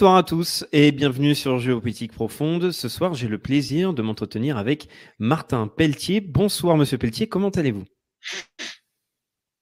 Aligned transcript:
Bonsoir 0.00 0.16
à 0.16 0.22
tous 0.22 0.64
et 0.72 0.92
bienvenue 0.92 1.34
sur 1.34 1.58
Géopolitique 1.58 2.12
Profonde. 2.12 2.70
Ce 2.70 2.88
soir, 2.88 3.12
j'ai 3.12 3.28
le 3.28 3.36
plaisir 3.36 3.92
de 3.92 4.00
m'entretenir 4.00 4.56
avec 4.56 4.88
Martin 5.18 5.68
Pelletier. 5.68 6.22
Bonsoir, 6.22 6.78
monsieur 6.78 6.96
Pelletier, 6.96 7.28
comment 7.28 7.50
allez-vous? 7.50 7.84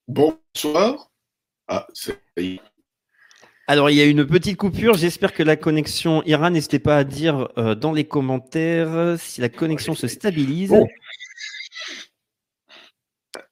Bonsoir. 0.07 1.11
Ah. 1.67 1.85
Alors, 3.67 3.89
il 3.89 3.97
y 3.97 4.01
a 4.01 4.05
une 4.05 4.25
petite 4.25 4.55
coupure. 4.55 4.93
J'espère 4.93 5.33
que 5.33 5.43
la 5.43 5.57
connexion 5.57 6.23
ira. 6.23 6.49
N'hésitez 6.49 6.79
pas 6.79 6.95
à 6.99 7.03
dire 7.03 7.49
euh, 7.57 7.75
dans 7.75 7.91
les 7.91 8.05
commentaires 8.05 9.19
si 9.19 9.41
la 9.41 9.49
connexion 9.49 9.93
se 9.93 10.07
stabilise. 10.07 10.69
Bon. 10.69 10.87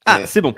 Ah, 0.05 0.21
Euh, 0.21 0.23
c'est 0.25 0.39
bon. 0.39 0.55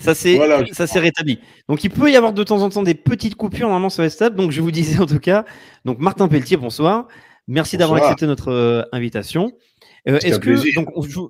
Ça 0.00 0.14
s'est 0.14 0.36
voilà, 0.36 0.62
rétabli. 0.96 1.38
Donc, 1.68 1.84
il 1.84 1.90
peut 1.90 2.10
y 2.10 2.16
avoir 2.16 2.32
de 2.32 2.42
temps 2.42 2.62
en 2.62 2.70
temps 2.70 2.82
des 2.82 2.94
petites 2.94 3.34
coupures. 3.34 3.66
Normalement, 3.68 3.90
ça 3.90 4.02
va 4.02 4.06
être 4.06 4.12
stable. 4.12 4.36
Donc, 4.36 4.50
je 4.50 4.60
vous 4.60 4.70
disais 4.70 4.98
en 4.98 5.06
tout 5.06 5.18
cas. 5.20 5.44
Donc, 5.84 5.98
Martin 5.98 6.26
Pelletier, 6.26 6.56
bonsoir. 6.56 7.06
Merci 7.46 7.76
d'avoir 7.76 8.02
accepté 8.02 8.26
notre 8.26 8.50
euh, 8.50 8.82
invitation. 8.92 9.52
Euh, 10.08 10.18
Est-ce 10.20 10.38
que 10.38 10.50
plaisir. 10.50 10.72
donc 10.76 10.88
on- 10.96 11.02
je, 11.02 11.20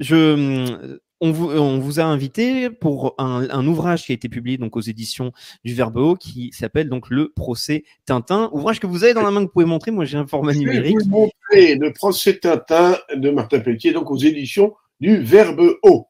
je- 0.00 0.98
on 1.24 1.30
vous 1.30 1.50
on 1.50 1.78
vous 1.78 2.00
a 2.00 2.04
invité 2.04 2.68
pour 2.68 3.14
un, 3.18 3.48
un 3.48 3.66
ouvrage 3.66 4.04
qui 4.04 4.10
a 4.12 4.14
été 4.16 4.28
publié 4.28 4.58
donc 4.58 4.76
aux 4.76 4.80
éditions 4.80 5.30
du 5.64 5.72
Verbe 5.72 5.96
Haut 5.96 6.16
qui 6.16 6.50
s'appelle 6.52 6.88
donc 6.88 7.10
le 7.10 7.32
procès 7.34 7.84
Tintin. 8.06 8.50
Ouvrage 8.52 8.80
que 8.80 8.88
vous 8.88 9.04
avez 9.04 9.14
dans 9.14 9.22
la 9.22 9.30
main 9.30 9.40
que 9.40 9.46
vous 9.46 9.52
pouvez 9.52 9.64
montrer. 9.64 9.92
Moi, 9.92 10.04
j'ai 10.04 10.18
un 10.18 10.26
format 10.26 10.52
Je 10.52 10.58
vais 10.58 10.64
numérique. 10.64 10.98
vous 11.00 11.08
montrer 11.08 11.76
le 11.76 11.92
procès 11.92 12.38
Tintin 12.38 12.98
de 13.14 13.30
Martin 13.30 13.60
Pelletier, 13.60 13.92
donc 13.92 14.10
aux 14.10 14.16
éditions 14.18 14.74
du 15.00 15.16
Verbe 15.18 15.60
haut. 15.84 16.08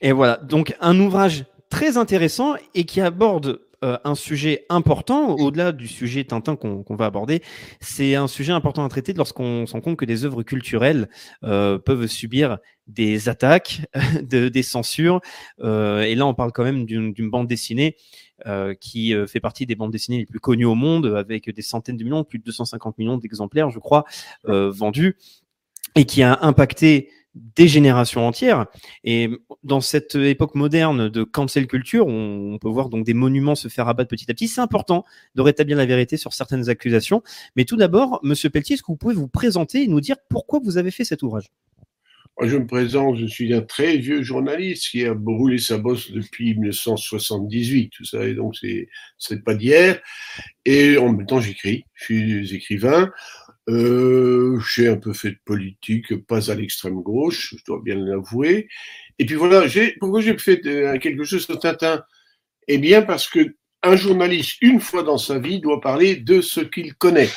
Et 0.00 0.12
voilà, 0.12 0.36
donc 0.38 0.74
un 0.80 0.98
ouvrage 0.98 1.44
très 1.70 1.96
intéressant 1.96 2.54
et 2.74 2.84
qui 2.84 3.00
aborde 3.00 3.60
euh, 3.84 3.96
un 4.04 4.14
sujet 4.14 4.64
important, 4.70 5.36
au-delà 5.36 5.70
du 5.70 5.86
sujet 5.86 6.24
Tintin 6.24 6.56
qu'on 6.56 6.82
qu'on 6.82 6.96
va 6.96 7.06
aborder. 7.06 7.42
C'est 7.80 8.16
un 8.16 8.26
sujet 8.26 8.52
important 8.52 8.84
à 8.84 8.88
traiter 8.88 9.12
lorsqu'on 9.12 9.66
se 9.66 9.72
rend 9.72 9.80
compte 9.80 9.96
que 9.96 10.04
des 10.04 10.24
œuvres 10.24 10.42
culturelles 10.42 11.08
euh, 11.44 11.78
peuvent 11.78 12.06
subir 12.06 12.58
des 12.88 13.28
attaques, 13.28 13.82
de, 14.22 14.48
des 14.48 14.62
censures. 14.62 15.20
Euh, 15.60 16.02
et 16.02 16.16
là, 16.16 16.26
on 16.26 16.34
parle 16.34 16.52
quand 16.52 16.64
même 16.64 16.86
d'une 16.86 17.12
d'une 17.12 17.30
bande 17.30 17.46
dessinée 17.46 17.96
euh, 18.46 18.72
qui 18.74 19.14
euh, 19.14 19.26
fait 19.26 19.40
partie 19.40 19.66
des 19.66 19.74
bandes 19.74 19.90
dessinées 19.90 20.18
les 20.18 20.26
plus 20.26 20.38
connues 20.38 20.64
au 20.64 20.76
monde, 20.76 21.06
avec 21.06 21.50
des 21.50 21.62
centaines 21.62 21.96
de 21.96 22.04
millions, 22.04 22.22
plus 22.22 22.38
de 22.38 22.44
250 22.44 22.96
millions 22.96 23.16
d'exemplaires, 23.16 23.70
je 23.70 23.80
crois, 23.80 24.04
euh, 24.46 24.70
vendus, 24.70 25.16
et 25.96 26.04
qui 26.04 26.22
a 26.22 26.38
impacté 26.42 27.10
des 27.34 27.68
générations 27.68 28.26
entières. 28.26 28.66
Et 29.04 29.30
dans 29.62 29.80
cette 29.80 30.14
époque 30.14 30.54
moderne 30.54 31.08
de 31.08 31.22
cancel 31.24 31.66
culture, 31.66 32.06
on, 32.06 32.58
peut 32.60 32.68
voir 32.68 32.88
donc 32.88 33.04
des 33.04 33.14
monuments 33.14 33.54
se 33.54 33.68
faire 33.68 33.88
abattre 33.88 34.08
petit 34.08 34.30
à 34.30 34.34
petit. 34.34 34.48
C'est 34.48 34.60
important 34.60 35.04
de 35.34 35.42
rétablir 35.42 35.76
la 35.76 35.86
vérité 35.86 36.16
sur 36.16 36.32
certaines 36.32 36.68
accusations. 36.68 37.22
Mais 37.56 37.64
tout 37.64 37.76
d'abord, 37.76 38.20
Monsieur 38.22 38.50
Pelletier, 38.50 38.74
est-ce 38.74 38.82
que 38.82 38.92
vous 38.92 38.96
pouvez 38.96 39.14
vous 39.14 39.28
présenter 39.28 39.82
et 39.82 39.88
nous 39.88 40.00
dire 40.00 40.16
pourquoi 40.28 40.60
vous 40.62 40.78
avez 40.78 40.90
fait 40.90 41.04
cet 41.04 41.22
ouvrage? 41.22 41.50
Je 42.40 42.56
me 42.56 42.66
présente, 42.66 43.16
je 43.16 43.26
suis 43.26 43.52
un 43.52 43.62
très 43.62 43.96
vieux 43.96 44.22
journaliste 44.22 44.90
qui 44.90 45.04
a 45.04 45.12
brûlé 45.12 45.58
sa 45.58 45.76
bosse 45.76 46.12
depuis 46.12 46.54
1978, 46.54 47.90
tout 47.90 48.04
ça, 48.04 48.24
et 48.24 48.34
donc 48.34 48.54
c'est 49.18 49.44
pas 49.44 49.54
d'hier. 49.54 50.00
Et 50.64 50.98
en 50.98 51.12
même 51.12 51.26
temps, 51.26 51.40
j'écris, 51.40 51.84
je 51.94 52.04
suis 52.04 52.54
écrivain. 52.54 53.10
Euh, 53.68 54.58
j'ai 54.60 54.88
un 54.88 54.96
peu 54.96 55.12
fait 55.12 55.32
de 55.32 55.38
politique, 55.44 56.26
pas 56.26 56.50
à 56.50 56.54
l'extrême 56.54 57.02
gauche, 57.02 57.54
je 57.56 57.64
dois 57.66 57.80
bien 57.82 57.96
l'avouer. 57.96 58.68
Et 59.18 59.26
puis 59.26 59.34
voilà, 59.34 59.66
j'ai 59.66 59.94
pourquoi 60.00 60.20
j'ai 60.20 60.38
fait 60.38 60.60
quelque 61.00 61.24
chose 61.24 61.44
sur 61.44 61.58
Tintin 61.58 62.02
Eh 62.68 62.78
bien, 62.78 63.02
parce 63.02 63.28
que 63.28 63.54
un 63.82 63.96
journaliste, 63.96 64.58
une 64.62 64.80
fois 64.80 65.02
dans 65.02 65.18
sa 65.18 65.38
vie, 65.38 65.60
doit 65.60 65.80
parler 65.80 66.16
de 66.16 66.40
ce 66.40 66.60
qu'il 66.60 66.94
connaît. 66.94 67.28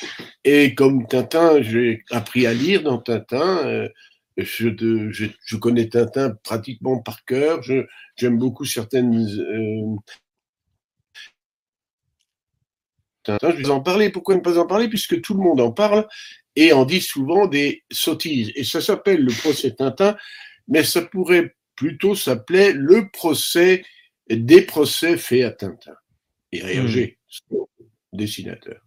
Et 0.44 0.74
comme 0.76 1.08
Tintin, 1.08 1.62
j'ai 1.62 2.04
appris 2.12 2.48
à 2.48 2.54
lire 2.54 2.84
dans 2.84 2.98
Tintin. 3.00 3.68
euh, 3.68 3.90
je 4.38 5.56
connais 5.58 5.90
Tintin 5.90 6.32
pratiquement 6.44 7.00
par 7.02 7.24
cœur. 7.26 7.62
Je, 7.64 7.86
j'aime 8.16 8.38
beaucoup 8.38 8.66
certaines. 8.66 9.16
Euh, 9.16 9.96
Tintin, 10.00 10.00
je 13.28 13.58
vais 13.58 13.70
en 13.70 13.82
parler. 13.82 14.10
Pourquoi 14.10 14.36
ne 14.36 14.42
pas 14.42 14.58
en 14.58 14.68
parler? 14.68 14.88
Puisque 14.88 15.22
tout 15.22 15.34
le 15.34 15.42
monde 15.42 15.62
en 15.62 15.72
parle 15.72 16.08
et 16.56 16.74
en 16.74 16.86
dit 16.86 17.02
souvent 17.02 17.48
des 17.48 17.84
sottises. 17.92 18.52
Et 18.56 18.64
ça 18.64 18.82
s'appelle 18.82 19.24
le 19.24 19.32
procès 19.32 19.72
Tintin, 19.72 20.18
mais 20.68 20.84
ça 20.84 21.02
pourrait 21.02 21.56
plutôt 21.76 22.16
s'appeler 22.16 22.74
le 22.74 23.10
procès 23.10 23.84
des 24.30 24.62
procès 24.62 25.18
faits 25.18 25.44
à 25.44 25.52
Tintin. 25.52 25.96
Et 26.52 26.60
Hergé, 26.60 27.18
son 27.28 27.68
dessinateur. 28.14 28.82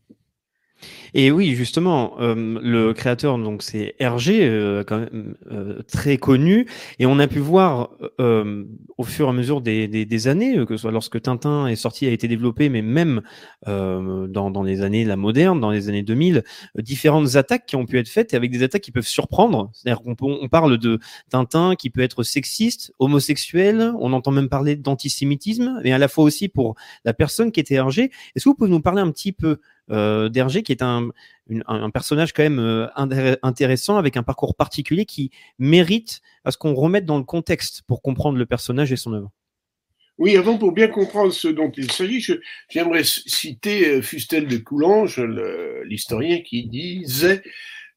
Et 1.14 1.30
oui, 1.30 1.54
justement, 1.54 2.14
euh, 2.20 2.58
le 2.60 2.92
créateur, 2.92 3.38
donc 3.38 3.62
c'est 3.62 3.94
Hergé, 4.00 4.48
euh, 4.48 4.82
quand 4.84 4.98
même 4.98 5.34
euh, 5.52 5.80
très 5.86 6.16
connu, 6.16 6.66
et 6.98 7.06
on 7.06 7.20
a 7.20 7.28
pu 7.28 7.38
voir 7.38 7.90
euh, 8.20 8.64
au 8.98 9.04
fur 9.04 9.26
et 9.26 9.30
à 9.30 9.32
mesure 9.32 9.60
des, 9.60 9.86
des, 9.86 10.04
des 10.04 10.28
années, 10.28 10.58
euh, 10.58 10.66
que 10.66 10.76
ce 10.76 10.82
soit 10.82 10.90
lorsque 10.90 11.20
Tintin 11.22 11.68
est 11.68 11.76
sorti, 11.76 12.06
a 12.06 12.10
été 12.10 12.26
développé, 12.26 12.68
mais 12.68 12.82
même 12.82 13.22
euh, 13.68 14.26
dans, 14.26 14.50
dans 14.50 14.64
les 14.64 14.82
années 14.82 15.04
la 15.04 15.16
moderne, 15.16 15.60
dans 15.60 15.70
les 15.70 15.88
années 15.88 16.02
2000, 16.02 16.42
euh, 16.78 16.82
différentes 16.82 17.36
attaques 17.36 17.66
qui 17.66 17.76
ont 17.76 17.86
pu 17.86 17.98
être 17.98 18.08
faites, 18.08 18.34
et 18.34 18.36
avec 18.36 18.50
des 18.50 18.64
attaques 18.64 18.82
qui 18.82 18.92
peuvent 18.92 19.06
surprendre. 19.06 19.70
C'est-à-dire 19.72 20.02
qu'on 20.02 20.16
on 20.20 20.48
parle 20.48 20.78
de 20.78 20.98
Tintin 21.30 21.76
qui 21.76 21.90
peut 21.90 22.00
être 22.00 22.24
sexiste, 22.24 22.92
homosexuel, 22.98 23.92
on 24.00 24.12
entend 24.12 24.32
même 24.32 24.48
parler 24.48 24.74
d'antisémitisme, 24.74 25.80
mais 25.84 25.92
à 25.92 25.98
la 25.98 26.08
fois 26.08 26.24
aussi 26.24 26.48
pour 26.48 26.74
la 27.04 27.14
personne 27.14 27.52
qui 27.52 27.60
était 27.60 27.74
Hergé. 27.74 28.10
Est-ce 28.34 28.44
que 28.44 28.48
vous 28.48 28.54
pouvez 28.56 28.70
nous 28.70 28.80
parler 28.80 29.00
un 29.00 29.10
petit 29.10 29.32
peu 29.32 29.58
euh, 29.90 30.28
d'Hergé, 30.30 30.62
qui 30.62 30.72
est 30.72 30.82
un, 30.82 31.10
personnage 31.92 32.32
quand 32.32 32.42
même 32.42 32.58
euh, 32.58 32.86
intéressant, 33.42 33.98
avec 33.98 34.16
un 34.16 34.22
parcours 34.22 34.54
particulier 34.54 35.04
qui 35.04 35.30
mérite 35.58 36.22
à 36.44 36.50
ce 36.50 36.56
qu'on 36.56 36.74
remette 36.74 37.04
dans 37.04 37.18
le 37.18 37.24
contexte 37.24 37.82
pour 37.86 38.00
comprendre 38.00 38.38
le 38.38 38.46
personnage 38.46 38.92
et 38.92 38.96
son 38.96 39.12
œuvre. 39.12 39.30
Oui, 40.16 40.36
avant, 40.36 40.56
pour 40.56 40.72
bien 40.72 40.88
comprendre 40.88 41.32
ce 41.32 41.48
dont 41.48 41.70
il 41.76 41.90
s'agit, 41.90 42.24
j'aimerais 42.70 43.04
citer 43.04 43.88
euh, 43.88 44.02
Fustel 44.02 44.46
de 44.46 44.56
Coulanges, 44.56 45.20
l'historien, 45.84 46.40
qui 46.40 46.66
disait 46.66 47.42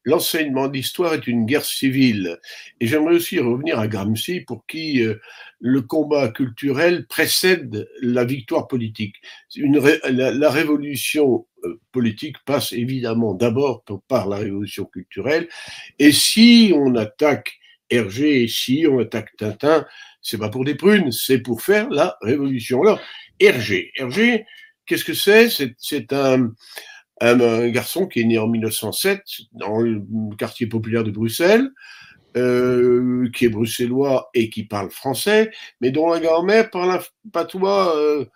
L'enseignement 0.04 0.68
d'histoire 0.68 1.12
est 1.14 1.26
une 1.26 1.44
guerre 1.44 1.64
civile. 1.64 2.38
Et 2.80 2.86
j'aimerais 2.86 3.14
aussi 3.16 3.38
revenir 3.40 3.78
à 3.78 3.88
Gramsci, 3.88 4.40
pour 4.40 4.64
qui 4.66 5.02
euh, 5.02 5.16
le 5.60 5.82
combat 5.82 6.28
culturel 6.28 7.06
précède 7.06 7.88
la 8.00 8.24
victoire 8.24 8.68
politique. 8.68 9.16
La, 9.56 10.30
la 10.30 10.50
révolution 10.50 11.46
euh, 11.64 11.80
politique 11.92 12.36
passe 12.46 12.72
évidemment 12.72 13.34
d'abord 13.34 13.84
par- 14.06 14.28
la 14.28 14.36
révolution 14.36 14.84
culturelle. 14.86 15.48
Et 15.98 16.12
si 16.12 16.72
on 16.74 16.94
attaque 16.94 17.58
Hergé, 17.90 18.42
et 18.44 18.48
si 18.48 18.86
on 18.88 18.98
attaque 19.00 19.34
Tintin, 19.36 19.86
c'est 20.20 20.38
pas 20.38 20.50
pour 20.50 20.64
des 20.64 20.74
prunes, 20.74 21.10
c'est 21.10 21.38
pour 21.38 21.62
faire 21.62 21.88
la 21.90 22.16
révolution. 22.20 22.82
Alors, 22.82 23.00
Hergé, 23.40 23.92
Hergé, 23.96 24.44
qu'est-ce 24.86 25.04
que 25.04 25.14
C'est 25.14 25.48
c'est 25.78 26.12
un, 26.12 26.52
un, 27.20 27.40
un 27.40 27.68
garçon 27.68 28.06
qui 28.06 28.20
est 28.20 28.24
né 28.24 28.38
en 28.38 28.48
1907 28.48 29.22
dans 29.52 29.80
le 29.80 30.02
quartier 30.36 30.66
populaire 30.66 31.04
de 31.04 31.10
Bruxelles, 31.10 31.70
euh, 32.36 33.28
qui 33.34 33.46
est 33.46 33.48
bruxellois 33.48 34.30
et 34.34 34.50
qui 34.50 34.64
parle 34.64 34.90
français, 34.90 35.50
mais 35.80 35.90
dont 35.90 36.08
la 36.08 36.20
grand-mère 36.20 36.70
parle 36.70 36.90
un 36.90 37.00
patois 37.32 37.96
euh, 37.96 38.26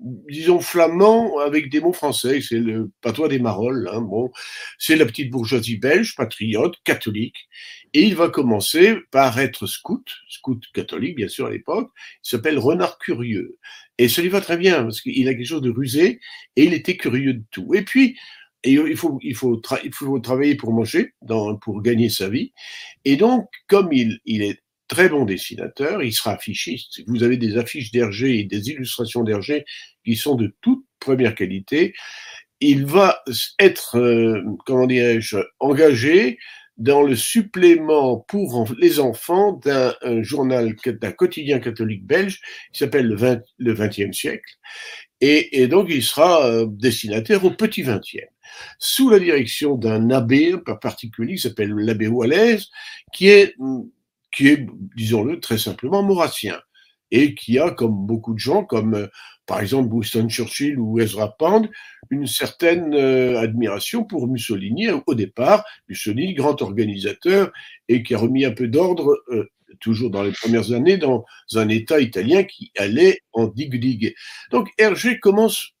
disons, 0.00 0.60
flamand 0.60 1.38
avec 1.38 1.70
des 1.70 1.80
mots 1.80 1.92
français. 1.92 2.40
C'est 2.40 2.58
le 2.58 2.90
patois 3.00 3.28
des 3.28 3.38
Marolles. 3.38 3.88
Hein, 3.92 4.00
bon, 4.00 4.30
c'est 4.78 4.96
la 4.96 5.06
petite 5.06 5.30
bourgeoisie 5.30 5.76
belge, 5.76 6.14
patriote, 6.16 6.76
catholique. 6.84 7.48
Et 7.92 8.02
il 8.02 8.14
va 8.14 8.28
commencer 8.28 8.96
par 9.10 9.38
être 9.38 9.66
scout, 9.66 10.06
scout 10.28 10.62
catholique, 10.72 11.16
bien 11.16 11.28
sûr, 11.28 11.46
à 11.46 11.50
l'époque. 11.50 11.90
Il 12.24 12.30
s'appelle 12.30 12.58
Renard 12.58 12.98
Curieux. 12.98 13.58
Et 14.00 14.08
ça 14.08 14.22
lui 14.22 14.30
va 14.30 14.40
très 14.40 14.56
bien, 14.56 14.84
parce 14.84 15.02
qu'il 15.02 15.28
a 15.28 15.34
quelque 15.34 15.46
chose 15.46 15.60
de 15.60 15.68
rusé, 15.68 16.20
et 16.56 16.64
il 16.64 16.72
était 16.72 16.96
curieux 16.96 17.34
de 17.34 17.44
tout. 17.50 17.74
Et 17.74 17.82
puis, 17.82 18.16
il, 18.64 18.96
faut, 18.96 19.18
il, 19.22 19.34
faut 19.34 19.60
il 19.84 19.92
faut 19.92 20.18
travailler 20.20 20.54
pour 20.54 20.72
manger, 20.72 21.12
pour 21.60 21.82
gagner 21.82 22.08
sa 22.08 22.30
vie. 22.30 22.54
Et 23.04 23.16
donc, 23.16 23.46
comme 23.68 23.92
il, 23.92 24.18
il 24.24 24.40
est 24.40 24.62
très 24.88 25.10
bon 25.10 25.26
dessinateur, 25.26 26.02
il 26.02 26.14
sera 26.14 26.32
affichiste. 26.32 27.02
Vous 27.08 27.22
avez 27.22 27.36
des 27.36 27.58
affiches 27.58 27.92
d'Hergé 27.92 28.38
et 28.38 28.44
des 28.44 28.70
illustrations 28.70 29.22
d'Hergé 29.22 29.66
qui 30.02 30.16
sont 30.16 30.34
de 30.34 30.56
toute 30.62 30.82
première 30.98 31.34
qualité. 31.34 31.92
Il 32.60 32.86
va 32.86 33.22
être, 33.58 33.98
euh, 33.98 34.42
comment 34.64 34.86
dirais-je, 34.86 35.36
engagé 35.58 36.38
dans 36.80 37.02
le 37.02 37.14
supplément 37.14 38.20
pour 38.26 38.66
les 38.78 39.00
enfants 39.00 39.52
d'un 39.64 39.94
journal, 40.22 40.74
d'un 40.84 41.12
quotidien 41.12 41.60
catholique 41.60 42.06
belge 42.06 42.40
qui 42.72 42.78
s'appelle 42.78 43.06
le, 43.06 43.16
20, 43.16 43.40
le 43.58 43.74
20e 43.74 44.12
siècle. 44.12 44.50
Et, 45.20 45.66
donc, 45.66 45.88
il 45.90 46.02
sera 46.02 46.46
euh, 46.46 46.66
destinateur 46.66 47.44
au 47.44 47.50
petit 47.50 47.82
20e, 47.82 48.24
sous 48.78 49.10
la 49.10 49.18
direction 49.18 49.76
d'un 49.76 50.08
abbé 50.08 50.54
particulier 50.80 51.34
qui 51.34 51.42
s'appelle 51.42 51.70
l'abbé 51.74 52.08
Wallace, 52.08 52.68
qui 53.12 53.28
est 53.28 53.54
qui 54.32 54.48
est, 54.48 54.66
disons-le 54.96 55.40
très 55.40 55.58
simplement, 55.58 56.02
maurassien, 56.02 56.60
et 57.10 57.34
qui 57.34 57.58
a, 57.58 57.70
comme 57.70 58.06
beaucoup 58.06 58.34
de 58.34 58.38
gens, 58.38 58.64
comme 58.64 58.94
euh, 58.94 59.06
par 59.46 59.60
exemple 59.60 59.92
Winston 59.92 60.28
Churchill 60.28 60.78
ou 60.78 61.00
Ezra 61.00 61.36
Pound, 61.36 61.70
une 62.10 62.26
certaine 62.26 62.94
euh, 62.94 63.40
admiration 63.40 64.04
pour 64.04 64.28
Mussolini 64.28 64.88
au 65.06 65.14
départ. 65.14 65.64
Mussolini, 65.88 66.34
grand 66.34 66.60
organisateur, 66.62 67.52
et 67.88 68.02
qui 68.02 68.14
a 68.14 68.18
remis 68.18 68.44
un 68.44 68.52
peu 68.52 68.68
d'ordre, 68.68 69.16
euh, 69.30 69.50
toujours 69.80 70.10
dans 70.10 70.22
les 70.22 70.32
premières 70.32 70.72
années, 70.72 70.98
dans 70.98 71.24
un 71.54 71.68
État 71.68 72.00
italien 72.00 72.44
qui 72.44 72.72
allait 72.76 73.20
en 73.32 73.46
digue-digue. 73.46 74.14
Donc 74.50 74.68
Hergé 74.78 75.18
commence 75.18 75.74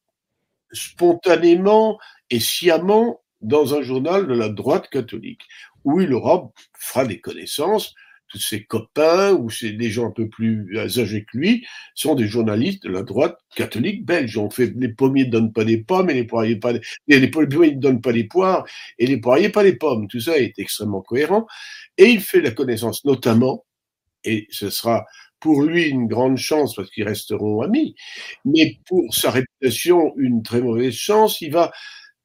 spontanément 0.72 1.98
et 2.30 2.40
sciemment 2.40 3.20
dans 3.40 3.74
un 3.74 3.82
journal 3.82 4.26
de 4.26 4.34
la 4.34 4.48
droite 4.48 4.88
catholique, 4.88 5.42
où 5.84 6.00
il 6.00 6.12
aura, 6.12 6.50
fera 6.78 7.06
des 7.06 7.20
connaissances, 7.20 7.94
ses 8.38 8.64
copains 8.64 9.32
ou 9.32 9.50
c'est 9.50 9.72
des 9.72 9.90
gens 9.90 10.08
un 10.08 10.12
peu 10.12 10.28
plus 10.28 10.78
âgés 10.78 11.24
que 11.24 11.36
lui 11.36 11.66
sont 11.94 12.14
des 12.14 12.26
journalistes 12.26 12.84
de 12.84 12.90
la 12.90 13.02
droite 13.02 13.38
catholique 13.56 14.04
belge. 14.04 14.36
On 14.38 14.50
fait 14.50 14.72
les 14.76 14.88
pommiers 14.88 15.26
ne 15.26 15.30
donnent 15.30 15.52
pas 15.52 15.64
des 15.64 15.78
pommes 15.78 16.10
et 16.10 16.14
les 16.14 16.24
poiriers 16.24 16.56
pas 16.56 16.72
les, 17.08 17.28
pommiers 17.28 17.74
ne 17.74 17.80
donnent 17.80 18.00
pas 18.00 18.12
des 18.12 18.24
poires 18.24 18.66
et 18.98 19.06
les 19.06 19.18
poiriers 19.18 19.48
pas 19.48 19.64
des 19.64 19.76
pommes. 19.76 20.08
Tout 20.08 20.20
ça 20.20 20.38
est 20.38 20.58
extrêmement 20.58 21.02
cohérent 21.02 21.46
et 21.98 22.06
il 22.06 22.20
fait 22.20 22.40
la 22.40 22.50
connaissance 22.50 23.04
notamment 23.04 23.64
et 24.24 24.46
ce 24.50 24.70
sera 24.70 25.06
pour 25.40 25.62
lui 25.62 25.88
une 25.88 26.06
grande 26.06 26.36
chance 26.36 26.74
parce 26.74 26.90
qu'ils 26.90 27.08
resteront 27.08 27.62
amis, 27.62 27.94
mais 28.44 28.78
pour 28.86 29.14
sa 29.14 29.30
réputation 29.30 30.12
une 30.16 30.42
très 30.42 30.60
mauvaise 30.60 30.92
chance. 30.92 31.40
Il 31.40 31.52
va 31.52 31.72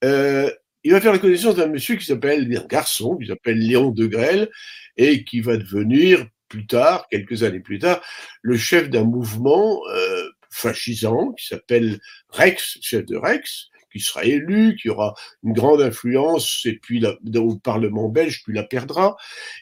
euh, 0.04 0.51
il 0.86 0.92
va 0.92 1.01
faire 1.01 1.13
la 1.13 1.18
connaissance 1.18 1.56
d'un 1.56 1.66
monsieur 1.66 1.96
qui 1.96 2.06
s'appelle, 2.06 2.48
un 2.56 2.68
garçon 2.68 3.18
qui 3.18 3.25
s'appelle 3.25 3.58
Léon 3.58 3.90
de 3.90 4.06
Grelle, 4.06 4.51
et 4.98 5.24
qui 5.24 5.42
va 5.42 5.58
devenir 5.58 6.26
plus 6.48 6.68
tard, 6.68 7.08
quelques 7.10 7.44
années 7.44 7.60
plus 7.60 7.80
tard, 7.80 8.02
le 8.42 8.58
chef 8.58 8.90
d'un 8.90 9.04
mouvement 9.04 9.82
euh, 9.90 10.30
fascisant 10.50 11.34
qui 11.34 11.48
s'appelle 11.48 12.00
Rex, 12.30 12.78
chef 12.82 13.06
de 13.06 13.18
Rex, 13.18 13.70
qui 13.96 14.02
sera 14.02 14.26
élu, 14.26 14.76
qui 14.76 14.90
aura 14.90 15.14
une 15.44 15.54
grande 15.54 15.82
influence, 15.82 16.66
et 16.66 16.78
puis 16.78 17.00
la, 17.00 17.16
le 17.24 17.58
Parlement 17.60 18.10
belge, 18.10 18.44
puis 18.44 18.54
la 18.54 18.64
perdra, 18.64 19.16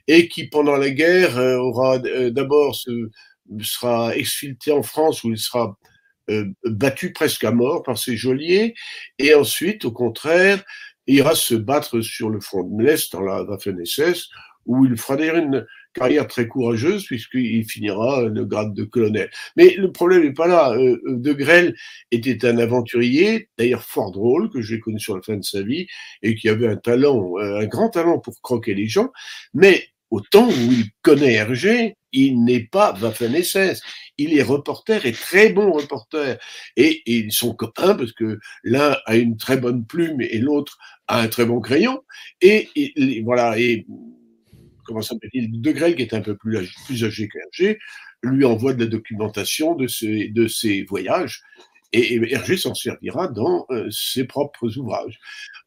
et 0.07 0.27
qui 0.27 0.47
pendant 0.47 0.75
la 0.75 0.89
guerre 0.89 1.37
euh, 1.37 1.57
aura 1.57 1.97
euh, 1.97 2.31
d'abord 2.31 2.75
sera 3.61 4.15
exfiltré 4.15 4.71
en 4.71 4.81
France 4.81 5.23
où 5.23 5.29
il 5.29 5.37
sera 5.37 5.77
euh, 6.31 6.45
battu 6.65 7.13
presque 7.13 7.43
à 7.43 7.51
mort 7.51 7.83
par 7.83 7.99
ses 7.99 8.17
geôliers, 8.17 8.73
et 9.19 9.35
ensuite, 9.35 9.85
au 9.85 9.91
contraire, 9.91 10.63
ira 11.05 11.35
se 11.35 11.53
battre 11.53 12.01
sur 12.01 12.31
le 12.31 12.39
front 12.39 12.63
de 12.63 12.83
l'Est 12.83 13.11
dans 13.11 13.21
la 13.21 13.43
Waffen-SS, 13.43 14.29
où 14.65 14.85
il 14.85 14.97
fera 14.97 15.15
d'ailleurs 15.15 15.37
une 15.37 15.65
carrière 15.93 16.27
très 16.27 16.47
courageuse 16.47 17.05
puisqu'il 17.05 17.65
finira 17.65 18.23
le 18.23 18.45
grade 18.45 18.73
de 18.73 18.83
colonel. 18.83 19.29
Mais 19.55 19.75
le 19.75 19.91
problème 19.91 20.23
n'est 20.23 20.33
pas 20.33 20.47
là. 20.47 20.71
Euh, 20.73 21.01
euh, 21.07 21.17
de 21.17 21.33
Grelle 21.33 21.75
était 22.11 22.47
un 22.47 22.57
aventurier, 22.57 23.49
d'ailleurs 23.57 23.83
fort 23.83 24.11
drôle, 24.11 24.49
que 24.49 24.61
j'ai 24.61 24.79
connu 24.79 24.99
sur 24.99 25.15
la 25.15 25.21
fin 25.21 25.35
de 25.35 25.43
sa 25.43 25.61
vie, 25.61 25.87
et 26.21 26.35
qui 26.35 26.49
avait 26.49 26.67
un 26.67 26.77
talent, 26.77 27.33
euh, 27.37 27.59
un 27.59 27.65
grand 27.65 27.89
talent 27.89 28.19
pour 28.19 28.41
croquer 28.41 28.73
les 28.73 28.87
gens, 28.87 29.11
mais 29.53 29.87
au 30.13 30.21
temps 30.21 30.47
où 30.47 30.71
il 30.71 30.91
connaît 31.01 31.33
Hergé, 31.33 31.95
il 32.11 32.43
n'est 32.43 32.63
pas 32.63 32.93
Waffen-SS. 32.93 33.81
Il 34.19 34.37
est 34.37 34.43
reporter 34.43 35.07
et 35.07 35.11
très 35.11 35.49
bon 35.51 35.71
reporter. 35.71 36.37
Et 36.77 37.01
ils 37.07 37.31
sont 37.31 37.55
copains 37.55 37.95
parce 37.95 38.11
que 38.11 38.39
l'un 38.63 38.95
a 39.05 39.15
une 39.15 39.37
très 39.37 39.57
bonne 39.57 39.85
plume 39.85 40.21
et 40.21 40.37
l'autre 40.37 40.77
a 41.07 41.19
un 41.19 41.27
très 41.27 41.45
bon 41.45 41.59
crayon. 41.59 42.03
Et, 42.41 42.69
voilà. 43.25 43.57
Et 43.59 43.87
comment 44.85 45.01
s'appelle-t-il 45.01 45.61
De 45.61 45.71
qui 45.71 46.01
est 46.01 46.13
un 46.13 46.21
peu 46.21 46.35
plus, 46.35 46.71
plus 46.85 47.03
âgé 47.03 47.27
qu'Hergé, 47.27 47.79
lui 48.23 48.45
envoie 48.45 48.73
de 48.73 48.83
la 48.83 48.89
documentation 48.89 49.75
de 49.75 49.87
ses, 49.87 50.29
de 50.29 50.47
ses 50.47 50.83
voyages. 50.83 51.41
Et, 51.91 52.15
Hergé 52.33 52.57
s'en 52.57 52.73
servira 52.73 53.27
dans 53.27 53.65
euh, 53.69 53.89
ses 53.91 54.25
propres 54.25 54.77
ouvrages. 54.77 55.19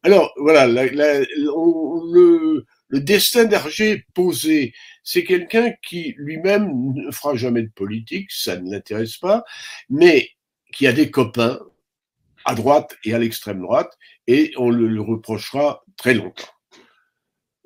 Alors 0.03 0.33
voilà, 0.37 0.67
la, 0.67 0.85
la, 0.91 1.19
le, 1.19 2.65
le 2.89 2.99
destin 2.99 3.45
d'Hergé 3.45 4.05
posé, 4.13 4.73
c'est 5.03 5.23
quelqu'un 5.23 5.73
qui 5.83 6.15
lui-même 6.17 6.69
ne 6.93 7.11
fera 7.11 7.35
jamais 7.35 7.61
de 7.61 7.71
politique, 7.71 8.31
ça 8.31 8.57
ne 8.57 8.71
l'intéresse 8.71 9.17
pas, 9.17 9.43
mais 9.89 10.29
qui 10.73 10.87
a 10.87 10.93
des 10.93 11.09
copains 11.11 11.59
à 12.45 12.55
droite 12.55 12.97
et 13.03 13.13
à 13.13 13.19
l'extrême 13.19 13.61
droite, 13.61 13.97
et 14.27 14.53
on 14.57 14.69
le, 14.69 14.87
le 14.87 15.01
reprochera 15.01 15.83
très 15.97 16.13
longtemps. 16.13 16.47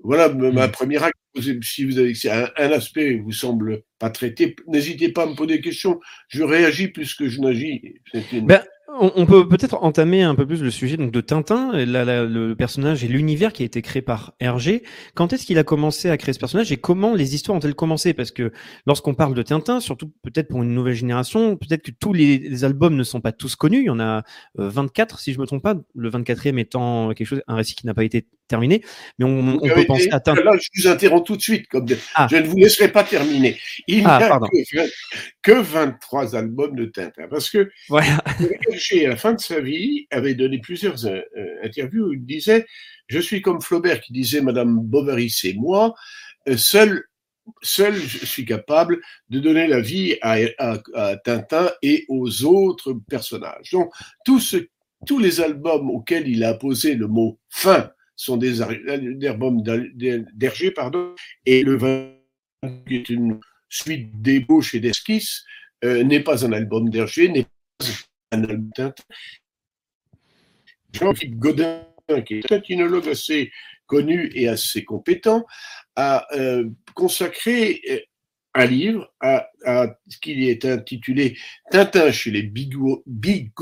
Voilà 0.03 0.29
ma 0.29 0.67
hmm. 0.67 0.71
première. 0.71 1.09
Si 1.39 1.85
vous 1.85 1.97
avez 1.97 2.13
un, 2.25 2.49
un 2.57 2.71
aspect 2.71 3.15
vous 3.15 3.31
semble 3.31 3.83
pas 3.99 4.09
traité, 4.09 4.55
n'hésitez 4.67 5.09
pas 5.09 5.23
à 5.23 5.25
me 5.27 5.35
poser 5.35 5.55
des 5.55 5.61
questions. 5.61 5.99
Je 6.27 6.43
réagis 6.43 6.89
plus 6.89 7.13
que 7.13 7.27
je 7.27 7.39
n'agis. 7.39 7.95
Ben, 8.41 8.61
on, 8.99 9.25
peut 9.25 9.47
peut-être 9.47 9.75
entamer 9.81 10.21
un 10.21 10.35
peu 10.35 10.45
plus 10.45 10.61
le 10.61 10.69
sujet 10.69 10.97
donc 10.97 11.11
de 11.11 11.21
Tintin, 11.21 11.71
le 11.73 12.53
personnage 12.53 13.03
et 13.03 13.07
l'univers 13.07 13.53
qui 13.53 13.63
a 13.63 13.65
été 13.65 13.81
créé 13.81 14.01
par 14.01 14.33
Hergé. 14.39 14.83
Quand 15.15 15.31
est-ce 15.31 15.45
qu'il 15.45 15.57
a 15.57 15.63
commencé 15.63 16.09
à 16.09 16.17
créer 16.17 16.33
ce 16.33 16.39
personnage 16.39 16.71
et 16.71 16.77
comment 16.77 17.15
les 17.15 17.33
histoires 17.33 17.57
ont-elles 17.57 17.75
commencé? 17.75 18.13
Parce 18.13 18.31
que 18.31 18.51
lorsqu'on 18.85 19.13
parle 19.13 19.33
de 19.33 19.43
Tintin, 19.43 19.79
surtout 19.79 20.11
peut-être 20.23 20.49
pour 20.49 20.61
une 20.61 20.73
nouvelle 20.73 20.93
génération, 20.93 21.55
peut-être 21.55 21.83
que 21.83 21.91
tous 21.91 22.13
les, 22.13 22.63
albums 22.63 22.95
ne 22.95 23.03
sont 23.03 23.21
pas 23.21 23.31
tous 23.31 23.55
connus. 23.55 23.79
Il 23.79 23.85
y 23.85 23.89
en 23.89 23.99
a 23.99 24.23
24, 24.55 25.15
euh, 25.15 25.17
si 25.19 25.33
je 25.33 25.39
me 25.39 25.45
trompe 25.45 25.63
pas, 25.63 25.75
le 25.95 26.09
24e 26.09 26.59
étant 26.59 27.13
quelque 27.13 27.27
chose, 27.27 27.41
un 27.47 27.55
récit 27.55 27.75
qui 27.75 27.85
n'a 27.85 27.93
pas 27.93 28.03
été 28.03 28.27
terminé. 28.51 28.83
Mais 29.17 29.25
on, 29.25 29.59
peut 29.59 29.85
penser 29.85 30.09
à 30.11 30.19
Tintin. 30.19 30.43
Là, 30.43 30.51
je 30.59 30.81
vous 30.81 30.87
interromps 30.87 31.25
tout 31.25 31.37
de 31.37 31.41
suite. 31.41 31.67
Comme 31.67 31.87
ah. 32.15 32.27
Je 32.29 32.37
ne 32.37 32.47
vous 32.47 32.57
laisserai 32.57 32.89
pas 32.89 33.03
terminer. 33.03 33.57
Il 33.87 34.03
ah, 34.05 34.39
n'y 34.53 34.79
a 34.79 34.85
que, 35.41 35.53
23 35.53 36.35
albums 36.35 36.75
de 36.75 36.85
Tintin. 36.85 37.27
Parce 37.29 37.49
que 37.49 37.71
voilà 37.89 38.17
à 39.05 39.07
la 39.07 39.15
fin 39.15 39.33
de 39.33 39.39
sa 39.39 39.59
vie, 39.59 40.07
avait 40.11 40.35
donné 40.35 40.59
plusieurs 40.59 41.05
euh, 41.05 41.21
euh, 41.37 41.55
interviews 41.63 42.07
où 42.07 42.13
il 42.13 42.25
disait 42.25 42.65
Je 43.07 43.19
suis 43.19 43.41
comme 43.41 43.61
Flaubert 43.61 44.01
qui 44.01 44.13
disait 44.13 44.41
Madame 44.41 44.79
Bovary, 44.79 45.29
c'est 45.29 45.53
moi, 45.53 45.93
euh, 46.47 46.57
seul, 46.57 47.05
seul 47.61 47.95
je 47.95 48.25
suis 48.25 48.45
capable 48.45 48.99
de 49.29 49.39
donner 49.39 49.67
la 49.67 49.79
vie 49.79 50.17
à, 50.21 50.37
Tintin 51.23 51.71
et 51.81 52.05
aux 52.09 52.43
autres 52.43 52.93
personnages. 53.09 53.71
Donc, 53.71 53.91
tous 54.25 55.19
les 55.19 55.41
albums 55.41 55.89
auxquels 55.89 56.27
il 56.27 56.43
a 56.43 56.53
posé 56.53 56.95
le 56.95 57.07
mot 57.07 57.39
fin 57.49 57.89
sont 58.21 58.37
des 58.37 58.61
albums 58.61 59.61
d'Hergé, 59.63 60.71
pardon, 60.71 61.15
et 61.45 61.63
le 61.63 61.77
vin 61.77 62.13
qui 62.87 62.97
est 62.97 63.09
une 63.09 63.39
suite 63.69 64.21
d'ébauches 64.21 64.75
et 64.75 64.79
d'esquisses, 64.79 65.43
n'est 65.83 66.19
pas 66.19 66.45
un 66.45 66.51
album 66.51 66.89
d'Hergé, 66.89 67.29
n'est 67.29 67.47
pas 68.31 68.93
Jean-Philippe 70.93 71.39
Godin, 71.39 71.87
qui 72.25 72.35
est 72.35 72.51
un 72.51 72.57
ethnologue 72.57 73.07
assez 73.07 73.51
connu 73.87 74.29
et 74.35 74.47
assez 74.47 74.83
compétent, 74.83 75.45
a 75.95 76.27
euh, 76.33 76.69
consacré 76.93 77.81
euh, 77.89 77.99
un 78.53 78.65
livre 78.65 79.11
à, 79.21 79.47
ce 80.07 80.17
qui 80.17 80.49
est 80.49 80.65
intitulé 80.65 81.37
Tintin 81.71 82.11
chez 82.11 82.31
les 82.31 82.43
bigotudos, 82.43 83.55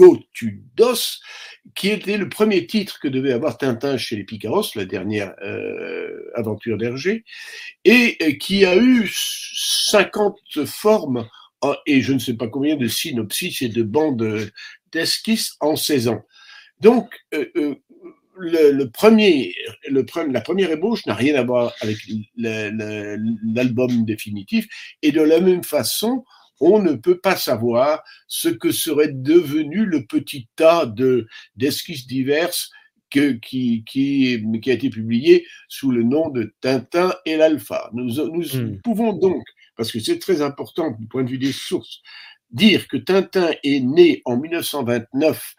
qui 1.76 1.90
était 1.90 2.18
le 2.18 2.30
premier 2.30 2.66
titre 2.66 3.00
que 3.00 3.08
devait 3.08 3.34
avoir 3.34 3.58
Tintin 3.58 3.98
chez 3.98 4.16
les 4.16 4.24
Picaros, 4.24 4.64
la 4.76 4.86
dernière 4.86 5.36
euh, 5.44 6.32
aventure 6.36 6.78
d'Hergé, 6.78 7.24
et 7.86 8.38
qui 8.40 8.66
a 8.66 8.76
eu 8.78 9.12
50 9.14 10.66
formes 10.66 11.28
et 11.86 12.02
je 12.02 12.14
ne 12.14 12.20
sais 12.20 12.36
pas 12.36 12.48
combien 12.48 12.76
de 12.76 12.88
synopsis 12.88 13.62
et 13.62 13.70
de 13.70 13.84
bandes 13.84 14.50
d'esquisses 14.92 15.56
en 15.60 15.76
16 15.76 16.08
ans. 16.08 16.24
Donc, 16.80 17.14
le, 18.40 18.86
premier, 18.86 19.54
le, 19.90 20.06
la 20.32 20.42
première 20.42 20.72
ébauche 20.72 21.06
n'a 21.06 21.14
rien 21.14 21.36
à 21.36 21.44
voir 21.44 21.74
avec 21.82 21.98
l'album 22.38 24.06
définitif, 24.06 24.68
et 25.02 25.12
de 25.12 25.22
la 25.22 25.40
même 25.40 25.64
façon, 25.64 26.24
on 26.60 26.82
ne 26.82 26.94
peut 26.94 27.20
pas 27.20 27.36
savoir 27.36 28.04
ce 28.28 28.50
que 28.50 28.72
serait 28.72 29.12
devenu 29.12 29.86
le 29.86 30.06
petit 30.06 30.48
tas 30.56 30.86
de 30.86 31.28
d'esquisses 31.56 32.08
diverses 32.08 32.70
que, 33.10 33.32
qui, 33.32 33.84
qui, 33.86 34.44
qui, 34.62 34.70
a 34.70 34.74
été 34.74 34.90
publié 34.90 35.46
sous 35.68 35.92
le 35.92 36.04
nom 36.04 36.30
de 36.30 36.54
Tintin 36.62 37.16
et 37.26 37.38
l'Alpha. 37.38 37.90
Nous, 37.94 38.16
nous 38.16 38.56
hmm. 38.56 38.82
pouvons 38.84 39.14
donc, 39.14 39.44
parce 39.76 39.92
que 39.92 40.00
c'est 40.00 40.20
très 40.20 40.42
important 40.42 40.92
du 40.92 41.08
point 41.08 41.24
de 41.24 41.30
vue 41.30 41.40
des 41.40 41.52
sources, 41.52 42.02
dire 42.52 42.88
que 42.88 42.98
Tintin 42.98 43.52
est 43.64 43.80
né 43.80 44.22
en 44.26 44.38
1929 44.38 45.56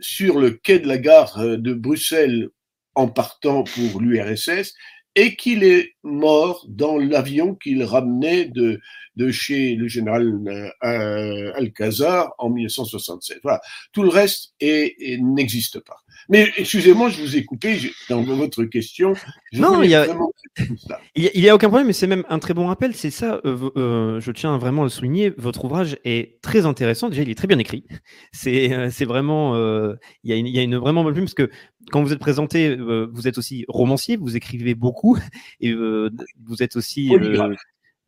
sur 0.00 0.38
le 0.38 0.50
quai 0.50 0.78
de 0.78 0.88
la 0.88 0.98
gare 0.98 1.38
euh, 1.38 1.56
de 1.56 1.74
Bruxelles 1.74 2.48
en 2.94 3.08
partant 3.08 3.64
pour 3.64 4.00
l'URSS 4.00 4.74
et 5.14 5.36
qu'il 5.36 5.64
est 5.64 5.94
mort 6.08 6.64
dans 6.68 6.98
l'avion 6.98 7.54
qu'il 7.54 7.82
ramenait 7.84 8.46
de, 8.46 8.80
de 9.16 9.30
chez 9.30 9.74
le 9.74 9.88
général 9.88 10.72
euh, 10.84 11.52
Alcazar 11.54 12.34
en 12.38 12.50
1967. 12.50 13.40
Voilà. 13.42 13.60
Tout 13.92 14.02
le 14.02 14.08
reste 14.08 14.54
n'existe 14.60 15.80
pas. 15.80 15.98
Mais 16.28 16.52
excusez-moi, 16.58 17.08
je 17.08 17.22
vous 17.22 17.36
ai 17.36 17.44
coupé 17.44 17.78
dans 18.10 18.22
votre 18.22 18.64
question. 18.64 19.14
non, 19.54 19.82
il 19.82 19.90
y, 19.90 19.94
a, 19.94 20.06
il 21.14 21.40
y 21.40 21.48
a 21.48 21.54
aucun 21.54 21.68
problème, 21.68 21.86
mais 21.86 21.94
c'est 21.94 22.06
même 22.06 22.24
un 22.28 22.38
très 22.38 22.52
bon 22.52 22.66
rappel. 22.66 22.94
C'est 22.94 23.10
ça, 23.10 23.40
euh, 23.46 23.70
euh, 23.76 24.20
je 24.20 24.30
tiens 24.32 24.58
vraiment 24.58 24.82
à 24.82 24.84
le 24.84 24.90
souligner. 24.90 25.32
Votre 25.38 25.64
ouvrage 25.64 25.96
est 26.04 26.42
très 26.42 26.66
intéressant. 26.66 27.08
Déjà, 27.08 27.22
il 27.22 27.30
est 27.30 27.34
très 27.34 27.46
bien 27.46 27.58
écrit. 27.58 27.84
C'est 28.32 28.72
euh, 28.72 28.90
vraiment, 29.06 29.56
il 29.56 30.30
y, 30.30 30.32
a 30.32 30.36
une, 30.36 30.46
il 30.46 30.54
y 30.54 30.58
a 30.58 30.62
une 30.62 30.76
vraiment 30.76 31.02
bonne 31.02 31.14
plume 31.14 31.24
parce 31.24 31.34
que 31.34 31.50
quand 31.90 32.02
vous 32.02 32.12
êtes 32.12 32.18
présenté, 32.18 32.76
vous 32.76 33.26
êtes 33.26 33.38
aussi 33.38 33.64
romancier, 33.68 34.16
vous 34.16 34.36
écrivez 34.36 34.74
beaucoup 34.74 35.16
et 35.60 35.72
vous 36.44 36.62
êtes 36.62 36.76
aussi 36.76 37.10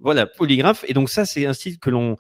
voilà, 0.01 0.27
polygraphe. 0.27 0.85
Et 0.89 0.95
donc 0.95 1.11
ça, 1.11 1.25
c'est 1.25 1.47
un 1.47 1.53
style 1.53 1.79
que 1.79 1.91
l'on 1.91 2.17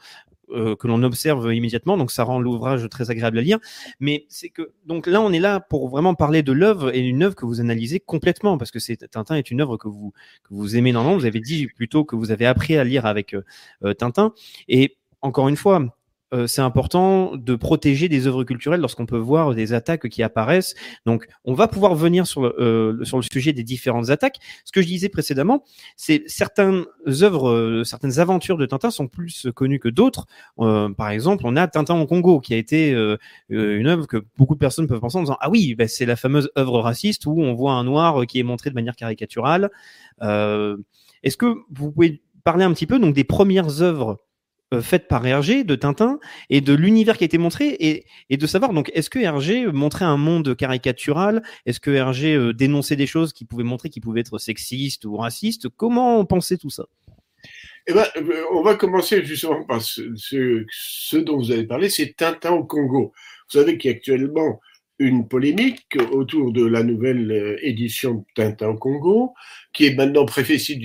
euh, 0.50 0.74
que 0.74 0.88
l'on 0.88 1.02
observe 1.04 1.54
immédiatement, 1.54 1.96
donc 1.96 2.10
ça 2.10 2.24
rend 2.24 2.40
l'ouvrage 2.40 2.88
très 2.88 3.10
agréable 3.10 3.38
à 3.38 3.42
lire. 3.42 3.58
Mais 4.00 4.26
c'est 4.28 4.48
que 4.48 4.72
donc 4.84 5.06
là, 5.06 5.20
on 5.20 5.32
est 5.32 5.38
là 5.38 5.60
pour 5.60 5.88
vraiment 5.88 6.14
parler 6.14 6.42
de 6.42 6.50
l'œuvre 6.50 6.94
et 6.94 7.00
une 7.00 7.22
œuvre 7.22 7.36
que 7.36 7.46
vous 7.46 7.60
analysez 7.60 8.00
complètement 8.00 8.58
parce 8.58 8.72
que 8.72 8.80
c'est 8.80 8.96
Tintin 9.08 9.36
est 9.36 9.50
une 9.50 9.60
œuvre 9.60 9.76
que 9.76 9.86
vous 9.86 10.12
que 10.42 10.54
vous 10.54 10.76
aimez 10.76 10.92
normalement. 10.92 11.18
Vous 11.18 11.26
avez 11.26 11.40
dit 11.40 11.68
plutôt 11.68 12.04
que 12.04 12.16
vous 12.16 12.32
avez 12.32 12.46
appris 12.46 12.76
à 12.76 12.82
lire 12.84 13.06
avec 13.06 13.34
euh, 13.34 13.44
euh, 13.84 13.94
Tintin 13.94 14.34
et 14.66 14.96
encore 15.22 15.48
une 15.48 15.56
fois, 15.56 15.84
euh, 16.32 16.46
c'est 16.46 16.62
important 16.62 17.36
de 17.36 17.54
protéger 17.56 18.08
des 18.08 18.26
œuvres 18.26 18.44
culturelles 18.44 18.80
lorsqu'on 18.80 19.06
peut 19.06 19.18
voir 19.18 19.54
des 19.54 19.72
attaques 19.72 20.08
qui 20.08 20.22
apparaissent. 20.22 20.74
Donc, 21.06 21.26
on 21.44 21.54
va 21.54 21.66
pouvoir 21.66 21.94
venir 21.94 22.26
sur 22.26 22.42
le, 22.42 22.54
euh, 22.60 23.04
sur 23.04 23.16
le 23.16 23.22
sujet 23.22 23.52
des 23.52 23.64
différentes 23.64 24.10
attaques. 24.10 24.36
Ce 24.64 24.72
que 24.72 24.80
je 24.80 24.86
disais 24.86 25.08
précédemment, 25.08 25.64
c'est 25.96 26.22
certaines 26.26 26.84
œuvres, 27.06 27.50
euh, 27.50 27.84
certaines 27.84 28.20
aventures 28.20 28.58
de 28.58 28.66
Tintin 28.66 28.90
sont 28.90 29.08
plus 29.08 29.48
connues 29.54 29.80
que 29.80 29.88
d'autres. 29.88 30.26
par 30.56 31.10
exemple, 31.10 31.44
on 31.46 31.56
a 31.56 31.66
Tintin 31.66 31.98
au 32.00 32.06
Congo, 32.06 32.40
qui 32.40 32.54
a 32.54 32.56
été 32.56 32.92
une 33.48 33.86
œuvre 33.86 34.06
que 34.06 34.18
beaucoup 34.36 34.54
de 34.54 34.58
personnes 34.58 34.86
peuvent 34.86 35.00
penser 35.00 35.18
en 35.18 35.22
disant 35.22 35.38
ah 35.40 35.50
oui, 35.50 35.74
bah, 35.74 35.88
c'est 35.88 36.06
la 36.06 36.16
fameuse 36.16 36.50
œuvre 36.56 36.80
raciste 36.80 37.26
où 37.26 37.40
on 37.40 37.54
voit 37.54 37.72
un 37.72 37.84
noir 37.84 38.26
qui 38.26 38.38
est 38.38 38.42
montré 38.42 38.70
de 38.70 38.74
manière 38.74 38.96
caricaturale. 38.96 39.70
Est-ce 40.20 41.36
que 41.36 41.54
vous 41.70 41.92
pouvez 41.92 42.22
parler 42.44 42.64
un 42.64 42.72
petit 42.72 42.86
peu 42.86 42.98
donc 42.98 43.14
des 43.14 43.24
premières 43.24 43.82
œuvres 43.82 44.18
euh, 44.72 44.82
faite 44.82 45.08
par 45.08 45.26
Hergé 45.26 45.64
de 45.64 45.74
Tintin 45.74 46.20
et 46.48 46.60
de 46.60 46.72
l'univers 46.72 47.18
qui 47.18 47.24
a 47.24 47.26
été 47.26 47.38
montré 47.38 47.76
et, 48.28 48.36
de 48.36 48.46
savoir 48.46 48.72
donc 48.72 48.88
est-ce 48.94 49.10
que 49.10 49.18
Hergé 49.18 49.66
montrait 49.66 50.04
un 50.04 50.16
monde 50.16 50.54
caricatural? 50.54 51.42
Est-ce 51.66 51.80
que 51.80 51.90
Hergé 51.90 52.34
euh, 52.34 52.52
dénonçait 52.52 52.94
des 52.94 53.08
choses 53.08 53.32
qui 53.32 53.44
pouvaient 53.44 53.64
montrer 53.64 53.90
qu'il 53.90 54.00
pouvait 54.00 54.20
être 54.20 54.38
sexiste 54.38 55.04
ou 55.06 55.16
raciste 55.16 55.68
comment 55.68 56.24
penser 56.24 56.56
tout 56.56 56.70
ça? 56.70 56.86
Eh 57.88 57.92
ben, 57.92 58.06
euh, 58.16 58.44
on 58.52 58.62
va 58.62 58.76
commencer 58.76 59.24
justement 59.24 59.64
par 59.64 59.82
ce, 59.82 61.16
dont 61.16 61.38
vous 61.38 61.50
avez 61.50 61.64
parlé, 61.64 61.90
c'est 61.90 62.14
Tintin 62.14 62.52
au 62.52 62.64
Congo. 62.64 63.12
Vous 63.52 63.58
savez 63.58 63.76
qu'il 63.76 63.90
y 63.90 63.94
a 63.94 63.96
actuellement 63.96 64.60
une 65.00 65.26
polémique 65.26 65.96
autour 66.12 66.52
de 66.52 66.64
la 66.64 66.84
nouvelle 66.84 67.58
édition 67.62 68.14
de 68.14 68.24
Tintin 68.36 68.68
au 68.68 68.76
Congo, 68.76 69.34
qui 69.72 69.86
est 69.86 69.94
maintenant 69.94 70.26
préfacée, 70.26 70.76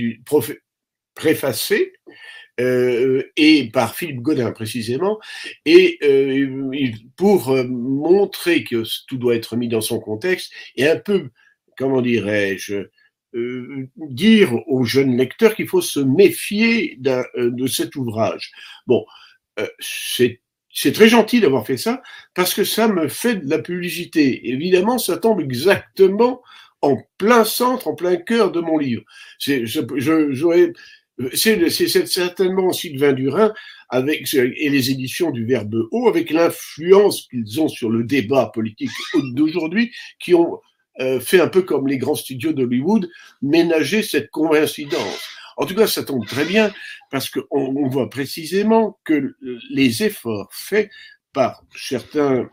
euh, 1.16 2.12
et 2.58 3.70
par 3.74 3.96
Philippe 3.96 4.22
Godin 4.22 4.52
précisément, 4.52 5.20
et 5.66 5.98
euh, 6.04 6.92
pour 7.18 7.50
euh, 7.50 7.66
montrer 7.66 8.64
que 8.64 8.84
tout 9.08 9.18
doit 9.18 9.36
être 9.36 9.56
mis 9.58 9.68
dans 9.68 9.82
son 9.82 10.00
contexte 10.00 10.52
et 10.76 10.88
un 10.88 10.98
peu, 10.98 11.30
comment 11.78 12.02
dirais-je, 12.02 12.88
euh, 13.36 13.90
dire 13.98 14.54
aux 14.68 14.86
jeunes 14.86 15.18
lecteurs 15.18 15.56
qu'il 15.56 15.68
faut 15.68 15.82
se 15.82 16.00
méfier 16.00 16.98
de 17.00 17.68
cet 17.68 17.96
ouvrage. 17.96 18.52
Bon, 18.88 19.06
c'est 19.80 20.42
c'est 20.78 20.92
très 20.92 21.08
gentil 21.08 21.40
d'avoir 21.40 21.66
fait 21.66 21.78
ça 21.78 22.04
parce 22.34 22.54
que 22.54 22.66
ça 22.66 22.90
me 22.90 23.08
fait 23.08 23.36
de 23.36 23.50
la 23.50 23.60
publicité. 23.60 24.50
Évidemment, 24.50 24.98
ça 24.98 25.18
tombe 25.18 25.40
exactement 25.40 26.42
en 26.82 26.98
plein 27.18 27.46
centre, 27.46 27.88
en 27.88 27.96
plein 27.96 28.18
cœur 28.18 28.52
de 28.52 28.60
mon 28.60 28.78
livre. 28.78 29.04
J'aurais 29.40 30.74
c'est 31.34 32.08
certainement 32.08 32.72
Sylvain 32.72 33.14
Durin 33.14 33.54
avec, 33.90 34.34
et 34.34 34.70
les 34.70 34.92
éditions 34.92 35.32
du 35.32 35.46
Verbe 35.46 35.88
haut, 35.92 36.08
avec 36.08 36.30
l'influence 36.30 37.28
qu'ils 37.30 37.62
ont 37.62 37.68
sur 37.68 37.90
le 37.90 38.04
débat 38.04 38.52
politique 38.54 38.90
d'aujourd'hui, 39.34 39.92
qui 40.20 40.34
ont 40.34 40.60
euh, 41.00 41.20
fait 41.20 41.40
un 41.40 41.48
peu 41.48 41.62
comme 41.62 41.88
les 41.88 41.98
grands 41.98 42.16
studios 42.16 42.54
d'Hollywood, 42.54 43.10
ménager 43.42 44.02
cette 44.02 44.32
coïncidence. 44.32 45.30
En 45.58 45.66
tout 45.66 45.76
cas, 45.76 45.88
ça 45.88 46.04
tombe 46.04 46.26
très 46.26 46.46
bien 46.46 46.74
parce 47.12 47.30
qu'on 47.30 47.46
on 47.52 47.88
voit 47.88 48.10
précisément 48.10 49.00
que 49.06 49.36
les 49.70 50.04
efforts 50.04 50.50
faits 50.52 50.90
par 51.32 51.64
certains 51.76 52.50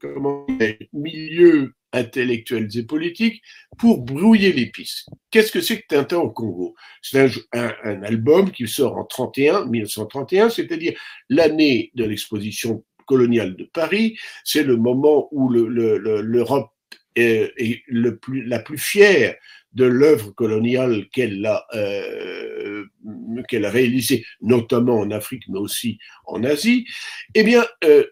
comment, 0.00 0.46
milieux 0.92 1.74
intellectuels 1.94 2.68
et 2.76 2.82
politiques 2.82 3.42
pour 3.78 4.02
brouiller 4.02 4.52
les 4.52 4.66
pistes. 4.66 5.08
Qu'est-ce 5.30 5.52
que 5.52 5.60
c'est 5.60 5.80
que 5.80 5.86
Tintin 5.88 6.18
au 6.18 6.30
Congo? 6.30 6.74
C'est 7.00 7.30
un, 7.52 8.02
album 8.02 8.50
qui 8.50 8.68
sort 8.68 8.96
en 8.96 9.04
31, 9.04 9.66
1931, 9.66 10.50
c'est-à-dire 10.50 10.98
l'année 11.30 11.90
de 11.94 12.04
l'exposition 12.04 12.84
coloniale 13.06 13.56
de 13.56 13.64
Paris. 13.64 14.18
C'est 14.44 14.64
le 14.64 14.76
moment 14.76 15.28
où 15.30 15.48
l'Europe 15.48 16.70
est, 17.14 17.82
la 17.88 18.58
plus 18.58 18.78
fière 18.78 19.36
de 19.72 19.84
l'œuvre 19.84 20.30
coloniale 20.30 21.08
qu'elle 21.12 21.44
a, 21.46 21.66
euh, 21.74 22.84
a 23.04 23.70
réalisée, 23.70 24.24
notamment 24.40 25.00
en 25.00 25.10
Afrique, 25.10 25.44
mais 25.48 25.58
aussi 25.58 25.98
en 26.26 26.44
Asie. 26.44 26.86
Eh 27.34 27.42
bien, 27.42 27.64
euh, 27.84 28.04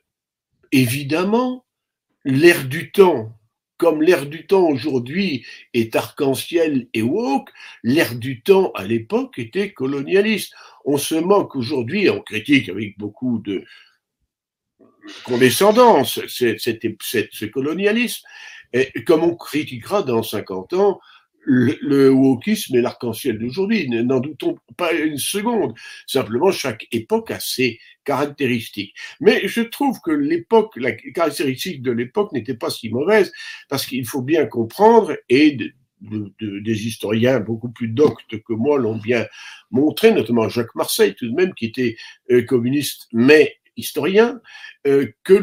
évidemment, 0.73 1.65
l'ère 2.25 2.65
du 2.67 2.91
temps 2.91 3.33
comme 3.83 4.01
l'ère 4.01 4.27
du 4.27 4.47
temps 4.47 4.69
aujourd'hui 4.69 5.45
est 5.75 5.97
arc-en-ciel 5.97 6.87
et 6.95 7.03
woke, 7.03 7.51
l'ère 7.83 8.15
du 8.15 8.41
temps 8.41 8.71
à 8.77 8.85
l'époque 8.85 9.41
était 9.41 9.73
colonialiste. 9.73 10.55
On 10.85 10.99
se 10.99 11.17
moque 11.17 11.57
aujourd'hui, 11.57 12.09
on 12.09 12.21
critique 12.21 12.69
avec 12.69 12.97
beaucoup 12.97 13.41
de 13.41 13.65
condescendance 15.25 16.21
ce 16.29 17.45
colonialisme, 17.47 18.23
comme 19.05 19.25
on 19.25 19.35
critiquera 19.35 20.05
dans 20.05 20.23
50 20.23 20.75
ans 20.75 21.01
le, 21.45 21.77
le 21.83 22.11
wokisme 22.11 22.77
et 22.77 22.81
l'arc-en-ciel 22.81 23.39
d'aujourd'hui. 23.39 23.89
N'en 23.89 24.21
doutons 24.21 24.57
pas 24.77 24.93
une 24.93 25.19
seconde. 25.19 25.75
Simplement, 26.07 26.53
chaque 26.53 26.87
époque 26.93 27.31
a 27.31 27.41
ses 27.41 27.79
caractéristiques. 28.05 28.95
Mais 29.21 29.47
je 29.47 29.63
trouve 29.63 29.99
que 30.05 30.11
l'époque, 30.11 30.77
la 30.77 30.93
caractéristique 30.93 31.83
de 31.83 31.93
l'époque 31.93 32.33
n'était 32.33 32.55
pas 32.55 32.71
si 32.71 32.89
mauvaise, 32.91 33.33
parce 33.69 33.87
qu'il 33.87 34.07
faut 34.07 34.23
bien 34.23 34.47
comprendre, 34.47 35.17
et 35.29 35.57
des 36.41 36.87
historiens 36.87 37.39
beaucoup 37.39 37.71
plus 37.71 37.89
doctes 37.89 38.43
que 38.43 38.53
moi 38.53 38.79
l'ont 38.79 38.97
bien 38.97 39.27
montré, 39.71 40.13
notamment 40.13 40.49
Jacques 40.49 40.75
Marseille 40.75 41.15
tout 41.15 41.29
de 41.29 41.35
même, 41.35 41.55
qui 41.55 41.67
était 41.67 41.97
euh, 42.31 42.43
communiste, 42.43 43.07
mais 43.13 43.57
historien, 43.77 44.41
euh, 44.87 45.07
que 45.23 45.35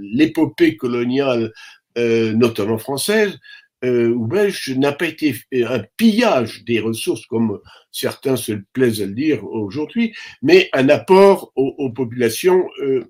l'épopée 0.00 0.76
coloniale, 0.76 1.52
euh, 1.98 2.32
notamment 2.32 2.78
française, 2.78 3.38
euh, 3.84 4.14
belge 4.16 4.70
n'a 4.76 4.92
pas 4.92 5.06
été 5.06 5.34
un 5.52 5.82
pillage 5.96 6.64
des 6.64 6.80
ressources 6.80 7.26
comme 7.26 7.60
certains 7.90 8.36
se 8.36 8.52
plaisent 8.72 9.02
à 9.02 9.06
le 9.06 9.14
dire 9.14 9.44
aujourd'hui, 9.44 10.14
mais 10.40 10.68
un 10.72 10.88
apport 10.88 11.52
aux, 11.56 11.90
populations 11.90 12.64
euh, 12.80 13.04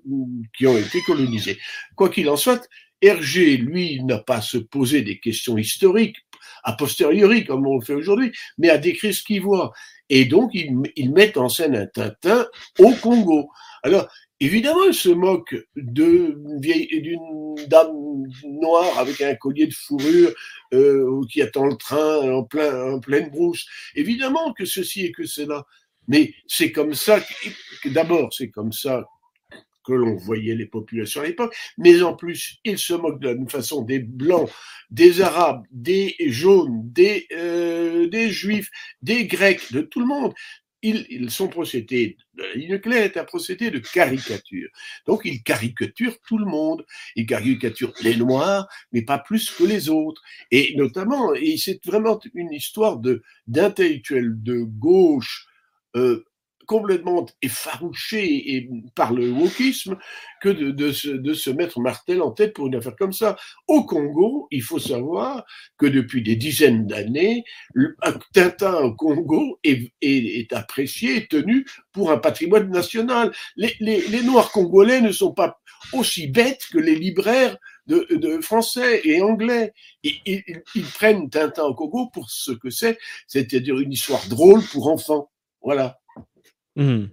qui 0.57 0.67
ont 0.67 0.77
été 0.77 1.01
colonisées. 1.01 1.57
Quoi 1.95 2.09
qu'il 2.09 2.29
en 2.29 2.37
soit, 2.37 2.67
Hergé, 3.01 3.57
lui, 3.57 4.01
n'a 4.03 4.17
pas 4.17 4.37
à 4.37 4.41
se 4.41 4.57
poser 4.57 5.01
des 5.01 5.19
questions 5.19 5.57
historiques 5.57 6.17
a 6.63 6.73
posteriori 6.73 7.45
comme 7.45 7.67
on 7.67 7.79
le 7.79 7.85
fait 7.85 7.93
aujourd'hui, 7.93 8.31
mais 8.57 8.69
à 8.69 8.77
décrire 8.77 9.13
ce 9.13 9.23
qu'il 9.23 9.41
voit. 9.41 9.73
Et 10.09 10.25
donc, 10.25 10.51
ils, 10.53 11.11
mettent 11.11 11.37
en 11.37 11.49
scène 11.49 11.75
un 11.75 11.87
Tintin 11.87 12.45
au 12.79 12.91
Congo. 12.95 13.49
Alors, 13.83 14.07
Évidemment, 14.43 14.83
ils 14.83 14.93
se 14.93 15.07
moquent 15.07 15.55
d'une 15.77 16.59
vieille, 16.59 17.01
d'une 17.01 17.55
dame 17.69 18.25
noire 18.43 18.99
avec 18.99 19.21
un 19.21 19.35
collier 19.35 19.67
de 19.67 19.73
fourrure 19.73 20.33
euh, 20.73 21.21
qui 21.31 21.41
attend 21.41 21.65
le 21.67 21.77
train 21.77 22.29
en, 22.29 22.43
plein, 22.43 22.91
en 22.91 22.99
pleine 22.99 23.29
brousse. 23.29 23.65
Évidemment 23.95 24.51
que 24.51 24.65
ceci 24.65 25.05
et 25.05 25.11
que 25.13 25.25
cela. 25.25 25.65
Mais 26.09 26.33
c'est 26.45 26.73
comme 26.73 26.93
ça 26.93 27.21
d'abord, 27.85 28.33
c'est 28.33 28.49
comme 28.49 28.73
ça 28.73 29.05
que 29.85 29.93
l'on 29.93 30.17
voyait 30.17 30.55
les 30.55 30.65
populations 30.65 31.21
à 31.21 31.25
l'époque, 31.25 31.55
mais 31.77 32.01
en 32.01 32.13
plus, 32.13 32.57
ils 32.65 32.79
se 32.79 32.93
moquent 32.93 33.21
de 33.21 33.29
la 33.29 33.35
même 33.35 33.49
façon 33.49 33.81
des 33.81 33.99
blancs, 33.99 34.49
des 34.91 35.21
arabes, 35.21 35.63
des 35.71 36.15
jaunes, 36.19 36.81
des, 36.91 37.27
euh, 37.31 38.07
des 38.07 38.29
juifs, 38.29 38.69
des 39.01 39.25
grecs, 39.25 39.71
de 39.71 39.81
tout 39.81 40.01
le 40.01 40.05
monde 40.05 40.33
procédés, 41.49 42.17
la 42.35 42.53
ligne 42.55 42.79
claire 42.79 43.03
est 43.03 43.17
un 43.17 43.23
procédé 43.23 43.71
de 43.71 43.79
caricature. 43.79 44.69
Donc, 45.05 45.21
ils 45.25 45.41
caricaturent 45.43 46.19
tout 46.27 46.37
le 46.37 46.45
monde. 46.45 46.85
Ils 47.15 47.25
caricaturent 47.25 47.93
les 48.01 48.15
Noirs, 48.15 48.67
mais 48.91 49.03
pas 49.03 49.19
plus 49.19 49.49
que 49.51 49.63
les 49.63 49.89
autres. 49.89 50.21
Et 50.51 50.75
notamment, 50.75 51.33
et 51.33 51.57
c'est 51.57 51.83
vraiment 51.85 52.19
une 52.33 52.51
histoire 52.51 52.97
de 52.97 53.21
d'intellectuels 53.47 54.41
de 54.41 54.63
gauche 54.63 55.47
euh, 55.95 56.25
complètement 56.65 57.25
effarouché 57.41 58.69
par 58.95 59.13
le 59.13 59.31
wokisme 59.31 59.97
que 60.41 60.49
de, 60.49 60.91
se, 60.91 61.49
mettre 61.49 61.79
Martel 61.79 62.21
en 62.21 62.31
tête 62.31 62.53
pour 62.53 62.67
une 62.67 62.75
affaire 62.75 62.95
comme 62.95 63.13
ça. 63.13 63.35
Au 63.67 63.83
Congo, 63.83 64.47
il 64.51 64.61
faut 64.61 64.79
savoir 64.79 65.45
que 65.77 65.85
depuis 65.85 66.21
des 66.21 66.35
dizaines 66.35 66.87
d'années, 66.87 67.43
Tintin 68.33 68.75
au 68.75 68.93
Congo 68.93 69.59
est, 69.63 69.91
est, 70.01 70.51
apprécié 70.53 71.17
et 71.17 71.27
tenu 71.27 71.65
pour 71.91 72.11
un 72.11 72.17
patrimoine 72.17 72.69
national. 72.69 73.31
Les, 73.55 73.75
les, 73.79 74.23
Noirs 74.23 74.51
congolais 74.51 75.01
ne 75.01 75.11
sont 75.11 75.33
pas 75.33 75.59
aussi 75.91 76.27
bêtes 76.27 76.67
que 76.71 76.77
les 76.77 76.95
libraires 76.95 77.57
de, 77.87 78.39
français 78.41 79.01
et 79.03 79.21
anglais. 79.21 79.73
Ils, 80.03 80.43
ils 80.75 80.85
prennent 80.85 81.29
Tintin 81.29 81.63
au 81.63 81.75
Congo 81.75 82.09
pour 82.13 82.29
ce 82.29 82.51
que 82.51 82.69
c'est, 82.69 82.97
c'est-à-dire 83.27 83.79
une 83.79 83.91
histoire 83.91 84.25
drôle 84.27 84.63
pour 84.71 84.87
enfants. 84.87 85.29
Voilà. 85.61 85.99
Mmh. 86.75 87.07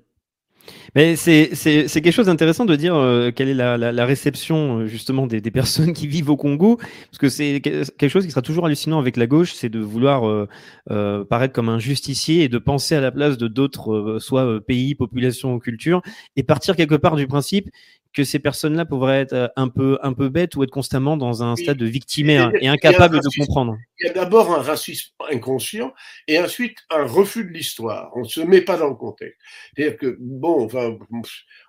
Mais 0.94 1.16
c'est 1.16 1.48
quelque 1.92 2.10
chose 2.10 2.26
d'intéressant 2.26 2.64
de 2.64 2.76
dire 2.76 2.94
euh, 2.94 3.30
quelle 3.30 3.48
est 3.48 3.54
la, 3.54 3.76
la, 3.76 3.92
la 3.92 4.06
réception 4.06 4.80
euh, 4.80 4.86
justement 4.86 5.26
des, 5.26 5.40
des, 5.40 5.50
personnes 5.50 5.92
qui 5.92 6.06
vivent 6.06 6.30
au 6.30 6.36
Congo, 6.36 6.76
parce 6.76 7.18
que 7.18 7.28
c'est 7.28 7.60
quelque 7.60 8.08
chose 8.08 8.24
qui 8.24 8.30
sera 8.30 8.42
toujours 8.42 8.66
hallucinant 8.66 8.98
avec 8.98 9.16
la 9.16 9.26
gauche, 9.26 9.52
c'est 9.52 9.68
de 9.68 9.80
vouloir 9.80 10.28
euh, 10.28 10.48
euh, 10.90 11.24
paraître 11.24 11.52
comme 11.52 11.68
un 11.68 11.78
justicier 11.78 12.44
et 12.44 12.48
de 12.48 12.58
penser 12.58 12.94
à 12.94 13.00
la 13.00 13.12
place 13.12 13.38
de 13.38 13.48
d'autres, 13.48 13.92
euh, 13.92 14.18
soit 14.18 14.60
pays, 14.64 14.94
population 14.94 15.54
ou 15.54 15.58
culture, 15.58 16.02
et 16.36 16.42
partir 16.42 16.76
quelque 16.76 16.96
part 16.96 17.16
du 17.16 17.26
principe 17.26 17.70
que 18.12 18.24
ces 18.24 18.38
personnes-là 18.40 18.84
pourraient 18.84 19.20
être 19.20 19.32
euh, 19.32 19.48
un 19.56 19.68
peu, 19.68 19.98
un 20.02 20.12
peu 20.12 20.28
bêtes 20.28 20.56
ou 20.56 20.64
être 20.64 20.70
constamment 20.70 21.16
dans 21.16 21.42
un 21.42 21.54
stade 21.56 21.76
de 21.76 21.86
victimaire 21.86 22.50
et 22.60 22.68
incapables 22.68 23.20
de 23.20 23.38
comprendre. 23.38 23.78
Il 24.00 24.06
y 24.06 24.10
a 24.10 24.12
d'abord 24.12 24.52
un 24.52 24.62
racisme 24.62 25.10
inconscient 25.30 25.94
et 26.26 26.38
ensuite 26.38 26.78
un 26.90 27.04
refus 27.04 27.44
de 27.44 27.50
l'histoire. 27.50 28.10
On 28.16 28.20
ne 28.20 28.28
se 28.28 28.40
met 28.40 28.62
pas 28.62 28.76
dans 28.76 28.88
le 28.88 28.94
contexte. 28.94 29.38
C'est-à-dire 29.76 29.96
que, 29.96 30.16
bon, 30.18 30.64
enfin, 30.64 30.96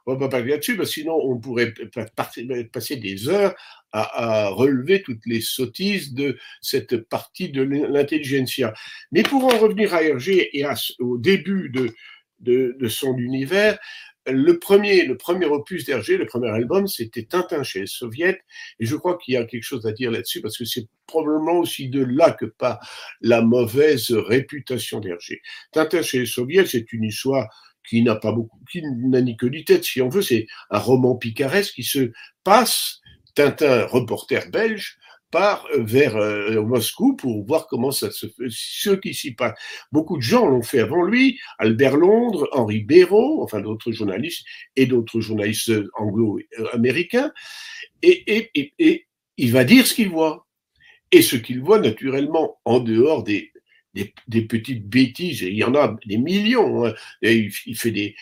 on 0.05 0.13
va 0.13 0.19
pas 0.19 0.29
parler 0.29 0.51
là-dessus, 0.51 0.77
parce 0.77 0.89
que 0.89 1.01
sinon 1.01 1.19
on 1.23 1.39
pourrait 1.39 1.73
passer 2.15 2.95
des 2.95 3.29
heures 3.29 3.53
à, 3.91 4.45
à, 4.45 4.49
relever 4.49 5.01
toutes 5.03 5.25
les 5.25 5.41
sottises 5.41 6.13
de 6.13 6.37
cette 6.61 6.97
partie 7.07 7.49
de 7.49 7.61
l'intelligentsia. 7.61 8.73
Mais 9.11 9.23
pour 9.23 9.43
en 9.45 9.57
revenir 9.59 9.93
à 9.93 10.01
Hergé 10.01 10.57
et 10.57 10.65
à, 10.65 10.73
au 10.99 11.17
début 11.17 11.69
de, 11.69 11.93
de, 12.39 12.75
de 12.79 12.87
son 12.87 13.17
univers, 13.17 13.77
le 14.27 14.59
premier, 14.59 15.05
le 15.05 15.17
premier 15.17 15.45
opus 15.45 15.85
d'Hergé, 15.85 16.17
le 16.17 16.25
premier 16.25 16.49
album, 16.49 16.87
c'était 16.87 17.23
Tintin 17.23 17.63
chez 17.63 17.81
les 17.81 17.87
Soviets, 17.87 18.41
et 18.79 18.85
je 18.85 18.95
crois 18.95 19.17
qu'il 19.17 19.33
y 19.33 19.37
a 19.37 19.45
quelque 19.45 19.63
chose 19.63 19.85
à 19.85 19.91
dire 19.91 20.11
là-dessus 20.11 20.41
parce 20.41 20.57
que 20.57 20.65
c'est 20.65 20.87
probablement 21.07 21.59
aussi 21.59 21.89
de 21.89 22.03
là 22.03 22.31
que 22.31 22.45
part 22.45 22.79
la 23.21 23.41
mauvaise 23.41 24.11
réputation 24.11 24.99
d'Hergé. 24.99 25.41
Tintin 25.71 26.01
chez 26.01 26.19
les 26.19 26.25
Soviets, 26.25 26.65
c'est 26.65 26.93
une 26.93 27.03
histoire 27.03 27.49
qui 27.87 28.03
n'a 28.03 28.15
pas 28.15 28.31
beaucoup, 28.31 28.59
qui 28.71 28.83
n'a 28.83 29.21
ni 29.21 29.35
que 29.35 29.47
ni 29.47 29.65
tête, 29.65 29.83
si 29.83 30.01
on 30.01 30.09
veut, 30.09 30.21
c'est 30.21 30.45
un 30.69 30.79
roman 30.79 31.15
picaresque 31.15 31.73
qui 31.75 31.83
se 31.83 32.11
passe. 32.43 32.99
Tintin, 33.33 33.85
reporter 33.85 34.49
belge, 34.51 34.97
part 35.31 35.67
vers 35.73 36.15
euh, 36.17 36.61
Moscou 36.61 37.15
pour 37.15 37.45
voir 37.45 37.67
comment 37.67 37.91
ça 37.91 38.11
se 38.11 38.27
fait, 38.27 38.49
ce 38.49 38.91
qui 38.91 39.13
s'y 39.13 39.33
passe. 39.33 39.57
Beaucoup 39.91 40.17
de 40.17 40.21
gens 40.21 40.45
l'ont 40.45 40.61
fait 40.61 40.79
avant 40.79 41.03
lui, 41.03 41.39
Albert 41.57 41.97
Londres, 41.97 42.47
Henri 42.51 42.81
Béraud, 42.81 43.41
enfin 43.41 43.61
d'autres 43.61 43.91
journalistes 43.91 44.45
et 44.75 44.85
d'autres 44.85 45.21
journalistes 45.21 45.71
anglo-américains, 45.95 47.31
et, 48.01 48.49
et, 48.55 48.73
et, 48.79 49.07
il 49.37 49.51
va 49.51 49.63
dire 49.63 49.87
ce 49.87 49.93
qu'il 49.93 50.09
voit. 50.09 50.47
Et 51.13 51.21
ce 51.21 51.35
qu'il 51.35 51.61
voit 51.61 51.79
naturellement 51.79 52.59
en 52.63 52.79
dehors 52.79 53.23
des, 53.23 53.51
des, 53.93 54.41
petites 54.43 54.87
bêtises, 54.87 55.41
il 55.41 55.55
y 55.55 55.63
en 55.63 55.75
a 55.75 55.95
des 56.05 56.17
millions. 56.17 56.85
Hein. 56.85 56.93
Il, 57.21 57.51
fait 57.75 57.91
des, 57.91 58.15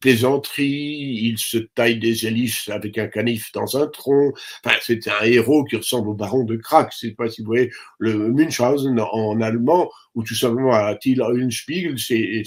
plaisanteries, 0.00 1.20
il 1.22 1.38
se 1.38 1.58
taille 1.58 1.98
des 1.98 2.26
hélices 2.26 2.68
avec 2.68 2.96
un 2.98 3.06
canif 3.06 3.52
dans 3.52 3.76
un 3.76 3.86
tronc. 3.86 4.32
Enfin, 4.64 4.76
c'est 4.80 5.06
un 5.08 5.24
héros 5.24 5.64
qui 5.64 5.76
ressemble 5.76 6.08
au 6.08 6.14
baron 6.14 6.44
de 6.44 6.56
Krak. 6.56 6.92
Je 6.92 7.08
sais 7.08 7.14
pas 7.14 7.28
si 7.28 7.42
vous 7.42 7.48
voyez 7.48 7.70
le 7.98 8.30
Münchhausen 8.32 8.98
en 9.00 9.40
allemand 9.40 9.90
ou 10.14 10.22
tout 10.22 10.34
simplement 10.34 10.72
à 10.72 10.94
Thiel 10.94 11.22
Spiegel, 11.50 11.98
c'est 11.98 12.44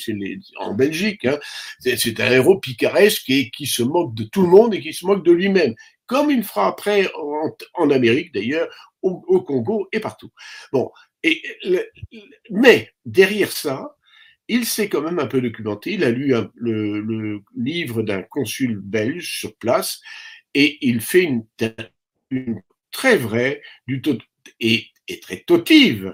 en 0.60 0.74
Belgique. 0.74 1.26
Hein. 1.26 1.38
C'est 1.80 2.20
un 2.20 2.32
héros 2.32 2.60
picaresque 2.60 3.30
et 3.30 3.50
qui 3.50 3.66
se 3.66 3.84
moque 3.84 4.16
de 4.16 4.24
tout 4.24 4.42
le 4.42 4.50
monde 4.50 4.74
et 4.74 4.82
qui 4.82 4.94
se 4.94 5.06
moque 5.06 5.26
de 5.26 5.32
lui-même, 5.32 5.76
comme 6.06 6.32
il 6.32 6.44
fera 6.44 6.68
après 6.68 7.08
en, 7.16 7.56
en 7.76 7.90
Amérique 7.92 8.34
d'ailleurs, 8.34 8.68
au, 9.02 9.24
au, 9.28 9.42
Congo 9.42 9.88
et 9.92 10.00
partout. 10.00 10.32
Bon, 10.72 10.90
mais 12.50 12.92
derrière 13.06 13.52
ça, 13.52 13.98
il 14.48 14.66
s'est 14.66 14.90
quand 14.90 15.02
même 15.02 15.20
un 15.20 15.28
peu 15.28 15.42
documenté. 15.42 15.94
Il 15.94 16.04
a 16.04 16.12
lu 16.12 16.34
le, 16.56 17.42
livre 17.56 18.02
d'un 18.02 18.22
consul 18.22 18.78
belge 18.78 19.40
sur 19.40 19.56
place 19.58 20.02
et 20.54 20.78
il 20.82 21.02
fait 21.02 21.24
une, 21.24 21.46
très 22.92 23.18
vraie 23.18 23.62
et, 24.60 24.88
et 25.08 25.20
très 25.20 25.40
totive 25.42 26.14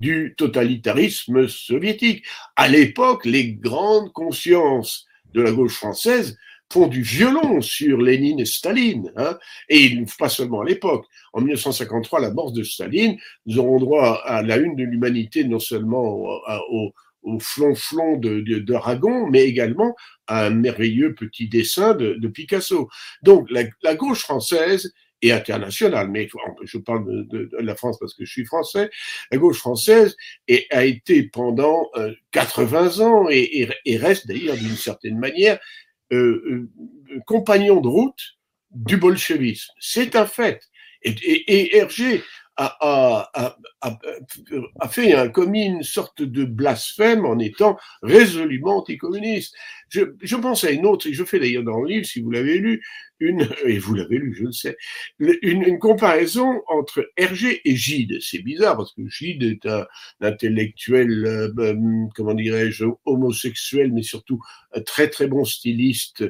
du 0.00 0.34
totalitarisme 0.36 1.48
soviétique. 1.48 2.24
À 2.56 2.68
l'époque, 2.68 3.24
les 3.24 3.52
grandes 3.52 4.12
consciences 4.12 5.06
de 5.34 5.42
la 5.42 5.52
gauche 5.52 5.74
française 5.74 6.38
font 6.72 6.86
du 6.86 7.02
violon 7.02 7.60
sur 7.60 7.98
Lénine 7.98 8.40
et 8.40 8.44
Staline. 8.44 9.12
Hein, 9.16 9.38
et 9.68 10.04
pas 10.18 10.28
seulement 10.28 10.60
à 10.60 10.64
l'époque. 10.64 11.06
En 11.32 11.40
1953, 11.40 12.20
la 12.20 12.30
mort 12.30 12.52
de 12.52 12.62
Staline, 12.62 13.18
nous 13.46 13.58
aurons 13.58 13.78
droit 13.78 14.22
à 14.24 14.42
la 14.42 14.56
une 14.56 14.76
de 14.76 14.84
l'humanité, 14.84 15.44
non 15.44 15.60
seulement 15.60 16.04
au, 16.04 16.40
au, 16.70 16.92
au 17.22 17.38
flonflon 17.40 18.16
de, 18.16 18.40
de, 18.40 18.58
d'Aragon, 18.58 19.28
mais 19.28 19.44
également 19.44 19.94
à 20.26 20.46
un 20.46 20.50
merveilleux 20.50 21.14
petit 21.14 21.48
dessin 21.48 21.94
de, 21.94 22.14
de 22.14 22.28
Picasso. 22.28 22.88
Donc 23.22 23.50
la, 23.50 23.64
la, 23.82 23.94
gauche 23.94 24.20
française 24.20 24.92
et 25.22 25.32
internationale, 25.32 26.10
mais 26.10 26.28
je 26.62 26.78
parle 26.78 27.06
de, 27.06 27.22
de, 27.46 27.56
la 27.58 27.74
France 27.74 27.98
parce 27.98 28.14
que 28.14 28.24
je 28.24 28.30
suis 28.30 28.44
français, 28.44 28.88
la 29.32 29.38
gauche 29.38 29.58
française 29.58 30.16
a 30.70 30.84
été 30.84 31.24
pendant 31.24 31.88
euh, 31.96 32.12
80 32.30 33.00
ans 33.00 33.28
et, 33.28 33.62
et, 33.62 33.68
et 33.84 33.96
reste 33.96 34.28
d'ailleurs 34.28 34.56
d'une 34.56 34.76
certaine 34.76 35.18
manière 35.18 35.58
euh, 36.12 36.68
euh, 37.12 37.20
compagnon 37.26 37.80
de 37.80 37.88
route 37.88 38.38
du 38.70 38.96
bolchevisme. 38.96 39.72
C'est 39.80 40.16
un 40.16 40.26
fait. 40.26 40.62
Et, 41.02 41.12
et, 41.12 41.76
Hergé 41.76 42.22
a, 42.58 42.76
a, 42.80 43.56
a, 43.82 43.98
a, 44.80 44.88
fait 44.88 45.14
un, 45.14 45.28
commis 45.28 45.66
une 45.66 45.84
sorte 45.84 46.22
de 46.22 46.44
blasphème 46.44 47.24
en 47.24 47.38
étant 47.38 47.78
résolument 48.02 48.78
anticommuniste. 48.78 49.54
Je, 49.88 50.00
je 50.20 50.36
pense 50.36 50.64
à 50.64 50.70
une 50.72 50.84
autre, 50.84 51.06
et 51.06 51.12
je 51.12 51.24
fais 51.24 51.38
d'ailleurs 51.38 51.62
dans 51.62 51.80
le 51.80 51.88
livre, 51.88 52.04
si 52.04 52.20
vous 52.20 52.32
l'avez 52.32 52.58
lu, 52.58 52.82
une, 53.20 53.48
et 53.64 53.78
vous 53.78 53.94
l'avez 53.94 54.18
lu, 54.18 54.34
je 54.36 54.44
le 54.44 54.52
sais, 54.52 54.76
une, 55.18 55.62
une, 55.62 55.78
comparaison 55.78 56.62
entre 56.66 57.08
Hergé 57.16 57.60
et 57.64 57.76
Gide. 57.76 58.18
C'est 58.20 58.42
bizarre 58.42 58.76
parce 58.76 58.92
que 58.92 59.08
Gide 59.08 59.44
est 59.44 59.66
un, 59.66 59.86
intellectuel, 60.20 61.26
euh, 61.26 61.52
ben, 61.54 62.08
comment 62.16 62.34
dirais-je, 62.34 62.86
homosexuel, 63.04 63.92
mais 63.92 64.02
surtout 64.02 64.40
un 64.72 64.80
très 64.80 65.08
très 65.08 65.28
bon 65.28 65.44
styliste 65.44 66.24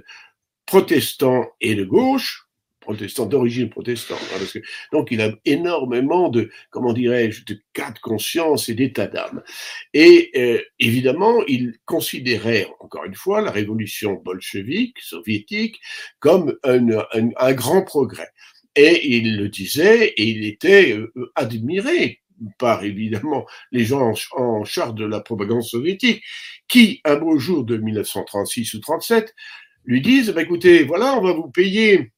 protestant 0.66 1.46
et 1.62 1.74
de 1.74 1.84
gauche, 1.84 2.47
protestant, 2.88 3.26
d'origine 3.26 3.68
protestante. 3.68 4.18
Hein, 4.34 4.60
donc, 4.92 5.08
il 5.10 5.20
a 5.20 5.30
énormément 5.44 6.30
de, 6.30 6.50
comment 6.70 6.94
dirais-je, 6.94 7.44
de 7.44 7.60
cas 7.74 7.90
de 7.90 7.98
conscience 7.98 8.70
et 8.70 8.74
d'état 8.74 9.06
d'âme. 9.06 9.42
Et 9.92 10.30
euh, 10.36 10.62
évidemment, 10.78 11.44
il 11.48 11.74
considérait, 11.84 12.66
encore 12.80 13.04
une 13.04 13.14
fois, 13.14 13.42
la 13.42 13.50
révolution 13.50 14.14
bolchevique, 14.14 14.98
soviétique, 15.00 15.80
comme 16.18 16.56
un, 16.64 16.88
un, 17.12 17.52
grand 17.52 17.82
progrès. 17.82 18.30
Et 18.74 19.16
il 19.18 19.36
le 19.36 19.50
disait, 19.50 20.06
et 20.16 20.24
il 20.24 20.46
était 20.46 20.96
euh, 20.96 21.12
admiré 21.34 22.22
par 22.56 22.84
évidemment 22.84 23.44
les 23.70 23.84
gens 23.84 24.14
en, 24.32 24.64
charge 24.64 24.94
de 24.94 25.04
la 25.04 25.20
propagande 25.20 25.62
soviétique, 25.62 26.22
qui, 26.68 27.02
un 27.04 27.16
beau 27.16 27.38
jour 27.38 27.64
de 27.64 27.76
1936 27.76 28.72
ou 28.74 28.80
37, 28.80 29.34
lui 29.84 30.00
disent, 30.00 30.30
bah, 30.30 30.40
écoutez, 30.40 30.84
voilà, 30.84 31.18
on 31.18 31.22
va 31.22 31.32
vous 31.34 31.50
payer 31.50 32.12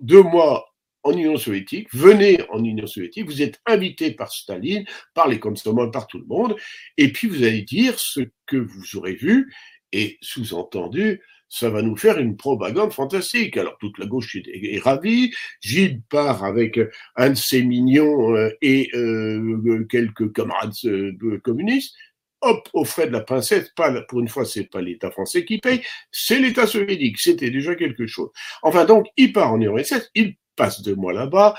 deux 0.00 0.22
mois 0.22 0.66
en 1.04 1.12
Union 1.12 1.36
soviétique, 1.36 1.88
venez 1.92 2.40
en 2.50 2.62
Union 2.62 2.86
soviétique, 2.86 3.26
vous 3.26 3.42
êtes 3.42 3.60
invité 3.66 4.10
par 4.10 4.32
Staline, 4.32 4.84
par 5.14 5.28
les 5.28 5.38
consommants, 5.38 5.90
par 5.90 6.06
tout 6.06 6.18
le 6.18 6.26
monde, 6.26 6.56
et 6.96 7.12
puis 7.12 7.28
vous 7.28 7.44
allez 7.44 7.62
dire 7.62 7.98
ce 7.98 8.20
que 8.46 8.56
vous 8.56 8.96
aurez 8.96 9.14
vu, 9.14 9.52
et 9.92 10.18
sous-entendu, 10.20 11.20
ça 11.48 11.70
va 11.70 11.82
nous 11.82 11.96
faire 11.96 12.18
une 12.18 12.36
propagande 12.36 12.92
fantastique. 12.92 13.56
Alors 13.56 13.78
toute 13.78 13.98
la 13.98 14.06
gauche 14.06 14.36
est, 14.36 14.78
ravie, 14.82 15.32
Gilles 15.60 16.02
part 16.10 16.44
avec 16.44 16.78
un 17.16 17.30
de 17.30 17.34
ses 17.34 17.62
mignons 17.62 18.36
euh, 18.36 18.50
et 18.60 18.90
euh, 18.94 19.84
quelques 19.88 20.32
camarades 20.32 20.74
euh, 20.84 21.40
communistes, 21.42 21.94
hop, 22.40 22.68
au 22.72 22.84
frais 22.84 23.06
de 23.06 23.12
la 23.12 23.20
princesse, 23.20 23.70
pas, 23.76 23.90
pour 24.02 24.20
une 24.20 24.28
fois, 24.28 24.44
c'est 24.44 24.64
pas 24.64 24.80
l'État 24.80 25.10
français 25.10 25.44
qui 25.44 25.58
paye, 25.58 25.82
c'est 26.10 26.38
l'État 26.38 26.66
soviétique. 26.66 27.18
C'était 27.18 27.50
déjà 27.50 27.74
quelque 27.74 28.06
chose. 28.06 28.30
Enfin, 28.62 28.84
donc, 28.84 29.06
il 29.16 29.32
part 29.32 29.52
en 29.52 29.60
URSS, 29.60 30.10
il 30.14 30.36
passe 30.56 30.82
deux 30.82 30.96
mois 30.96 31.12
là-bas, 31.12 31.54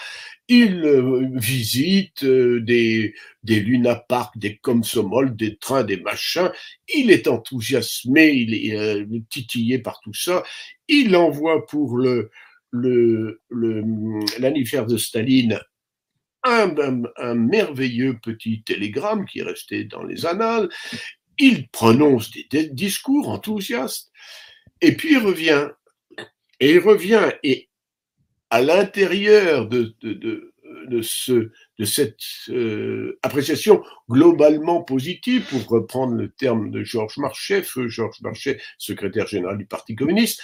il 0.48 0.84
euh, 0.84 1.30
visite 1.34 2.24
euh, 2.24 2.60
des, 2.60 3.14
des 3.44 3.62
Luna 3.62 3.96
Park, 3.96 4.38
des 4.38 4.58
Komsomol, 4.58 5.36
des 5.36 5.58
trains, 5.58 5.84
des 5.84 5.98
machins. 5.98 6.52
Il 6.94 7.12
est 7.12 7.28
enthousiasmé, 7.28 8.32
il 8.32 8.54
est 8.54 8.78
euh, 8.78 9.06
titillé 9.30 9.80
par 9.80 10.02
tout 10.02 10.14
ça. 10.14 10.44
Il 10.88 11.16
envoie 11.16 11.66
pour 11.66 11.98
le 11.98 12.30
l'anniversaire 12.72 14.86
le, 14.86 14.92
de 14.92 14.98
Staline 14.98 15.60
un, 16.44 16.74
un, 17.18 17.36
merveilleux 17.36 18.18
petit 18.22 18.64
télégramme 18.64 19.26
qui 19.26 19.40
est 19.40 19.44
resté 19.44 19.84
dans 19.84 20.04
les 20.04 20.26
annales. 20.26 20.70
Il 21.38 21.68
prononce 21.70 22.32
des, 22.52 22.70
discours 22.70 23.30
enthousiastes. 23.30 24.12
Et 24.82 24.96
puis 24.96 25.14
il 25.14 25.20
revient. 25.20 25.70
Et 26.60 26.74
il 26.74 26.80
revient. 26.80 27.32
Et 27.44 27.70
à 28.50 28.62
l'intérieur 28.62 29.68
de 29.68 31.02
cette 31.02 32.20
euh, 32.50 33.20
appréciation 33.22 33.84
globalement 34.10 34.82
positive, 34.82 35.46
pour 35.50 35.68
reprendre 35.68 36.14
le 36.14 36.30
terme 36.30 36.72
de 36.72 36.84
Georges 36.84 37.18
Marchais, 37.18 37.64
feu 37.64 37.88
Georges 37.88 38.22
Marchais, 38.22 38.60
secrétaire 38.78 39.28
général 39.28 39.58
du 39.58 39.66
Parti 39.66 39.96
communiste, 39.96 40.42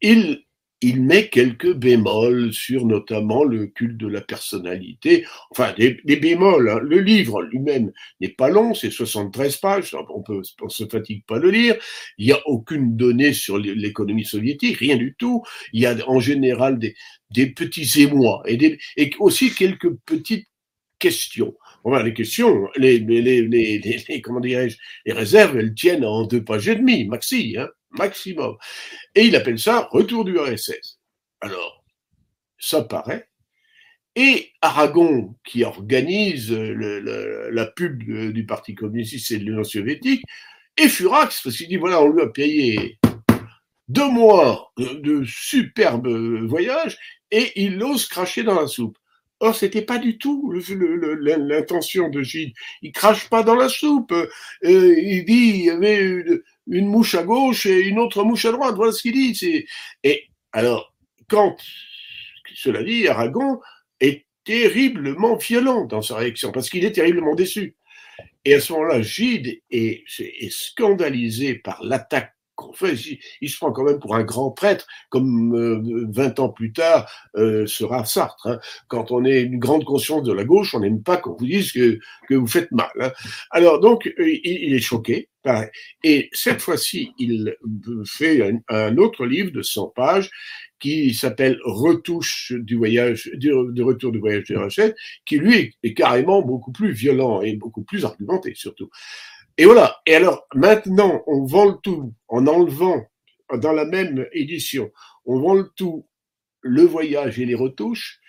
il 0.00 0.44
il 0.82 1.02
met 1.02 1.28
quelques 1.28 1.74
bémols 1.74 2.52
sur 2.52 2.86
notamment 2.86 3.44
le 3.44 3.66
culte 3.66 3.98
de 3.98 4.06
la 4.06 4.20
personnalité, 4.20 5.26
enfin 5.50 5.74
des, 5.76 6.00
bémols. 6.16 6.70
Hein. 6.70 6.80
Le 6.82 7.00
livre 7.00 7.42
lui-même 7.42 7.92
n'est 8.20 8.30
pas 8.30 8.48
long, 8.48 8.74
c'est 8.74 8.90
73 8.90 9.56
pages, 9.58 9.94
on 9.94 10.22
peut 10.22 10.40
on 10.62 10.68
se 10.68 10.86
fatigue 10.86 11.24
pas 11.26 11.38
le 11.38 11.50
lire. 11.50 11.76
Il 12.16 12.26
n'y 12.26 12.32
a 12.32 12.40
aucune 12.46 12.96
donnée 12.96 13.32
sur 13.34 13.58
l'économie 13.58 14.24
soviétique, 14.24 14.78
rien 14.78 14.96
du 14.96 15.14
tout. 15.18 15.42
Il 15.72 15.80
y 15.80 15.86
a 15.86 15.96
en 16.08 16.18
général 16.20 16.78
des, 16.78 16.94
des 17.30 17.46
petits 17.46 18.02
émois 18.02 18.42
et, 18.46 18.56
des, 18.56 18.78
et 18.96 19.10
aussi 19.18 19.54
quelques 19.54 19.92
petites 20.06 20.48
questions. 20.98 21.54
Enfin, 21.84 22.02
les 22.02 22.14
questions, 22.14 22.68
les, 22.76 22.98
les, 22.98 23.20
les, 23.22 23.48
les 23.48 24.20
comment 24.22 24.40
dirais-je, 24.40 24.76
les 25.06 25.12
réserves, 25.12 25.58
elles 25.58 25.74
tiennent 25.74 26.04
en 26.04 26.26
deux 26.26 26.44
pages 26.44 26.68
et 26.68 26.76
demie, 26.76 27.06
maxi. 27.06 27.56
Hein 27.58 27.68
maximum. 27.92 28.56
Et 29.14 29.24
il 29.24 29.36
appelle 29.36 29.58
ça 29.58 29.88
retour 29.90 30.24
du 30.24 30.38
RSS. 30.38 30.98
Alors, 31.40 31.84
ça 32.58 32.82
paraît. 32.82 33.28
Et 34.16 34.50
Aragon, 34.60 35.36
qui 35.44 35.64
organise 35.64 36.52
la 36.52 37.66
pub 37.66 38.02
du 38.32 38.46
Parti 38.46 38.74
communiste 38.74 39.30
et 39.30 39.38
de 39.38 39.44
l'Union 39.44 39.64
soviétique, 39.64 40.24
et 40.76 40.88
furax, 40.88 41.42
parce 41.42 41.56
qu'il 41.56 41.68
dit 41.68 41.76
voilà, 41.76 42.02
on 42.02 42.10
lui 42.10 42.22
a 42.22 42.28
payé 42.28 42.98
deux 43.88 44.08
mois 44.08 44.72
de 44.78 45.24
superbes 45.24 46.08
voyages 46.46 46.98
et 47.30 47.62
il 47.62 47.82
ose 47.82 48.06
cracher 48.06 48.42
dans 48.42 48.60
la 48.60 48.66
soupe. 48.66 48.96
Or, 49.40 49.56
c'était 49.56 49.82
pas 49.82 49.98
du 49.98 50.18
tout 50.18 50.52
l'intention 50.52 52.10
de 52.10 52.22
Gilles. 52.22 52.52
Il 52.82 52.92
crache 52.92 53.28
pas 53.30 53.42
dans 53.42 53.54
la 53.54 53.70
soupe. 53.70 54.12
Euh, 54.12 54.28
il 54.62 55.24
dit 55.24 55.52
il 55.54 55.64
y 55.64 55.70
avait 55.70 55.98
une 55.98 56.42
mouche 56.70 57.14
à 57.14 57.22
gauche 57.22 57.66
et 57.66 57.80
une 57.80 57.98
autre 57.98 58.24
mouche 58.24 58.44
à 58.44 58.52
droite. 58.52 58.74
Voilà 58.76 58.92
ce 58.92 59.02
qu'il 59.02 59.12
dit. 59.12 59.66
Et 60.04 60.24
alors, 60.52 60.94
quand, 61.28 61.56
cela 62.54 62.82
dit, 62.82 63.08
Aragon 63.08 63.60
est 64.00 64.26
terriblement 64.44 65.36
violent 65.36 65.84
dans 65.84 66.02
sa 66.02 66.16
réaction, 66.16 66.52
parce 66.52 66.70
qu'il 66.70 66.84
est 66.84 66.92
terriblement 66.92 67.34
déçu. 67.34 67.76
Et 68.44 68.54
à 68.54 68.60
ce 68.60 68.72
moment-là, 68.72 69.02
Gide 69.02 69.60
est, 69.70 70.04
est 70.18 70.50
scandalisé 70.50 71.56
par 71.56 71.82
l'attaque 71.82 72.34
fait, 72.74 72.94
il, 73.40 73.48
se 73.48 73.56
prend 73.56 73.72
quand 73.72 73.84
même 73.84 73.98
pour 73.98 74.14
un 74.14 74.22
grand 74.22 74.50
prêtre, 74.50 74.86
comme 75.08 75.54
euh, 75.54 76.06
20 76.10 76.40
ans 76.40 76.48
plus 76.48 76.72
tard 76.72 77.10
euh, 77.36 77.66
sera 77.66 78.04
Sartre. 78.04 78.46
Hein. 78.46 78.58
Quand 78.88 79.10
on 79.10 79.24
est 79.24 79.42
une 79.42 79.58
grande 79.58 79.84
conscience 79.84 80.22
de 80.22 80.32
la 80.32 80.44
gauche, 80.44 80.74
on 80.74 80.80
n'aime 80.80 81.02
pas 81.02 81.16
qu'on 81.16 81.36
vous 81.36 81.46
dise 81.46 81.72
que, 81.72 81.98
que 82.28 82.34
vous 82.34 82.46
faites 82.46 82.70
mal. 82.72 82.90
Hein. 83.00 83.12
Alors 83.50 83.80
donc, 83.80 84.06
euh, 84.06 84.38
il, 84.44 84.74
est 84.74 84.80
choqué. 84.80 85.28
Et 86.04 86.28
cette 86.32 86.60
fois-ci, 86.60 87.12
il 87.18 87.56
fait 88.06 88.60
un, 88.68 88.96
autre 88.98 89.26
livre 89.26 89.50
de 89.50 89.62
100 89.62 89.88
pages 89.88 90.30
qui 90.78 91.14
s'appelle 91.14 91.58
Retouche 91.64 92.52
du 92.56 92.76
voyage, 92.76 93.30
de 93.34 93.82
retour 93.82 94.12
du 94.12 94.18
voyage 94.18 94.44
de 94.44 94.56
Rachel, 94.56 94.94
qui 95.26 95.38
lui 95.38 95.74
est 95.82 95.94
carrément 95.94 96.42
beaucoup 96.42 96.72
plus 96.72 96.92
violent 96.92 97.42
et 97.42 97.56
beaucoup 97.56 97.82
plus 97.82 98.04
argumenté 98.04 98.54
surtout. 98.54 98.90
Et 99.60 99.64
voilà. 99.66 100.00
Et 100.06 100.14
alors, 100.14 100.46
maintenant, 100.54 101.22
on 101.26 101.44
vend 101.44 101.66
le 101.66 101.76
tout 101.82 102.14
en 102.28 102.46
enlevant, 102.46 103.04
dans 103.58 103.72
la 103.72 103.84
même 103.84 104.26
édition, 104.32 104.90
on 105.26 105.40
vend 105.40 105.54
le 105.54 105.68
tout, 105.76 106.08
le 106.62 106.82
voyage 106.82 107.38
et 107.38 107.44
les 107.44 107.54
retouches. 107.54 108.20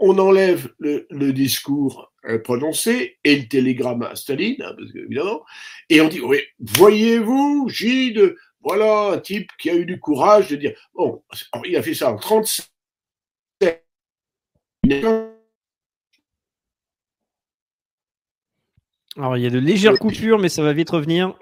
On 0.00 0.18
enlève 0.18 0.72
le, 0.78 1.32
discours 1.32 2.12
prononcé 2.36 3.18
et 3.24 3.36
le 3.36 3.48
télégramme 3.48 4.02
à 4.02 4.14
Staline, 4.14 4.62
hein, 4.62 4.74
parce 4.76 4.92
que, 4.92 4.98
évidemment, 4.98 5.44
et 5.88 6.00
on 6.00 6.08
dit, 6.08 6.20
oui, 6.20 6.38
voyez-vous, 6.58 7.68
Gide, 7.70 8.36
voilà 8.60 9.12
un 9.12 9.18
type 9.18 9.50
qui 9.58 9.70
a 9.70 9.74
eu 9.74 9.86
du 9.86 9.98
courage 9.98 10.48
de 10.50 10.56
dire, 10.56 10.78
bon, 10.94 11.22
il 11.64 11.76
a 11.76 11.82
fait 11.82 11.94
ça 11.94 12.12
en 12.12 12.16
37 12.16 12.70
Alors, 19.16 19.36
il 19.36 19.42
y 19.42 19.46
a 19.46 19.50
de 19.50 19.58
légères 19.58 19.98
coupures, 19.98 20.38
mais 20.38 20.48
ça 20.48 20.62
va 20.62 20.72
vite 20.72 20.90
revenir. 20.90 21.34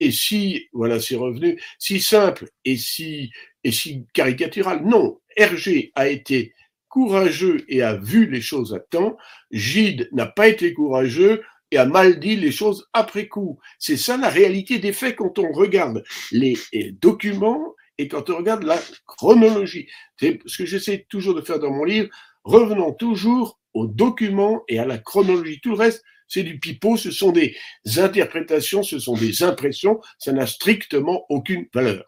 Et 0.00 0.10
si, 0.10 0.68
voilà, 0.72 1.00
c'est 1.00 1.16
revenu, 1.16 1.58
si 1.78 2.00
simple 2.00 2.50
et 2.66 2.76
si, 2.76 3.30
et 3.62 3.72
si 3.72 4.06
caricatural. 4.12 4.84
Non, 4.84 5.20
Hergé 5.36 5.92
a 5.94 6.08
été 6.08 6.52
courageux 6.94 7.64
et 7.66 7.82
a 7.82 7.96
vu 7.96 8.30
les 8.30 8.40
choses 8.40 8.72
à 8.72 8.78
temps. 8.78 9.16
Gide 9.50 10.08
n'a 10.12 10.26
pas 10.26 10.46
été 10.46 10.72
courageux 10.72 11.42
et 11.72 11.76
a 11.76 11.86
mal 11.86 12.20
dit 12.20 12.36
les 12.36 12.52
choses 12.52 12.86
après 12.92 13.26
coup. 13.26 13.58
C'est 13.80 13.96
ça 13.96 14.16
la 14.16 14.28
réalité 14.28 14.78
des 14.78 14.92
faits 14.92 15.16
quand 15.16 15.40
on 15.40 15.50
regarde 15.50 16.04
les 16.30 16.56
documents 17.02 17.74
et 17.98 18.06
quand 18.06 18.30
on 18.30 18.36
regarde 18.36 18.62
la 18.62 18.78
chronologie. 19.06 19.88
C'est 20.20 20.38
ce 20.46 20.56
que 20.56 20.66
j'essaie 20.66 21.04
toujours 21.08 21.34
de 21.34 21.40
faire 21.40 21.58
dans 21.58 21.72
mon 21.72 21.82
livre. 21.82 22.10
Revenons 22.44 22.92
toujours 22.92 23.58
aux 23.72 23.88
documents 23.88 24.62
et 24.68 24.78
à 24.78 24.86
la 24.86 24.98
chronologie. 24.98 25.58
Tout 25.60 25.70
le 25.70 25.78
reste, 25.78 26.04
c'est 26.28 26.44
du 26.44 26.60
pipeau, 26.60 26.96
ce 26.96 27.10
sont 27.10 27.32
des 27.32 27.56
interprétations, 27.96 28.84
ce 28.84 29.00
sont 29.00 29.14
des 29.14 29.42
impressions, 29.42 30.00
ça 30.18 30.30
n'a 30.30 30.46
strictement 30.46 31.26
aucune 31.28 31.66
valeur. 31.74 32.04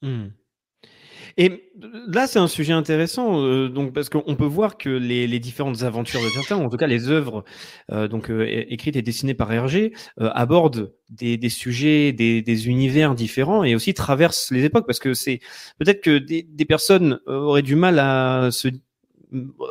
Hmm. 0.00 0.28
Et 1.36 1.70
là, 2.06 2.26
c'est 2.26 2.38
un 2.38 2.48
sujet 2.48 2.72
intéressant, 2.72 3.42
euh, 3.42 3.68
donc 3.68 3.92
parce 3.92 4.08
qu'on 4.08 4.36
peut 4.36 4.44
voir 4.46 4.76
que 4.76 4.88
les, 4.88 5.26
les, 5.26 5.40
différentes 5.40 5.82
aventures 5.82 6.20
de 6.20 6.28
Tintin, 6.34 6.56
en 6.56 6.68
tout 6.68 6.76
cas 6.76 6.86
les 6.86 7.08
œuvres 7.08 7.44
euh, 7.90 8.08
donc 8.08 8.30
euh, 8.30 8.46
écrites 8.68 8.96
et 8.96 9.02
dessinées 9.02 9.34
par 9.34 9.52
Hergé, 9.52 9.92
euh, 10.20 10.30
abordent 10.34 10.94
des, 11.10 11.36
des 11.36 11.48
sujets, 11.48 12.12
des, 12.12 12.42
des, 12.42 12.68
univers 12.68 13.14
différents 13.14 13.64
et 13.64 13.74
aussi 13.74 13.94
traversent 13.94 14.50
les 14.50 14.64
époques, 14.64 14.86
parce 14.86 14.98
que 14.98 15.14
c'est 15.14 15.40
peut-être 15.78 16.02
que 16.02 16.18
des, 16.18 16.42
des 16.42 16.64
personnes 16.64 17.20
auraient 17.26 17.62
du 17.62 17.76
mal 17.76 17.98
à 17.98 18.50
se 18.50 18.68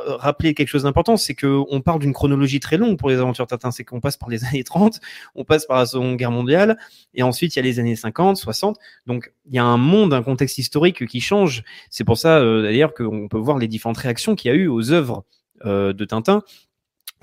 rappeler 0.06 0.54
quelque 0.54 0.68
chose 0.68 0.84
d'important, 0.84 1.18
c'est 1.18 1.36
qu'on 1.36 1.82
parle 1.84 2.00
d'une 2.00 2.14
chronologie 2.14 2.60
très 2.60 2.78
longue 2.78 2.98
pour 2.98 3.10
les 3.10 3.18
aventures 3.18 3.48
Tintin. 3.48 3.72
C'est 3.72 3.84
qu'on 3.84 4.00
passe 4.00 4.18
par 4.18 4.30
les 4.30 4.44
années 4.46 4.64
30, 4.64 5.00
on 5.36 5.44
passe 5.44 5.66
par 5.66 5.78
la 5.78 5.86
Seconde 5.86 6.18
Guerre 6.18 6.32
mondiale, 6.32 6.78
et 7.14 7.24
ensuite 7.24 7.56
il 7.56 7.60
y 7.60 7.62
a 7.62 7.64
les 7.64 7.80
années 7.80 7.96
50, 7.96 8.38
60. 8.38 8.78
Donc 9.08 9.34
il 9.46 9.56
y 9.56 9.60
a 9.60 9.64
un 9.64 9.78
monde, 9.78 10.14
un 10.14 10.24
contexte 10.24 10.58
historique 10.58 11.06
qui 11.08 11.22
change. 11.22 11.64
C'est 11.90 12.04
pour 12.04 12.18
ça 12.18 12.40
euh, 12.40 12.62
d'ailleurs 12.62 12.94
qu'on 12.94 13.28
peut 13.28 13.38
voir 13.38 13.58
les 13.58 13.68
différentes 13.68 13.98
réactions 13.98 14.36
qu'il 14.36 14.52
y 14.52 14.54
a 14.54 14.58
eu 14.58 14.68
aux 14.68 14.92
œuvres 14.92 15.24
euh, 15.66 15.94
de 15.94 16.06
Tintin 16.06 16.44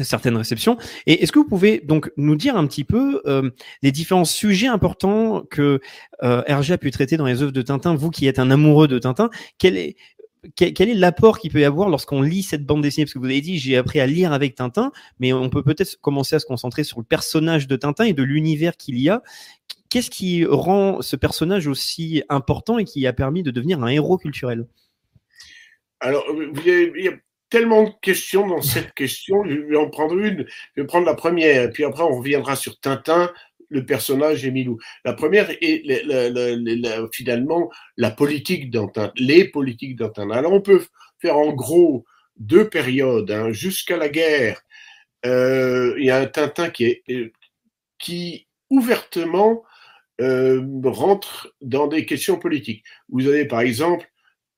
certaines 0.05 0.37
réceptions. 0.37 0.77
Et 1.07 1.22
est-ce 1.22 1.33
que 1.33 1.38
vous 1.38 1.48
pouvez 1.48 1.81
donc 1.81 2.11
nous 2.16 2.37
dire 2.37 2.57
un 2.57 2.66
petit 2.66 2.85
peu 2.85 3.22
euh, 3.27 3.51
les 3.83 3.92
différents 3.92 4.24
sujets 4.24 4.68
importants 4.68 5.42
que 5.51 5.81
euh, 6.22 6.42
Hergé 6.46 6.74
a 6.74 6.79
pu 6.79 6.90
traiter 6.90 7.16
dans 7.16 7.27
les 7.27 7.42
œuvres 7.42 7.53
de 7.53 7.62
Tintin, 7.62 7.94
vous 7.94 8.11
qui 8.11 8.27
êtes 8.27 8.38
un 8.38 8.51
amoureux 8.51 8.88
de 8.88 8.98
Tintin, 8.98 9.31
quel 9.59 9.77
est 9.77 9.96
quel, 10.57 10.88
est 10.88 10.94
l'apport 10.94 11.38
qu'il 11.38 11.51
peut 11.51 11.61
y 11.61 11.64
avoir 11.64 11.88
lorsqu'on 11.88 12.22
lit 12.22 12.42
cette 12.42 12.64
bande 12.64 12.83
dessinée? 12.83 13.05
Parce 13.05 13.14
que 13.14 13.18
vous 13.18 13.24
avez 13.27 13.40
dit, 13.40 13.59
j'ai 13.59 13.77
appris 13.77 14.01
à 14.01 14.07
lire 14.07 14.33
avec 14.33 14.55
Tintin, 14.55 14.92
mais 15.18 15.33
on 15.33 15.51
peut 15.51 15.62
peut-être 15.62 16.01
commencer 16.01 16.37
à 16.37 16.38
se 16.38 16.46
concentrer 16.46 16.85
sur 16.85 16.98
le 16.98 17.05
personnage 17.05 17.66
de 17.66 17.77
Tintin 17.77 18.05
et 18.05 18.12
de 18.12 18.22
l'univers 18.22 18.77
qu'il 18.77 18.98
y 18.98 19.09
a. 19.09 19.22
Qu'est-ce 19.90 20.11
qui 20.11 20.44
rend 20.44 21.01
ce 21.03 21.16
personnage 21.16 21.66
aussi 21.66 22.22
important 22.29 22.79
et 22.79 22.85
qui 22.85 23.07
a 23.07 23.12
permis 23.12 23.42
de 23.42 23.51
devenir 23.51 23.83
un 23.83 23.88
héros 23.88 24.18
culturel? 24.18 24.66
Alors, 26.01 26.24
il 26.64 27.03
y 27.03 27.09
a 27.09 27.12
tellement 27.51 27.85
de 27.85 27.92
questions 28.03 28.46
dans 28.46 28.62
cette 28.62 28.92
question. 28.94 29.44
Je 29.44 29.55
vais 29.55 29.77
en 29.77 29.88
prendre 29.88 30.18
une. 30.18 30.46
Je 30.77 30.83
vais 30.83 30.87
prendre 30.87 31.07
la 31.07 31.14
première, 31.14 31.70
puis 31.70 31.85
après 31.85 32.03
on 32.03 32.18
reviendra 32.18 32.57
sur 32.57 32.79
Tintin, 32.79 33.33
le 33.68 33.85
personnage 33.85 34.44
Emilou. 34.44 34.78
La 35.04 35.12
première 35.12 35.50
est 35.61 35.83
finalement 37.12 37.70
la 37.96 38.11
politique 38.11 38.70
d'Antin, 38.70 39.12
les 39.16 39.48
politiques 39.48 39.96
d'Antin. 39.96 40.31
Alors 40.31 40.52
on 40.52 40.61
peut 40.61 40.85
faire 41.20 41.37
en 41.37 41.52
gros 41.52 42.04
deux 42.37 42.68
périodes. 42.68 43.31
Hein. 43.31 43.52
Jusqu'à 43.52 43.96
la 43.96 44.09
guerre, 44.09 44.61
euh, 45.26 45.94
il 45.98 46.04
y 46.04 46.11
a 46.11 46.18
un 46.18 46.26
Tintin 46.26 46.70
qui, 46.70 46.85
est, 46.85 47.02
euh, 47.11 47.31
ouvertement 48.70 49.64
euh, 50.20 50.62
rentre 50.85 51.54
dans 51.61 51.87
des 51.87 52.07
questions 52.07 52.38
politiques. 52.38 52.85
Vous 53.09 53.26
avez 53.26 53.46
par 53.46 53.61
exemple 53.61 54.09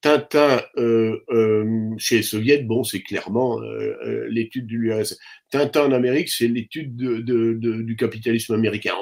Tintin 0.00 0.62
euh, 0.78 1.18
euh, 1.30 1.90
chez 1.98 2.16
les 2.16 2.22
soviets, 2.22 2.62
bon, 2.62 2.84
c'est 2.84 3.02
clairement 3.02 3.60
euh, 3.60 3.96
euh 4.04 4.28
l'étude 4.30 4.66
de 4.66 4.72
l'URSS. 4.72 5.18
Tintin 5.50 5.86
en 5.86 5.92
Amérique, 5.92 6.30
c'est 6.30 6.48
l'étude 6.48 6.96
de, 6.96 7.18
de, 7.18 7.54
de, 7.54 7.82
du 7.82 7.96
capitalisme 7.96 8.54
américain. 8.54 8.94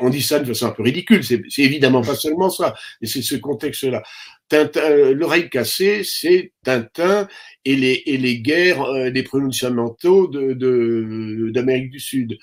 On, 0.00 0.08
dit 0.08 0.22
ça 0.22 0.38
de 0.38 0.44
façon 0.44 0.66
un 0.66 0.70
peu 0.70 0.84
ridicule, 0.84 1.24
c'est 1.24 1.42
évidemment 1.58 2.02
pas 2.02 2.14
seulement 2.14 2.48
ça, 2.48 2.74
mais 3.00 3.08
c'est 3.08 3.22
ce 3.22 3.34
contexte-là. 3.34 4.04
Euh, 4.52 5.14
l'oreille 5.14 5.50
cassée, 5.50 6.04
c'est 6.04 6.52
Tintin 6.62 7.26
et 7.64 7.74
les, 7.74 8.02
les 8.06 8.40
guerres, 8.40 8.82
euh, 8.82 9.10
les 9.10 9.24
prononciamentaux 9.24 10.28
d'Amérique 10.28 11.90
du 11.90 12.00
Sud. 12.00 12.38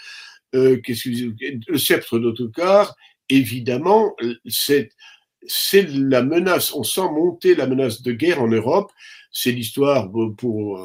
Qu'est-ce 0.52 1.10
que, 1.10 1.72
le 1.72 1.78
sceptre 1.78 2.20
d'autocar, 2.20 2.96
évidemment, 3.30 4.16
c'est 4.46 4.90
c'est 5.48 5.88
la 5.90 6.22
menace, 6.24 6.74
on 6.74 6.84
sent 6.84 7.02
monter 7.02 7.56
la 7.56 7.68
menace 7.68 8.02
de 8.02 8.12
guerre 8.12 8.42
en 8.42 8.48
Europe. 8.48 8.92
C'est 9.38 9.52
l'histoire, 9.52 10.10
pour 10.38 10.80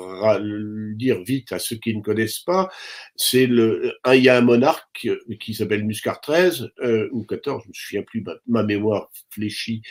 dire 0.96 1.22
vite 1.22 1.52
à 1.52 1.60
ceux 1.60 1.76
qui 1.76 1.94
ne 1.94 2.02
connaissent 2.02 2.40
pas, 2.40 2.68
c'est 3.14 3.46
le, 3.46 3.92
il 4.12 4.24
y 4.24 4.28
a 4.28 4.36
un 4.36 4.40
monarque 4.40 5.08
qui 5.38 5.54
s'appelle 5.54 5.84
Muscar 5.84 6.20
XIII, 6.20 6.68
euh, 6.82 7.08
ou 7.12 7.22
14, 7.22 7.62
je 7.62 7.68
me 7.68 7.72
souviens 7.72 8.02
plus, 8.02 8.24
ma, 8.48 8.64
mémoire 8.64 9.08
fléchit, 9.30 9.82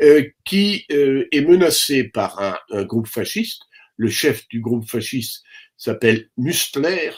euh, 0.00 0.24
qui 0.44 0.86
euh, 0.90 1.28
est 1.30 1.42
menacé 1.42 2.02
par 2.02 2.40
un, 2.40 2.58
un, 2.70 2.84
groupe 2.84 3.06
fasciste. 3.06 3.62
Le 3.96 4.08
chef 4.08 4.48
du 4.48 4.60
groupe 4.60 4.88
fasciste 4.88 5.44
s'appelle 5.80 6.28
Mustler. 6.36 7.12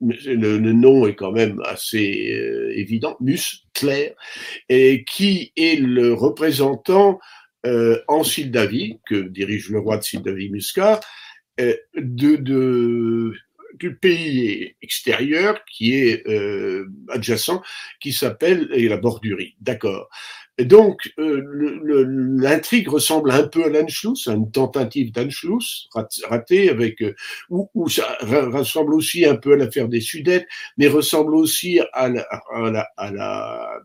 Le, 0.00 0.58
le, 0.58 0.72
nom 0.72 1.06
est 1.06 1.16
quand 1.16 1.32
même 1.32 1.60
assez 1.64 2.32
euh, 2.32 2.72
évident, 2.76 3.16
Et 4.68 5.04
qui 5.04 5.52
est 5.56 5.80
le 5.80 6.12
représentant 6.12 7.18
euh, 7.66 8.00
en 8.08 8.24
Sildavie, 8.24 8.98
que 9.06 9.28
dirige 9.28 9.70
le 9.70 9.78
roi 9.78 9.96
de 9.96 10.02
Sildavie 10.02 10.50
Muscat, 10.50 11.00
euh, 11.60 11.74
de, 11.96 12.36
de, 12.36 13.32
du 13.74 13.96
pays 13.96 14.76
extérieur 14.82 15.64
qui 15.64 15.94
est 15.94 16.26
euh, 16.28 16.86
adjacent, 17.08 17.62
qui 18.00 18.12
s'appelle 18.12 18.68
la 18.68 18.96
Bordurie. 18.96 19.56
D'accord. 19.60 20.08
Et 20.56 20.64
donc, 20.64 21.12
euh, 21.18 21.42
l'intrigue 22.38 22.88
ressemble 22.88 23.32
un 23.32 23.42
peu 23.42 23.64
à 23.64 23.68
l'Anschluss, 23.68 24.28
à 24.28 24.34
une 24.34 24.52
tentative 24.52 25.10
d'Anschluss 25.10 25.88
ratée, 26.28 26.70
avec, 26.70 27.02
euh, 27.02 27.14
ou, 27.50 27.68
ou, 27.74 27.88
ça 27.88 28.16
ressemble 28.20 28.94
aussi 28.94 29.26
un 29.26 29.34
peu 29.34 29.54
à 29.54 29.56
l'affaire 29.56 29.88
des 29.88 30.00
Sudètes, 30.00 30.46
mais 30.76 30.86
ressemble 30.86 31.34
aussi 31.34 31.80
à 31.92 32.08
l'Albanie. 32.08 32.72
La, 32.72 33.80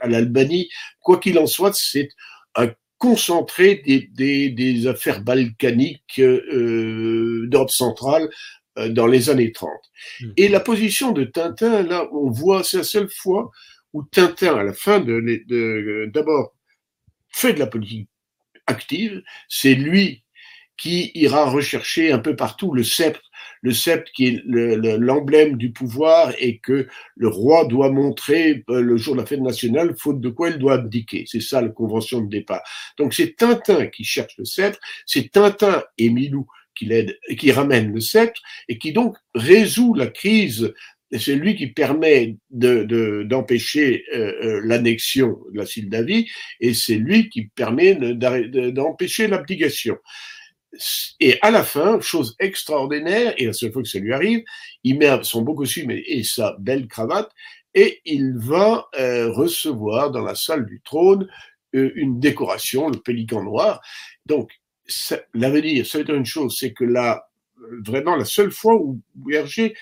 à 0.00 0.08
la, 0.08 0.28
Quoi 1.00 1.18
qu'il 1.18 1.38
en 1.38 1.46
soit, 1.46 1.74
c'est 1.74 2.08
un 2.54 2.70
concentré 2.98 3.82
des, 3.84 4.08
des, 4.12 4.50
des 4.50 4.86
affaires 4.86 5.22
balkaniques 5.22 6.20
euh, 6.20 7.48
d'Europe 7.48 7.72
centrale 7.72 8.30
euh, 8.78 8.88
dans 8.90 9.08
les 9.08 9.28
années 9.28 9.50
30. 9.50 9.68
Hmm. 10.20 10.30
Et 10.36 10.48
la 10.48 10.60
position 10.60 11.10
de 11.10 11.24
Tintin, 11.24 11.82
là, 11.82 12.06
on 12.12 12.30
voit, 12.30 12.62
c'est 12.62 12.76
la 12.78 12.84
seule 12.84 13.10
fois 13.10 13.50
où 13.92 14.02
Tintin, 14.02 14.56
à 14.56 14.62
la 14.62 14.72
fin 14.72 15.00
de, 15.00 16.10
d'abord, 16.12 16.54
fait 17.28 17.54
de 17.54 17.58
la 17.58 17.66
politique 17.66 18.08
active, 18.66 19.22
c'est 19.48 19.74
lui 19.74 20.22
qui 20.76 21.12
ira 21.14 21.48
rechercher 21.48 22.12
un 22.12 22.18
peu 22.18 22.34
partout 22.34 22.72
le 22.72 22.82
sceptre, 22.82 23.22
le 23.60 23.72
sceptre 23.72 24.10
qui 24.12 24.26
est 24.26 24.42
l'emblème 24.44 25.56
du 25.56 25.70
pouvoir 25.70 26.32
et 26.38 26.58
que 26.58 26.88
le 27.14 27.28
roi 27.28 27.66
doit 27.66 27.90
montrer 27.90 28.64
euh, 28.68 28.80
le 28.80 28.96
jour 28.96 29.14
de 29.14 29.20
la 29.20 29.26
fête 29.26 29.40
nationale, 29.40 29.94
faute 29.96 30.20
de 30.20 30.30
quoi 30.30 30.50
il 30.50 30.58
doit 30.58 30.74
abdiquer. 30.74 31.24
C'est 31.28 31.40
ça 31.40 31.60
la 31.60 31.68
convention 31.68 32.20
de 32.20 32.28
départ. 32.28 32.62
Donc 32.98 33.14
c'est 33.14 33.36
Tintin 33.36 33.86
qui 33.86 34.04
cherche 34.04 34.36
le 34.38 34.44
sceptre, 34.44 34.80
c'est 35.06 35.30
Tintin 35.30 35.84
et 35.98 36.10
Milou 36.10 36.46
qui 36.74 36.86
l'aide, 36.86 37.18
qui 37.38 37.52
ramène 37.52 37.92
le 37.92 38.00
sceptre 38.00 38.40
et 38.68 38.78
qui 38.78 38.92
donc 38.92 39.16
résout 39.34 39.94
la 39.94 40.06
crise 40.06 40.72
c'est 41.18 41.34
lui 41.34 41.54
qui 41.56 41.68
permet 41.68 42.36
d'empêcher 42.50 44.04
de, 44.10 44.16
euh, 44.16 44.44
euh, 44.44 44.60
l'annexion 44.64 45.38
de 45.52 45.58
la 45.58 45.66
Sildavie 45.66 46.28
et 46.60 46.74
c'est 46.74 46.96
lui 46.96 47.28
qui 47.28 47.48
permet 47.48 47.94
d'empêcher 47.94 49.28
l'abdication. 49.28 49.96
Et 51.20 51.38
à 51.42 51.50
la 51.50 51.64
fin, 51.64 52.00
chose 52.00 52.34
extraordinaire, 52.38 53.34
et 53.36 53.44
la 53.44 53.52
seule 53.52 53.72
fois 53.72 53.82
que 53.82 53.88
ça 53.88 53.98
lui 53.98 54.14
arrive, 54.14 54.42
il 54.84 54.96
met 54.96 55.10
son 55.22 55.42
beau 55.42 55.54
costume 55.54 55.90
et, 55.90 56.22
sa 56.24 56.56
belle 56.58 56.88
cravate 56.88 57.30
et 57.74 58.00
il 58.06 58.32
va 58.36 58.88
euh, 58.98 59.30
recevoir 59.32 60.10
dans 60.10 60.22
la 60.22 60.34
salle 60.34 60.64
du 60.64 60.80
trône 60.82 61.28
une 61.74 62.20
décoration, 62.20 62.90
le 62.90 62.98
pélican 62.98 63.42
noir. 63.42 63.80
Donc, 64.26 64.50
l'avenir, 65.32 65.86
ça 65.86 65.98
veut 65.98 66.04
dire 66.04 66.14
une 66.14 66.26
chose, 66.26 66.56
c'est 66.58 66.74
que 66.74 66.84
là, 66.84 67.24
vraiment 67.86 68.14
la 68.14 68.26
seule 68.26 68.50
fois 68.50 68.74
où 68.74 69.00
Hergé 69.30 69.74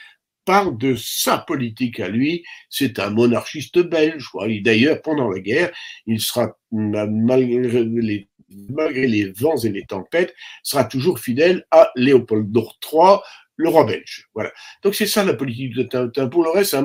de 0.79 0.95
sa 0.97 1.39
politique 1.39 2.01
à 2.01 2.09
lui. 2.09 2.45
C'est 2.69 2.99
un 2.99 3.11
monarchiste 3.11 3.79
belge. 3.79 4.29
D'ailleurs, 4.63 5.01
pendant 5.03 5.29
la 5.29 5.41
guerre, 5.41 5.71
il 6.07 6.21
sera, 6.21 6.57
malgré 6.71 7.85
les, 7.85 8.29
malgré 8.69 9.07
les 9.07 9.33
vents 9.33 9.57
et 9.57 9.69
les 9.69 9.87
tempêtes, 9.87 10.35
sera 10.63 10.85
toujours 10.85 11.19
fidèle 11.19 11.65
à 11.71 11.91
Léopold 11.97 12.55
III, 12.57 13.19
le 13.57 13.69
roi 13.69 13.85
belge. 13.85 14.29
Voilà. 14.35 14.51
Donc 14.83 14.95
c'est 14.95 15.07
ça 15.07 15.25
la 15.25 15.35
politique 15.35 15.75
de 15.75 15.85
Tintin. 15.85 16.29
Pour 16.29 16.45
le 16.45 16.51
reste, 16.51 16.75
à 16.75 16.85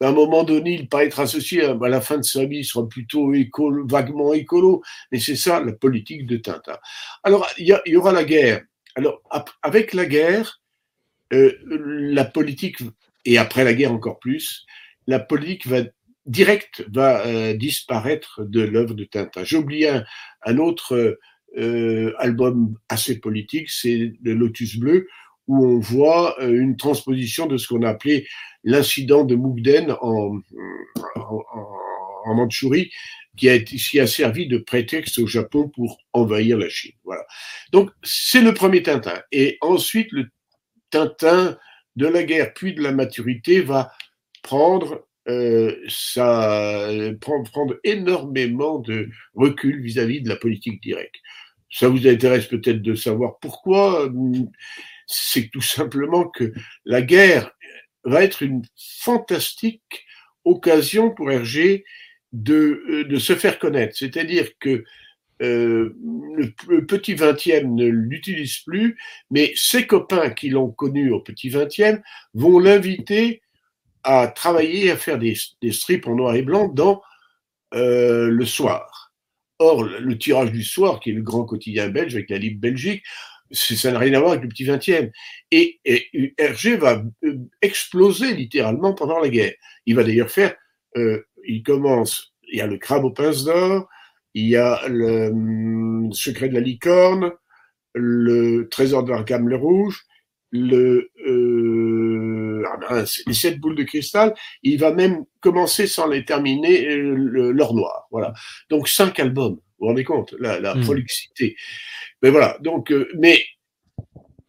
un 0.00 0.12
moment 0.12 0.44
donné, 0.44 0.74
il 0.74 0.88
paraît 0.88 1.06
être 1.06 1.20
associé 1.20 1.64
à, 1.64 1.74
la 1.74 2.00
fin 2.00 2.18
de 2.18 2.22
sa 2.22 2.44
vie, 2.44 2.58
il 2.58 2.64
sera 2.64 2.88
plutôt 2.88 3.32
écolo, 3.34 3.86
vaguement 3.86 4.32
écolo, 4.32 4.82
mais 5.10 5.18
c'est 5.18 5.36
ça 5.36 5.60
la 5.60 5.72
politique 5.72 6.26
de 6.26 6.36
Tintin. 6.36 6.78
Alors, 7.24 7.48
il 7.58 7.80
y 7.86 7.96
aura 7.96 8.12
la 8.12 8.24
guerre. 8.24 8.62
Alors, 8.94 9.22
avec 9.62 9.94
la 9.94 10.06
guerre, 10.06 10.60
euh, 11.32 11.52
la 11.64 12.24
politique, 12.24 12.78
et 13.24 13.38
après 13.38 13.64
la 13.64 13.74
guerre 13.74 13.92
encore 13.92 14.18
plus, 14.18 14.64
la 15.06 15.18
politique 15.18 15.66
va 15.66 15.82
direct 16.26 16.84
va 16.92 17.26
euh, 17.26 17.54
disparaître 17.54 18.42
de 18.44 18.60
l'œuvre 18.60 18.94
de 18.94 19.04
Tintin. 19.04 19.44
J'ai 19.44 19.56
oublié 19.56 19.88
un, 19.88 20.04
un 20.44 20.58
autre 20.58 21.18
euh, 21.56 22.12
album 22.18 22.76
assez 22.88 23.18
politique, 23.18 23.70
c'est 23.70 24.12
le 24.22 24.34
Lotus 24.34 24.76
Bleu, 24.76 25.08
où 25.46 25.66
on 25.66 25.78
voit 25.78 26.36
une 26.42 26.76
transposition 26.76 27.46
de 27.46 27.56
ce 27.56 27.66
qu'on 27.68 27.82
a 27.82 27.88
appelé 27.88 28.26
l'incident 28.64 29.24
de 29.24 29.34
Mukden 29.34 29.96
en, 30.02 30.38
en, 31.16 31.44
en 32.26 32.34
Mandchourie, 32.34 32.90
qui 33.38 33.48
a, 33.48 33.54
été, 33.54 33.76
qui 33.76 33.98
a 33.98 34.06
servi 34.06 34.46
de 34.46 34.58
prétexte 34.58 35.18
au 35.18 35.26
Japon 35.26 35.70
pour 35.74 36.00
envahir 36.12 36.58
la 36.58 36.68
Chine. 36.68 36.92
Voilà. 37.04 37.24
Donc 37.72 37.90
c'est 38.02 38.42
le 38.42 38.52
premier 38.52 38.82
Tintin. 38.82 39.22
Et 39.32 39.56
ensuite 39.62 40.12
le 40.12 40.28
Tintin 40.90 41.58
de 41.96 42.06
la 42.06 42.22
guerre 42.22 42.54
puis 42.54 42.74
de 42.74 42.82
la 42.82 42.92
maturité 42.92 43.60
va 43.60 43.92
prendre 44.42 45.06
euh, 45.28 45.76
ça 45.88 46.88
prendre, 47.20 47.76
énormément 47.84 48.78
de 48.78 49.08
recul 49.34 49.82
vis-à-vis 49.82 50.22
de 50.22 50.28
la 50.28 50.36
politique 50.36 50.82
directe. 50.82 51.16
Ça 51.70 51.88
vous 51.88 52.06
intéresse 52.06 52.46
peut-être 52.46 52.80
de 52.80 52.94
savoir 52.94 53.38
pourquoi 53.40 54.10
C'est 55.06 55.50
tout 55.50 55.60
simplement 55.60 56.26
que 56.28 56.52
la 56.86 57.02
guerre 57.02 57.50
va 58.04 58.24
être 58.24 58.42
une 58.42 58.62
fantastique 59.02 60.06
occasion 60.44 61.10
pour 61.10 61.30
Hergé 61.30 61.84
de, 62.32 63.04
de 63.06 63.18
se 63.18 63.34
faire 63.34 63.58
connaître. 63.58 63.96
C'est-à-dire 63.96 64.48
que 64.58 64.84
euh, 65.40 65.94
le, 66.66 66.86
petit 66.86 67.14
vingtième 67.14 67.74
ne 67.74 67.86
l'utilise 67.86 68.58
plus, 68.58 68.98
mais 69.30 69.52
ses 69.54 69.86
copains 69.86 70.30
qui 70.30 70.50
l'ont 70.50 70.70
connu 70.70 71.12
au 71.12 71.20
petit 71.20 71.48
vingtième 71.48 72.02
vont 72.34 72.58
l'inviter 72.58 73.42
à 74.02 74.26
travailler, 74.28 74.90
à 74.90 74.96
faire 74.96 75.18
des, 75.18 75.36
strips 75.70 76.06
en 76.06 76.16
noir 76.16 76.34
et 76.34 76.42
blanc 76.42 76.68
dans 76.68 77.02
euh, 77.74 78.28
le 78.28 78.46
soir. 78.46 79.12
Or, 79.60 79.84
le 79.84 80.18
tirage 80.18 80.52
du 80.52 80.62
soir, 80.62 81.00
qui 81.00 81.10
est 81.10 81.14
le 81.14 81.22
grand 81.22 81.44
quotidien 81.44 81.88
belge 81.88 82.14
avec 82.14 82.30
la 82.30 82.38
Libre 82.38 82.60
Belgique, 82.60 83.04
ça 83.50 83.90
n'a 83.90 83.98
rien 83.98 84.14
à 84.14 84.20
voir 84.20 84.32
avec 84.32 84.42
le 84.42 84.48
petit 84.48 84.64
20e. 84.64 85.10
Et, 85.50 85.80
et 85.84 86.34
Hergé 86.36 86.76
va 86.76 87.02
euh, 87.24 87.38
exploser 87.62 88.34
littéralement 88.34 88.94
pendant 88.94 89.18
la 89.18 89.28
guerre. 89.28 89.54
Il 89.86 89.94
va 89.94 90.04
d'ailleurs 90.04 90.30
faire, 90.30 90.54
il 91.44 91.62
commence, 91.62 92.34
il 92.48 92.58
y 92.58 92.60
a 92.60 92.66
le 92.66 92.76
crabe 92.76 93.04
aux 93.04 93.10
pinces 93.10 93.44
d'or, 93.44 93.88
il 94.38 94.48
y 94.48 94.56
a 94.56 94.86
le 94.88 95.28
hum, 95.28 96.12
secret 96.12 96.48
de 96.48 96.54
la 96.54 96.60
licorne, 96.60 97.32
le 97.94 98.68
trésor 98.70 99.02
de 99.04 99.10
l'Arkham 99.10 99.48
le 99.48 99.56
rouge, 99.56 100.04
le 100.50 101.10
euh, 101.26 102.64
ah 102.88 103.04
les 103.26 103.34
sept 103.34 103.58
boules 103.58 103.74
de 103.74 103.82
cristal. 103.82 104.34
Il 104.62 104.78
va 104.78 104.92
même 104.92 105.24
commencer 105.40 105.86
sans 105.86 106.06
les 106.06 106.24
terminer 106.24 106.86
euh, 106.88 107.52
l'or 107.52 107.74
noir. 107.74 108.06
Voilà. 108.10 108.32
Donc 108.70 108.88
cinq 108.88 109.18
albums. 109.18 109.56
Vous 109.56 109.84
vous 109.84 109.86
rendez 109.86 110.04
compte 110.04 110.34
la, 110.38 110.60
la 110.60 110.74
mmh. 110.74 110.80
prolixité. 110.82 111.56
Mais 112.22 112.30
voilà. 112.30 112.58
Donc, 112.60 112.92
euh, 112.92 113.08
mais 113.18 113.44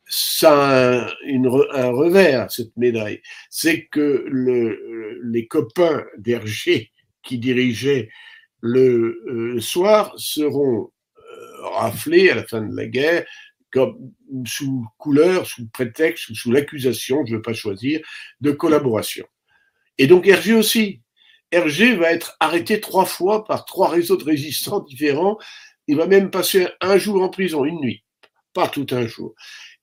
ça 0.06 1.04
a 1.04 1.13
une, 1.25 1.47
un 1.71 1.89
revers 1.89 2.52
cette 2.52 2.75
médaille, 2.78 3.21
c'est 3.49 3.86
que 3.86 4.25
le, 4.28 5.19
les 5.23 5.45
copains 5.47 6.04
d'Hergé 6.17 6.91
qui 7.23 7.38
dirigeaient 7.38 8.10
le, 8.62 9.24
euh, 9.28 9.60
soir 9.60 10.13
seront 10.17 10.91
euh, 11.17 11.67
raflés 11.69 12.30
à 12.30 12.36
la 12.36 12.43
fin 12.43 12.62
de 12.62 12.76
la 12.76 12.86
guerre 12.86 13.26
comme 13.72 14.12
sous 14.45 14.88
couleur, 14.98 15.45
sous 15.45 15.67
prétexte, 15.69 16.34
sous 16.34 16.52
l'accusation, 16.52 17.26
je 17.26 17.34
ne 17.34 17.38
veux 17.38 17.41
pas 17.41 17.54
choisir, 17.54 18.02
de 18.41 18.52
collaboration. 18.52 19.26
Et 19.98 20.08
donc 20.08 20.28
Hergé 20.28 20.54
aussi. 20.54 21.02
Hergé 21.52 21.95
va 21.95 22.12
être 22.12 22.36
arrêté 22.39 22.80
trois 22.80 23.06
fois 23.06 23.45
par 23.45 23.65
trois 23.65 23.89
réseaux 23.89 24.17
de 24.17 24.24
résistants 24.24 24.82
différents. 24.82 25.38
Il 25.88 25.98
va 25.98 26.06
même 26.06 26.30
passer 26.30 26.67
un 26.80 26.98
jour 26.98 27.22
en 27.24 27.30
prison, 27.30 27.65
une 27.65 27.80
nuit, 27.80 28.04
pas 28.54 28.67
tout 28.67 28.86
un 28.91 29.08
jour. 29.08 29.34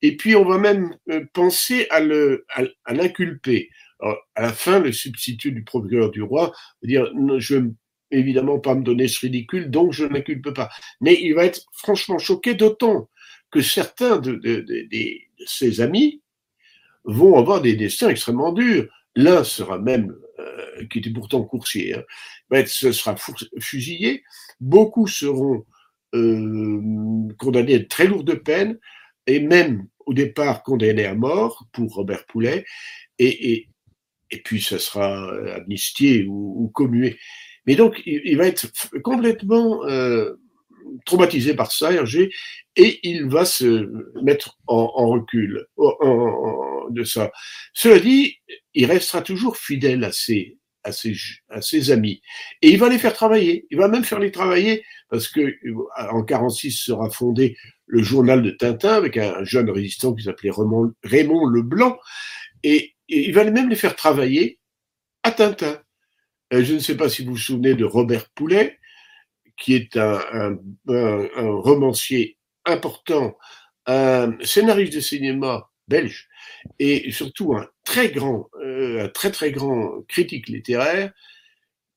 Et 0.02 0.16
puis 0.16 0.36
on 0.36 0.44
va 0.44 0.58
même 0.58 0.96
euh, 1.10 1.24
penser 1.32 1.86
à 1.90 2.00
le 2.00 2.46
à, 2.50 2.92
l'inculper. 2.92 3.70
À 4.00 4.42
la 4.42 4.52
fin, 4.52 4.78
le 4.78 4.92
substitut 4.92 5.52
du 5.52 5.64
procureur 5.64 6.10
du 6.10 6.22
roi 6.22 6.52
va 6.82 6.88
dire 6.88 7.10
je 7.38 7.70
évidemment 8.10 8.58
pas 8.58 8.74
me 8.74 8.82
donner 8.82 9.08
ce 9.08 9.20
ridicule, 9.20 9.70
donc 9.70 9.92
je 9.92 10.04
ne 10.04 10.14
l'inculpe 10.14 10.52
pas. 10.52 10.70
Mais 11.00 11.14
il 11.20 11.34
va 11.34 11.44
être 11.44 11.62
franchement 11.72 12.18
choqué, 12.18 12.54
d'autant 12.54 13.08
que 13.50 13.60
certains 13.60 14.18
de, 14.18 14.40
ses 15.46 15.80
amis 15.80 16.22
vont 17.04 17.38
avoir 17.38 17.60
des 17.60 17.74
destins 17.74 18.08
extrêmement 18.08 18.52
durs. 18.52 18.86
L'un 19.14 19.44
sera 19.44 19.78
même, 19.78 20.14
euh, 20.38 20.84
qui 20.90 20.98
était 20.98 21.10
pourtant 21.10 21.42
coursier, 21.42 21.94
hein, 21.94 22.64
ce 22.66 22.92
sera 22.92 23.16
fusillé. 23.58 24.22
Beaucoup 24.60 25.06
seront 25.06 25.64
euh, 26.14 27.28
condamnés 27.38 27.76
à 27.76 27.78
de 27.78 27.84
très 27.84 28.06
lourdes 28.06 28.34
peines, 28.34 28.78
et 29.26 29.40
même 29.40 29.86
au 30.04 30.14
départ 30.14 30.62
condamnés 30.62 31.06
à 31.06 31.14
mort 31.14 31.66
pour 31.72 31.94
Robert 31.94 32.26
Poulet, 32.26 32.64
et, 33.18 33.68
puis 34.44 34.60
ça 34.60 34.78
sera 34.78 35.30
amnistié 35.54 36.26
ou 36.28 36.70
commué. 36.74 37.16
Mais 37.66 37.74
donc, 37.74 38.00
il, 38.06 38.36
va 38.36 38.46
être 38.46 38.66
complètement 39.02 39.84
euh, 39.86 40.34
traumatisé 41.04 41.54
par 41.54 41.72
ça, 41.72 41.92
Hergé, 41.92 42.30
et 42.76 43.00
il 43.02 43.26
va 43.26 43.44
se 43.44 43.90
mettre 44.22 44.58
en, 44.66 45.08
recul 45.08 45.66
de 46.90 47.04
ça. 47.04 47.32
Cela 47.72 47.98
dit, 47.98 48.36
il 48.74 48.86
restera 48.86 49.22
toujours 49.22 49.56
fidèle 49.56 50.04
à 50.04 50.12
ses, 50.12 50.58
amis. 51.90 52.22
Et 52.62 52.70
il 52.70 52.78
va 52.78 52.88
les 52.88 52.98
faire 52.98 53.14
travailler. 53.14 53.66
Il 53.70 53.78
va 53.78 53.88
même 53.88 54.04
faire 54.04 54.20
les 54.20 54.30
travailler 54.30 54.84
parce 55.08 55.28
que 55.28 55.56
en 55.96 56.22
46 56.22 56.72
sera 56.72 57.10
fondé 57.10 57.56
le 57.86 58.02
journal 58.02 58.42
de 58.42 58.50
Tintin 58.50 58.94
avec 58.94 59.16
un 59.16 59.44
jeune 59.44 59.70
résistant 59.70 60.14
qui 60.14 60.24
s'appelait 60.24 60.50
Raymond, 60.50 61.46
Leblanc. 61.48 61.98
Et 62.62 62.94
il 63.08 63.32
va 63.32 63.44
même 63.44 63.68
les 63.68 63.76
faire 63.76 63.96
travailler 63.96 64.58
à 65.22 65.32
Tintin. 65.32 65.80
Je 66.50 66.74
ne 66.74 66.78
sais 66.78 66.96
pas 66.96 67.08
si 67.08 67.24
vous 67.24 67.32
vous 67.32 67.38
souvenez 67.38 67.74
de 67.74 67.84
Robert 67.84 68.28
Poulet, 68.30 68.78
qui 69.56 69.74
est 69.74 69.96
un, 69.96 70.58
romancier 70.86 72.38
important, 72.64 73.36
un 73.86 74.36
scénariste 74.42 74.94
de 74.94 75.00
cinéma 75.00 75.70
belge 75.88 76.28
et 76.78 77.10
surtout 77.12 77.54
un 77.54 77.66
très 77.84 78.10
grand, 78.10 78.48
euh, 78.60 79.04
un 79.04 79.08
très 79.08 79.30
très 79.30 79.52
grand 79.52 80.02
critique 80.08 80.48
littéraire 80.48 81.12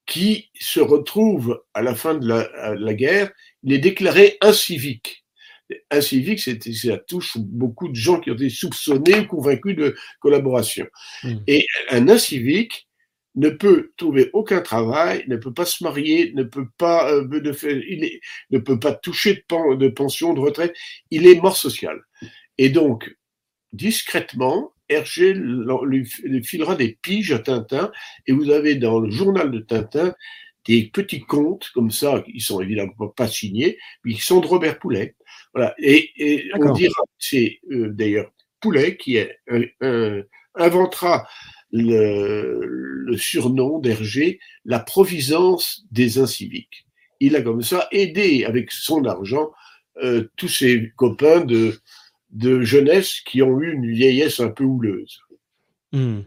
qui 0.06 0.50
se 0.60 0.80
retrouve 0.80 1.64
à 1.74 1.82
la 1.82 1.94
fin 1.94 2.16
de 2.16 2.28
la, 2.28 2.94
guerre, 2.96 3.32
il 3.64 3.74
est 3.74 3.80
déclaré 3.80 4.38
incivique. 4.42 5.24
Incivique, 5.92 6.40
ça 6.40 6.98
touche 7.08 7.38
beaucoup 7.38 7.88
de 7.90 7.96
gens 7.96 8.20
qui 8.20 8.32
ont 8.32 8.36
été 8.36 8.50
soupçonnés 8.50 9.20
ou 9.20 9.28
convaincus 9.28 9.76
de 9.76 9.96
collaboration. 10.20 10.88
Mmh. 11.24 11.36
Et 11.46 11.66
un 11.92 12.10
incivique, 12.10 12.89
ne 13.36 13.50
peut 13.50 13.92
trouver 13.98 14.30
aucun 14.34 14.62
travail, 14.62 15.24
ne 15.28 15.38
peut 15.38 15.54
pas 15.54 15.66
se 15.66 15.84
marier, 15.84 16.34
ne 16.36 16.44
peut 16.44 16.68
pas 16.78 17.12
euh, 17.12 17.28
il 17.88 18.20
ne 18.52 18.60
peut 18.60 18.80
pas 18.80 18.94
toucher 18.94 19.46
de, 19.50 19.76
de, 19.76 19.88
pension, 19.90 20.34
de 20.34 20.40
retraite. 20.40 20.76
Il 21.12 21.28
est 21.28 21.40
mort 21.40 21.58
social. 21.58 22.00
Et 22.58 22.70
donc, 22.70 23.16
discrètement, 23.72 24.74
Hergé 24.90 25.34
lui, 25.34 26.06
filera 26.44 26.76
des 26.76 26.98
piges 27.02 27.32
à 27.32 27.40
Tintin, 27.40 27.92
et 28.26 28.32
vous 28.32 28.50
avez 28.50 28.76
dans 28.76 29.00
le 29.00 29.12
journal 29.12 29.52
de 29.52 29.60
Tintin 29.60 30.14
des 30.66 30.90
petits 30.92 31.22
contes 31.22 31.70
comme 31.74 31.92
ça, 31.92 32.24
qui 32.26 32.42
sont 32.42 32.60
évidemment 32.60 33.08
pas 33.16 33.28
signés, 33.28 33.78
mais 34.04 34.14
qui 34.14 34.22
sont 34.22 34.40
de 34.40 34.48
Robert 34.48 34.80
Poulet. 34.80 35.16
Voilà. 35.54 35.76
Et, 35.78 36.12
et 36.18 36.52
on 36.56 36.74
dira, 36.74 37.02
c'est 37.18 37.60
euh, 37.72 37.90
d'ailleurs 37.90 38.32
Poulet 38.60 38.98
qui 38.98 39.16
est, 39.16 39.40
inventera 40.56 41.28
le, 41.72 43.16
surnom 43.18 43.80
d'Hergé, 43.80 44.40
la 44.66 44.80
provisance 44.80 45.86
des 45.92 46.20
inciviques. 46.20 46.86
Il 47.20 47.36
a 47.36 47.42
comme 47.42 47.62
ça 47.62 47.88
aidé 47.92 48.46
avec 48.46 48.72
son 48.72 49.06
argent 49.06 49.52
euh, 50.02 50.30
tous 50.38 50.48
ses 50.48 50.92
copains 50.96 51.44
de, 51.44 51.74
jeunesse 52.62 53.22
qui 53.26 53.42
ont 53.42 53.60
eu 53.60 53.74
une 53.74 53.90
vieillesse 53.92 54.40
un 54.40 54.50
peu 54.50 54.64
houleuse. 54.64 55.20
Hmm. 55.92 56.20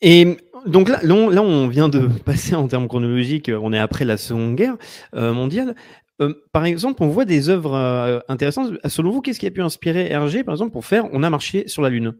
Et 0.00 0.36
donc 0.66 0.88
là, 0.88 1.00
là, 1.02 1.42
on 1.42 1.68
vient 1.68 1.88
de 1.88 2.08
passer 2.24 2.54
en 2.54 2.68
termes 2.68 2.88
chronologiques, 2.88 3.50
on 3.52 3.72
est 3.72 3.78
après 3.78 4.04
la 4.04 4.16
Seconde 4.16 4.56
Guerre 4.56 4.76
euh, 5.14 5.32
mondiale. 5.32 5.74
Euh, 6.22 6.32
par 6.52 6.64
exemple, 6.64 7.02
on 7.02 7.08
voit 7.08 7.24
des 7.24 7.48
œuvres 7.48 8.22
intéressantes. 8.28 8.74
Selon 8.86 9.10
vous, 9.10 9.20
qu'est-ce 9.20 9.40
qui 9.40 9.48
a 9.48 9.50
pu 9.50 9.62
inspirer 9.62 10.06
Hergé, 10.10 10.44
par 10.44 10.54
exemple, 10.54 10.72
pour 10.72 10.86
faire 10.86 11.06
On 11.12 11.22
a 11.24 11.30
marché 11.30 11.66
sur 11.66 11.82
la 11.82 11.90
Lune 11.90 12.14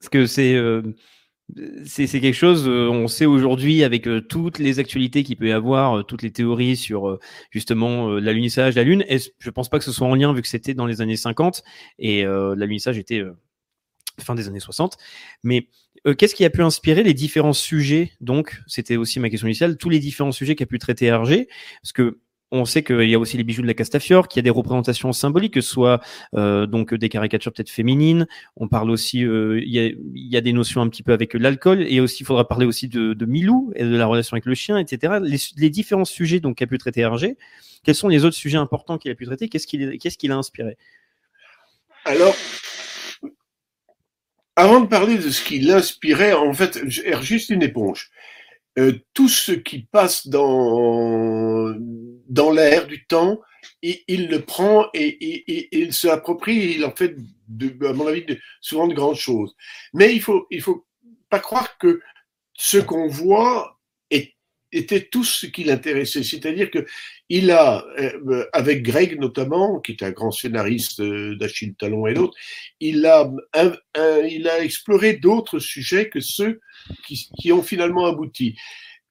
parce 0.00 0.08
que 0.08 0.26
c'est 0.26 0.56
euh, 1.56 1.74
c'est 1.86 2.20
quelque 2.20 2.34
chose, 2.34 2.68
euh, 2.68 2.88
on 2.90 3.08
sait 3.08 3.24
aujourd'hui 3.24 3.82
avec 3.82 4.06
euh, 4.06 4.20
toutes 4.20 4.58
les 4.58 4.78
actualités 4.78 5.24
qu'il 5.24 5.36
peut 5.36 5.48
y 5.48 5.52
avoir, 5.52 6.04
toutes 6.04 6.22
les 6.22 6.30
théories 6.30 6.76
sur 6.76 7.18
justement 7.50 8.08
l'alunissage 8.10 8.74
la 8.74 8.84
Lune. 8.84 9.04
Et 9.08 9.18
je 9.38 9.50
pense 9.50 9.68
pas 9.68 9.78
que 9.78 9.84
ce 9.84 9.92
soit 9.92 10.06
en 10.06 10.14
lien 10.14 10.32
vu 10.32 10.42
que 10.42 10.48
c'était 10.48 10.74
dans 10.74 10.86
les 10.86 11.00
années 11.00 11.16
50 11.16 11.62
et 11.98 12.24
l'alunissage 12.24 12.98
était 12.98 13.22
fin 14.20 14.34
des 14.34 14.48
années 14.48 14.60
60. 14.60 14.98
Mais 15.42 15.68
qu'est-ce 16.18 16.34
qui 16.34 16.44
a 16.44 16.50
pu 16.50 16.62
inspirer 16.62 17.02
les 17.02 17.14
différents 17.14 17.52
sujets? 17.52 18.12
Donc, 18.20 18.60
c'était 18.66 18.96
aussi 18.96 19.20
ma 19.20 19.30
question 19.30 19.48
initiale, 19.48 19.78
tous 19.78 19.90
les 19.90 20.00
différents 20.00 20.32
sujets 20.32 20.54
qu'a 20.54 20.66
pu 20.66 20.78
traiter 20.78 21.06
Hergé, 21.06 21.48
parce 21.82 21.92
que 21.92 22.18
on 22.50 22.64
sait 22.64 22.82
qu'il 22.82 23.08
y 23.08 23.14
a 23.14 23.18
aussi 23.18 23.36
les 23.36 23.44
bijoux 23.44 23.62
de 23.62 23.66
la 23.66 23.74
Castafiore, 23.74 24.28
qu'il 24.28 24.38
y 24.38 24.40
a 24.40 24.42
des 24.42 24.50
représentations 24.50 25.12
symboliques, 25.12 25.54
que 25.54 25.60
ce 25.60 25.70
soit 25.70 26.00
euh, 26.34 26.66
donc 26.66 26.94
des 26.94 27.08
caricatures 27.08 27.52
peut-être 27.52 27.70
féminines. 27.70 28.26
On 28.56 28.68
parle 28.68 28.90
aussi, 28.90 29.24
euh, 29.24 29.60
il, 29.62 29.70
y 29.70 30.36
a, 30.36 30.40
des 30.40 30.52
notions 30.52 30.80
un 30.80 30.88
petit 30.88 31.02
peu 31.02 31.12
avec 31.12 31.34
l'alcool, 31.34 31.84
et 31.86 32.00
aussi 32.00 32.22
il 32.22 32.26
faudra 32.26 32.48
parler 32.48 32.64
aussi 32.64 32.88
de, 32.88 33.14
Milou 33.26 33.72
et 33.76 33.84
de 33.84 33.94
la 33.94 34.06
relation 34.06 34.34
avec 34.34 34.46
le 34.46 34.54
chien, 34.54 34.78
etc. 34.78 35.18
Les, 35.22 35.70
différents 35.70 36.06
sujets 36.06 36.40
donc 36.40 36.56
qu'a 36.56 36.66
pu 36.66 36.78
traiter 36.78 37.02
Hergé. 37.02 37.36
Quels 37.84 37.94
sont 37.94 38.08
les 38.08 38.24
autres 38.24 38.36
sujets 38.36 38.56
importants 38.56 38.96
qu'il 38.96 39.10
a 39.10 39.14
pu 39.14 39.26
traiter? 39.26 39.48
Qu'est-ce 39.48 39.66
qu'il 39.66 39.98
qu'est-ce 39.98 40.16
qu'il 40.16 40.32
a 40.32 40.36
inspiré? 40.36 40.78
Alors, 42.04 42.34
avant 44.56 44.80
de 44.80 44.86
parler 44.86 45.18
de 45.18 45.28
ce 45.28 45.42
qui 45.42 45.60
l'inspirait, 45.60 46.32
en 46.32 46.54
fait, 46.54 46.80
Hergé 47.04 47.38
c'est 47.38 47.52
une 47.52 47.62
éponge. 47.62 48.10
Euh, 48.78 49.00
tout 49.12 49.28
ce 49.28 49.52
qui 49.52 49.82
passe 49.82 50.28
dans, 50.28 51.74
dans 52.28 52.52
l'air 52.52 52.86
du 52.86 53.06
temps, 53.06 53.40
il, 53.82 53.98
il 54.06 54.28
le 54.28 54.42
prend 54.42 54.86
et, 54.94 55.76
il 55.76 55.92
se 55.92 56.06
l'approprie 56.06 56.74
il 56.76 56.84
en 56.84 56.94
fait, 56.94 57.16
de, 57.48 57.86
à 57.86 57.92
mon 57.92 58.06
avis, 58.06 58.24
de, 58.24 58.38
souvent 58.60 58.86
de 58.86 58.94
grandes 58.94 59.16
choses. 59.16 59.56
Mais 59.94 60.14
il 60.14 60.22
faut, 60.22 60.46
il 60.50 60.62
faut 60.62 60.86
pas 61.28 61.40
croire 61.40 61.76
que 61.78 62.00
ce 62.54 62.78
qu'on 62.78 63.08
voit 63.08 63.77
était 64.72 65.08
tout 65.10 65.24
ce 65.24 65.46
qui 65.46 65.64
l'intéressait. 65.64 66.22
C'est-à-dire 66.22 66.70
que 66.70 66.86
il 67.28 67.50
a, 67.50 67.84
euh, 67.98 68.44
avec 68.52 68.82
Greg 68.82 69.18
notamment, 69.18 69.80
qui 69.80 69.92
est 69.92 70.02
un 70.02 70.10
grand 70.10 70.30
scénariste 70.30 71.00
euh, 71.00 71.36
d'Achille 71.36 71.74
Talon 71.74 72.06
et 72.06 72.14
d'autres, 72.14 72.36
il 72.80 73.04
a, 73.06 73.30
il 74.28 74.48
a 74.48 74.60
exploré 74.62 75.14
d'autres 75.14 75.58
sujets 75.58 76.08
que 76.08 76.20
ceux 76.20 76.60
qui, 77.06 77.28
qui, 77.38 77.52
ont 77.52 77.62
finalement 77.62 78.06
abouti. 78.06 78.56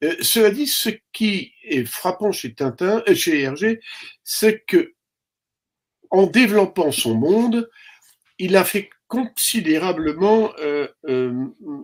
Euh, 0.04 0.16
cela 0.22 0.52
dit, 0.52 0.68
ce 0.68 0.90
qui 1.12 1.54
est 1.64 1.86
frappant 1.86 2.32
chez 2.32 2.54
Tintin, 2.54 3.04
euh, 3.08 3.16
chez 3.16 3.42
Hergé, 3.42 3.80
c'est 4.24 4.64
que 4.68 4.94
en 6.10 6.28
développant 6.28 6.92
son 6.92 7.16
monde, 7.16 7.70
il 8.38 8.56
a 8.56 8.64
fait 8.64 8.90
considérablement 9.08 10.52
euh, 10.60 10.88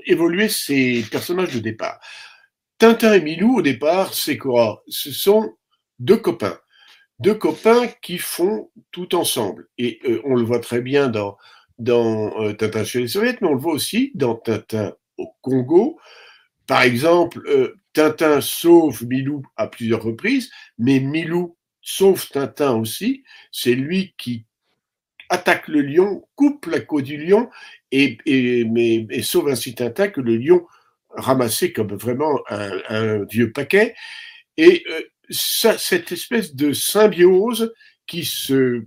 évoluer 0.06 0.50
ses 0.50 1.04
personnages 1.10 1.54
de 1.54 1.60
départ. 1.60 2.00
Tintin 2.78 3.14
et 3.14 3.22
Milou, 3.22 3.58
au 3.58 3.62
départ, 3.62 4.14
c'est 4.14 4.38
quoi? 4.38 4.84
Ce 4.88 5.12
sont 5.12 5.54
deux 6.00 6.18
copains. 6.18 6.58
Deux 7.20 7.36
copains 7.36 7.88
qui 8.02 8.18
font 8.18 8.70
tout 8.92 9.16
ensemble. 9.16 9.70
Et 9.78 10.02
on 10.26 10.36
le 10.36 10.44
voit 10.44 10.60
très 10.60 10.82
bien 10.82 11.08
dans, 11.08 11.38
dans 11.80 12.54
Tintin 12.56 12.84
chez 12.84 13.02
les 13.02 13.08
Soviets, 13.08 13.38
mais 13.42 13.48
on 13.48 13.54
le 13.54 13.60
voit 13.60 13.74
aussi 13.74 14.12
dans 14.16 14.36
Tintin 14.36 14.94
au 15.18 15.34
Congo. 15.42 16.00
Par 16.68 16.82
exemple, 16.82 17.76
Tintin 17.94 18.42
sauve 18.42 19.06
Milou 19.06 19.44
à 19.56 19.68
plusieurs 19.68 20.04
reprises, 20.04 20.50
mais 20.78 21.00
Milou 21.00 21.56
sauve 21.82 22.28
Tintin 22.30 22.76
aussi. 22.76 23.24
C'est 23.52 23.76
lui 23.76 24.16
qui 24.18 24.46
attaque 25.30 25.68
le 25.68 25.82
lion, 25.82 26.28
coupe 26.36 26.66
la 26.66 26.80
queue 26.80 27.02
du 27.02 27.18
lion 27.18 27.50
et, 27.92 28.18
sauve 29.24 29.50
ainsi 29.50 29.76
Tintin 29.76 30.10
que 30.10 30.22
le 30.22 30.38
lion 30.38 30.66
ramassé 31.16 31.74
comme 31.74 31.94
vraiment 31.96 32.40
un, 32.50 33.24
vieux 33.26 33.52
paquet. 33.52 33.96
Et 34.58 34.84
euh, 34.90 35.02
cette 35.30 36.12
espèce 36.12 36.56
de 36.56 36.74
symbiose 36.74 37.74
qui 38.06 38.26
se 38.26 38.84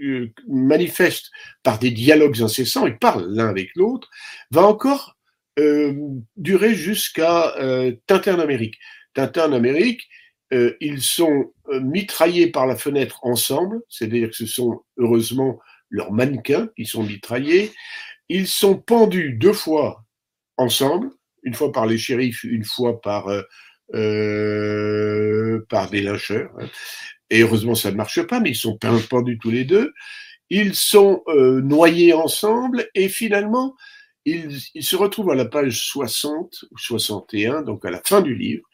euh, 0.00 0.32
manifeste 0.46 1.30
par 1.62 1.78
des 1.78 1.90
dialogues 1.90 2.42
incessants 2.42 2.86
et 2.86 2.92
parlent 2.92 3.28
l'un 3.28 3.48
avec 3.48 3.70
l'autre, 3.74 4.08
va 4.50 4.66
encore 4.66 5.16
euh, 5.58 5.92
durer 6.36 6.74
jusqu'à 6.74 7.56
euh, 7.56 7.92
Tintin 8.06 8.36
en 8.36 8.40
Amérique. 8.40 8.78
Tintin 9.14 9.50
en 9.50 9.52
Amérique, 9.52 10.02
euh, 10.52 10.76
ils 10.80 11.02
sont 11.02 11.52
mitraillés 11.80 12.50
par 12.50 12.66
la 12.66 12.76
fenêtre 12.76 13.18
ensemble, 13.22 13.80
c'est-à-dire 13.88 14.30
que 14.30 14.36
ce 14.36 14.46
sont 14.46 14.82
heureusement 14.96 15.58
leurs 15.90 16.12
mannequins 16.12 16.68
qui 16.76 16.86
sont 16.86 17.02
mitraillés. 17.02 17.72
Ils 18.28 18.46
sont 18.46 18.76
pendus 18.78 19.32
deux 19.32 19.52
fois 19.52 20.04
ensemble, 20.58 21.10
une 21.42 21.54
fois 21.54 21.72
par 21.72 21.86
les 21.86 21.98
shérifs, 21.98 22.44
une 22.44 22.64
fois 22.64 23.00
par 23.00 23.26
par 25.68 25.90
des 25.90 26.02
lyncheurs. 26.02 26.50
Et 27.30 27.40
heureusement, 27.40 27.74
ça 27.74 27.90
ne 27.90 27.96
marche 27.96 28.22
pas, 28.22 28.38
mais 28.40 28.50
ils 28.50 28.56
sont 28.56 28.78
pendus 29.08 29.38
tous 29.38 29.50
les 29.50 29.64
deux. 29.64 29.92
Ils 30.50 30.74
sont 30.74 31.22
noyés 31.62 32.12
ensemble 32.12 32.88
et 32.94 33.08
finalement, 33.08 33.74
il, 34.28 34.84
se 34.84 34.96
retrouve 34.96 35.30
à 35.30 35.34
la 35.34 35.44
page 35.44 35.86
60 35.86 36.64
ou 36.70 36.78
61, 36.78 37.62
donc 37.62 37.84
à 37.84 37.90
la 37.90 38.00
fin 38.04 38.20
du 38.20 38.34
livre, 38.34 38.66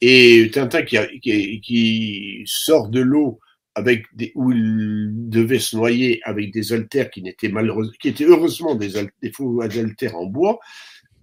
et 0.00 0.50
Tintin 0.52 0.82
qui, 0.82 1.60
qui, 1.60 2.42
sort 2.46 2.88
de 2.88 3.00
l'eau 3.00 3.40
avec 3.74 4.06
où 4.34 4.52
il 4.52 5.10
devait 5.28 5.58
se 5.58 5.76
noyer 5.76 6.20
avec 6.24 6.52
des 6.52 6.72
haltères 6.72 7.10
qui 7.10 7.22
qui 7.22 8.08
étaient 8.08 8.24
heureusement 8.24 8.76
des, 8.76 8.92
des 9.20 9.32
faux 9.32 9.60
haltères 9.62 10.16
en 10.16 10.26
bois, 10.26 10.60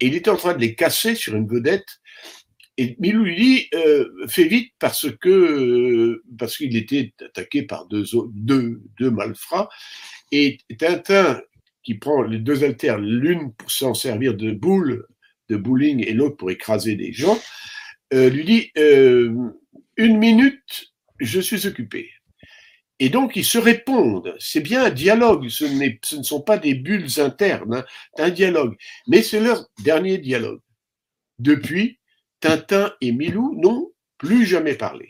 et 0.02 0.08
il 0.08 0.16
était 0.16 0.32
en 0.32 0.36
train 0.36 0.54
de 0.54 0.60
les 0.60 0.76
casser 0.76 1.16
sur 1.16 1.36
une 1.36 1.48
vedette. 1.48 2.02
Et 2.78 2.96
Milou 3.00 3.24
lui 3.24 3.36
dit 3.36 3.68
euh, 3.76 4.10
fais 4.28 4.46
vite 4.46 4.74
parce 4.80 5.08
que 5.20 6.24
parce 6.38 6.58
qu'il 6.58 6.76
était 6.76 7.14
attaqué 7.24 7.64
par 7.64 7.86
deux, 7.88 8.06
deux, 8.34 8.82
deux 9.00 9.12
malfrats. 9.12 9.70
Et 10.32 10.58
Tintin 10.80 11.40
qui 11.84 11.96
prend 11.96 12.24
les 12.24 12.40
deux 12.40 12.64
haltères, 12.64 13.00
l'une 13.00 13.54
pour 13.54 13.72
s'en 13.72 13.94
servir 13.94 14.36
de 14.36 14.52
boule, 14.52 15.06
de 15.50 15.58
bowling, 15.58 16.04
et 16.06 16.14
l'autre 16.14 16.38
pour 16.38 16.52
écraser 16.52 16.96
des 16.96 17.12
gens, 17.12 17.40
euh, 18.14 18.30
lui 18.30 18.46
dit 18.46 18.72
euh, 18.78 19.34
Une 19.98 20.18
minute, 20.18 20.94
je 21.20 21.40
suis 21.40 21.68
occupé. 21.68 22.10
Et 23.02 23.10
donc, 23.10 23.36
ils 23.36 23.44
se 23.44 23.58
répondent. 23.58 24.36
C'est 24.38 24.60
bien 24.60 24.86
un 24.86 24.92
dialogue. 24.92 25.50
Ce, 25.50 25.66
ne 25.66 26.24
sont 26.24 26.42
pas 26.42 26.60
des 26.60 26.76
bulles 26.76 27.08
internes. 27.18 27.74
Hein. 27.74 27.86
C'est 28.16 28.22
un 28.22 28.30
dialogue. 28.30 28.78
Mais 29.08 29.24
c'est 29.24 29.40
leur 29.40 29.66
dernier 29.84 30.20
dialogue. 30.20 30.62
Depuis, 31.40 31.98
Tintin 32.42 32.94
et 33.02 33.12
Milou 33.12 33.60
n'ont 33.60 33.92
plus 34.20 34.46
jamais 34.46 34.76
parlé. 34.76 35.10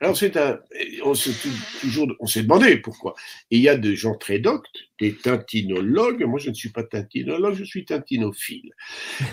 Alors 0.00 0.16
c'est 0.16 0.38
un, 0.38 0.58
on 1.04 1.12
s'est 1.14 1.34
toujours, 1.82 2.08
demandé 2.36 2.78
pourquoi. 2.78 3.14
Il 3.50 3.60
y 3.60 3.68
a 3.68 3.76
des 3.76 3.94
gens 3.94 4.16
très 4.16 4.38
doctes, 4.38 4.74
des 4.98 5.14
tintinologues. 5.14 6.24
Moi, 6.24 6.38
je 6.38 6.48
ne 6.48 6.54
suis 6.54 6.70
pas 6.70 6.82
tintinologue, 6.82 7.56
je 7.56 7.64
suis 7.64 7.84
tintinophile. 7.84 8.72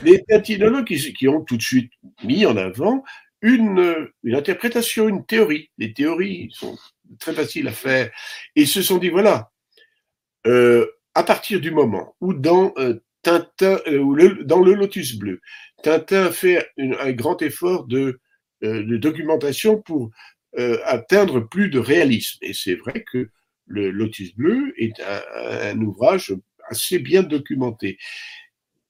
Les 0.04 0.22
tintinologues 0.26 0.86
qui, 0.86 1.28
ont 1.30 1.46
tout 1.46 1.56
de 1.56 1.62
suite 1.62 1.94
mis 2.26 2.46
en 2.46 2.58
avant 2.58 3.06
une, 3.42 4.10
une 4.24 4.36
interprétation, 4.36 5.08
une 5.08 5.26
théorie. 5.26 5.70
Les 5.78 5.94
théories 5.94 6.50
sont 6.52 6.78
très 7.18 7.34
faciles 7.34 7.68
à 7.68 7.72
faire. 7.72 8.12
Ils 8.56 8.68
se 8.68 8.82
sont 8.82 8.98
dit 8.98 9.10
voilà, 9.10 9.52
euh, 10.48 10.86
à 11.16 11.24
partir 11.24 11.60
du 11.60 11.72
moment 11.72 12.16
où 12.22 12.34
dans 12.34 12.74
euh, 12.78 12.96
euh, 13.28 13.80
le, 13.88 14.44
dans 14.46 14.62
le 14.62 14.74
Lotus 14.74 15.16
bleu, 15.16 15.42
Tintin 15.84 16.32
fait 16.32 16.68
un 16.78 17.12
grand 17.12 17.42
effort 17.42 17.86
de, 17.86 18.20
documentation 18.62 19.82
pour 19.82 20.12
atteindre 20.84 21.40
plus 21.40 21.70
de 21.70 21.80
réalisme. 21.80 22.40
Et 22.42 22.54
c'est 22.54 22.76
vrai 22.76 23.06
que 23.10 23.30
le 23.66 23.92
Lotus 23.92 24.36
bleu 24.36 24.74
est 24.78 25.00
un, 25.02 25.80
ouvrage 25.80 26.34
assez 26.68 27.00
bien 27.00 27.24
documenté. 27.24 27.98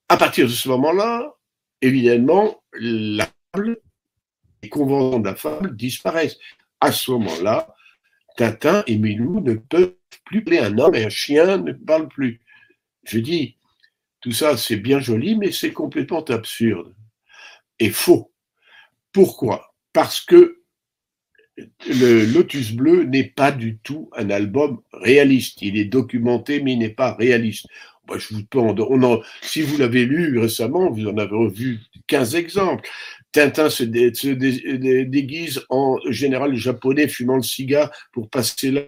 À 0.07 0.17
partir 0.17 0.47
de 0.47 0.51
ce 0.51 0.69
moment-là, 0.69 1.35
évidemment, 1.81 2.63
la 2.73 3.27
fable, 3.53 3.79
les 4.63 4.69
conventions 4.69 5.19
de 5.19 5.25
la 5.25 5.35
fable 5.35 5.75
disparaissent. 5.75 6.37
À 6.79 6.91
ce 6.91 7.11
moment-là, 7.11 7.75
Tintin 8.37 8.83
et 8.87 8.97
Milou 8.97 9.41
ne 9.41 9.55
peuvent 9.55 9.95
plus 10.25 10.43
parler. 10.43 10.59
Un 10.59 10.77
homme 10.77 10.95
et 10.95 11.05
un 11.05 11.09
chien 11.09 11.57
ne 11.57 11.73
parlent 11.73 12.07
plus. 12.07 12.41
Je 13.03 13.19
dis, 13.19 13.57
tout 14.21 14.31
ça, 14.31 14.57
c'est 14.57 14.77
bien 14.77 14.99
joli, 14.99 15.35
mais 15.35 15.51
c'est 15.51 15.73
complètement 15.73 16.23
absurde 16.25 16.93
et 17.79 17.89
faux. 17.89 18.31
Pourquoi? 19.11 19.73
Parce 19.93 20.21
que 20.21 20.61
le 21.87 22.25
Lotus 22.25 22.73
Bleu 22.73 23.03
n'est 23.03 23.25
pas 23.25 23.51
du 23.51 23.79
tout 23.79 24.09
un 24.15 24.29
album 24.29 24.81
réaliste. 24.93 25.61
Il 25.61 25.77
est 25.77 25.85
documenté, 25.85 26.61
mais 26.61 26.73
il 26.73 26.79
n'est 26.79 26.89
pas 26.89 27.13
réaliste. 27.13 27.67
je 28.15 28.33
vous 28.33 28.43
on 28.55 29.21
si 29.41 29.61
vous 29.61 29.77
l'avez 29.77 30.05
lu 30.05 30.37
récemment, 30.37 30.89
vous 30.89 31.07
en 31.07 31.17
avez 31.17 31.49
vu 31.49 31.79
15 32.07 32.35
exemples. 32.35 32.87
Tintin 33.31 33.69
se, 33.69 33.83
déguise 33.83 35.61
en 35.69 35.97
général 36.09 36.55
japonais 36.55 37.07
fumant 37.07 37.35
le 37.35 37.43
cigare 37.43 37.91
pour 38.11 38.29
passer 38.29 38.71
là 38.71 38.81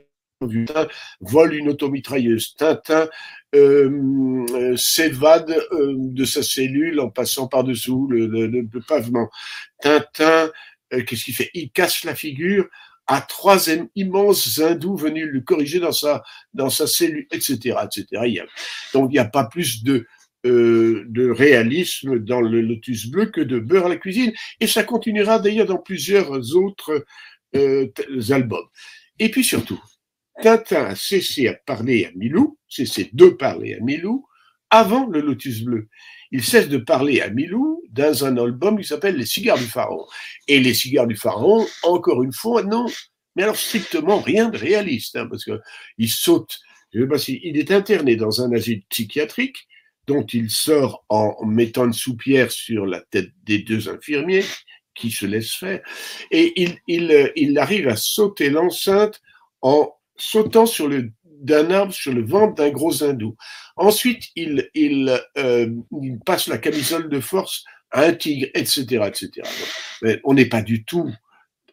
vole 1.19 1.53
une 1.53 1.69
automitrailleuse. 1.69 2.55
Tintin 2.55 3.07
euh, 3.53 4.75
s'évade 4.75 5.51
euh, 5.71 5.95
de 5.97 6.25
sa 6.25 6.43
cellule 6.43 6.99
en 6.99 7.09
passant 7.09 7.47
par-dessous 7.47 8.07
le, 8.09 8.25
le, 8.25 8.81
pavement. 8.87 9.29
Tintin 9.81 10.49
euh, 10.93 11.03
qu'est-ce 11.03 11.25
qu'il 11.25 11.35
fait? 11.35 11.51
Il 11.53 11.71
casse 11.71 12.03
la 12.03 12.15
figure 12.15 12.67
à 13.07 13.21
trois 13.21 13.67
immenses 13.95 14.59
hindous 14.59 14.95
venus 14.95 15.27
le 15.27 15.41
corriger 15.41 15.79
dans 15.79 15.91
sa, 15.91 16.23
dans 16.53 16.69
sa 16.69 16.87
cellule, 16.87 17.27
etc. 17.31 17.75
etc. 17.83 18.45
donc 18.93 19.09
il 19.11 19.13
n'y 19.13 19.19
a 19.19 19.25
pas 19.25 19.45
plus 19.45 19.83
de, 19.83 20.05
euh, 20.45 21.05
de 21.07 21.29
réalisme 21.29 22.19
dans 22.19 22.41
le 22.41 22.61
Lotus 22.61 23.07
Bleu 23.07 23.27
que 23.27 23.41
de 23.41 23.59
beurre 23.59 23.87
à 23.87 23.89
la 23.89 23.97
cuisine. 23.97 24.33
Et 24.59 24.67
ça 24.67 24.83
continuera 24.83 25.39
d'ailleurs 25.39 25.67
dans 25.67 25.77
plusieurs 25.77 26.55
autres 26.55 27.05
euh, 27.55 27.87
albums. 28.29 28.67
Et 29.19 29.29
puis 29.29 29.43
surtout, 29.43 29.81
Tintin 30.41 30.85
a 30.85 30.95
cessé 30.95 31.47
à 31.47 31.53
parler 31.53 32.05
à 32.05 32.11
Milou, 32.15 32.57
cessé 32.67 33.09
de 33.13 33.27
parler 33.27 33.75
à 33.75 33.79
Milou, 33.79 34.25
avant 34.69 35.07
le 35.07 35.21
Lotus 35.21 35.61
Bleu 35.61 35.89
il 36.31 36.43
cesse 36.43 36.69
de 36.69 36.77
parler 36.77 37.21
à 37.21 37.29
Milou 37.29 37.83
dans 37.91 38.25
un 38.25 38.37
album 38.37 38.79
qui 38.79 38.87
s'appelle 38.87 39.17
Les 39.17 39.25
cigares 39.25 39.57
du 39.57 39.65
pharaon. 39.65 40.05
Et 40.47 40.59
les 40.59 40.73
cigares 40.73 41.07
du 41.07 41.17
pharaon, 41.17 41.67
encore 41.83 42.23
une 42.23 42.31
fois, 42.31 42.63
non. 42.63 42.85
Mais 43.35 43.43
alors 43.43 43.57
strictement 43.57 44.19
rien 44.19 44.49
de 44.49 44.57
réaliste, 44.57 45.15
hein, 45.15 45.27
parce 45.29 45.43
que 45.43 45.59
il 45.97 46.09
saute. 46.09 46.59
Je 46.93 47.01
sais 47.01 47.07
pas 47.07 47.17
si 47.17 47.39
il 47.43 47.57
est 47.57 47.71
interné 47.71 48.15
dans 48.15 48.41
un 48.41 48.51
asile 48.53 48.83
psychiatrique 48.89 49.67
dont 50.11 50.25
il 50.25 50.49
sort 50.49 51.05
en 51.09 51.45
mettant 51.45 51.85
une 51.85 51.93
soupière 51.93 52.51
sur 52.51 52.85
la 52.85 53.01
tête 53.01 53.29
des 53.43 53.59
deux 53.59 53.89
infirmiers 53.89 54.43
qui 54.93 55.09
se 55.09 55.25
laissent 55.25 55.55
faire, 55.55 55.81
et 56.31 56.53
il, 56.61 56.79
il 57.35 57.57
arrive 57.57 57.87
à 57.87 57.95
sauter 57.95 58.49
l'enceinte 58.49 59.21
en 59.61 59.89
sautant 60.17 60.65
sur 60.65 60.87
le 60.87 61.11
d'un 61.41 61.71
arbre 61.71 61.93
sur 61.93 62.13
le 62.13 62.23
ventre 62.23 62.55
d'un 62.55 62.69
gros 62.69 63.03
hindou. 63.03 63.35
Ensuite, 63.75 64.25
il, 64.35 64.69
euh, 65.37 65.69
passe 66.25 66.47
la 66.47 66.57
camisole 66.57 67.09
de 67.09 67.19
force 67.19 67.63
à 67.89 68.03
un 68.03 68.13
tigre, 68.13 68.47
etc., 68.53 69.07
etc. 69.07 69.49
On 70.23 70.35
n'est 70.35 70.45
pas 70.45 70.61
du 70.61 70.85
tout, 70.85 71.11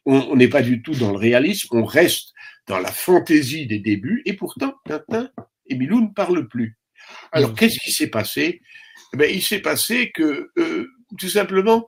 on 0.06 0.34
n'est 0.36 0.48
pas 0.48 0.62
du 0.62 0.82
tout 0.82 0.94
dans 0.94 1.12
le 1.12 1.18
réalisme. 1.18 1.68
On 1.72 1.84
reste 1.84 2.32
dans 2.66 2.78
la 2.78 2.90
fantaisie 2.90 3.66
des 3.66 3.78
débuts. 3.78 4.22
Et 4.24 4.32
pourtant, 4.32 4.74
Tintin 4.86 5.30
et 5.66 5.76
Milou 5.76 6.00
ne 6.00 6.14
parlent 6.14 6.48
plus. 6.48 6.78
Alors, 7.32 7.54
qu'est-ce 7.54 7.78
qui 7.78 7.92
s'est 7.92 8.10
passé? 8.10 8.62
Eh 9.12 9.16
ben, 9.16 9.30
Il 9.30 9.42
s'est 9.42 9.60
passé 9.60 10.10
que, 10.12 10.50
euh, 10.58 10.88
tout 11.18 11.28
simplement, 11.28 11.86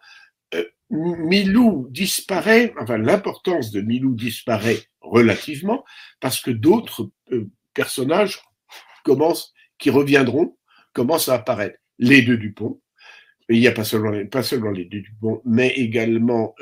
euh, 0.55 0.65
Milou 0.91 1.87
disparaît, 1.91 2.73
enfin 2.81 2.99
l'importance 2.99 3.71
de 3.71 3.81
Milou 3.81 4.15
disparaît 4.15 4.81
relativement 5.01 5.85
parce 6.21 6.41
que 6.41 6.51
d'autres 6.51 7.11
euh, 7.33 7.49
personnages 7.75 8.41
commencent, 9.05 9.53
qui 9.79 9.91
reviendront, 9.91 10.57
commencent 10.93 11.29
à 11.29 11.35
apparaître. 11.35 11.79
Les 11.99 12.23
deux 12.23 12.39
Dupont, 12.39 12.81
il 13.49 13.61
n'y 13.61 13.67
a 13.67 13.73
pas 13.73 13.85
seulement, 13.85 14.11
les, 14.11 14.25
pas 14.25 14.43
seulement 14.43 14.71
les 14.71 14.87
deux 14.87 15.01
Dupont, 15.01 15.43
mais 15.45 15.69
également 15.69 16.55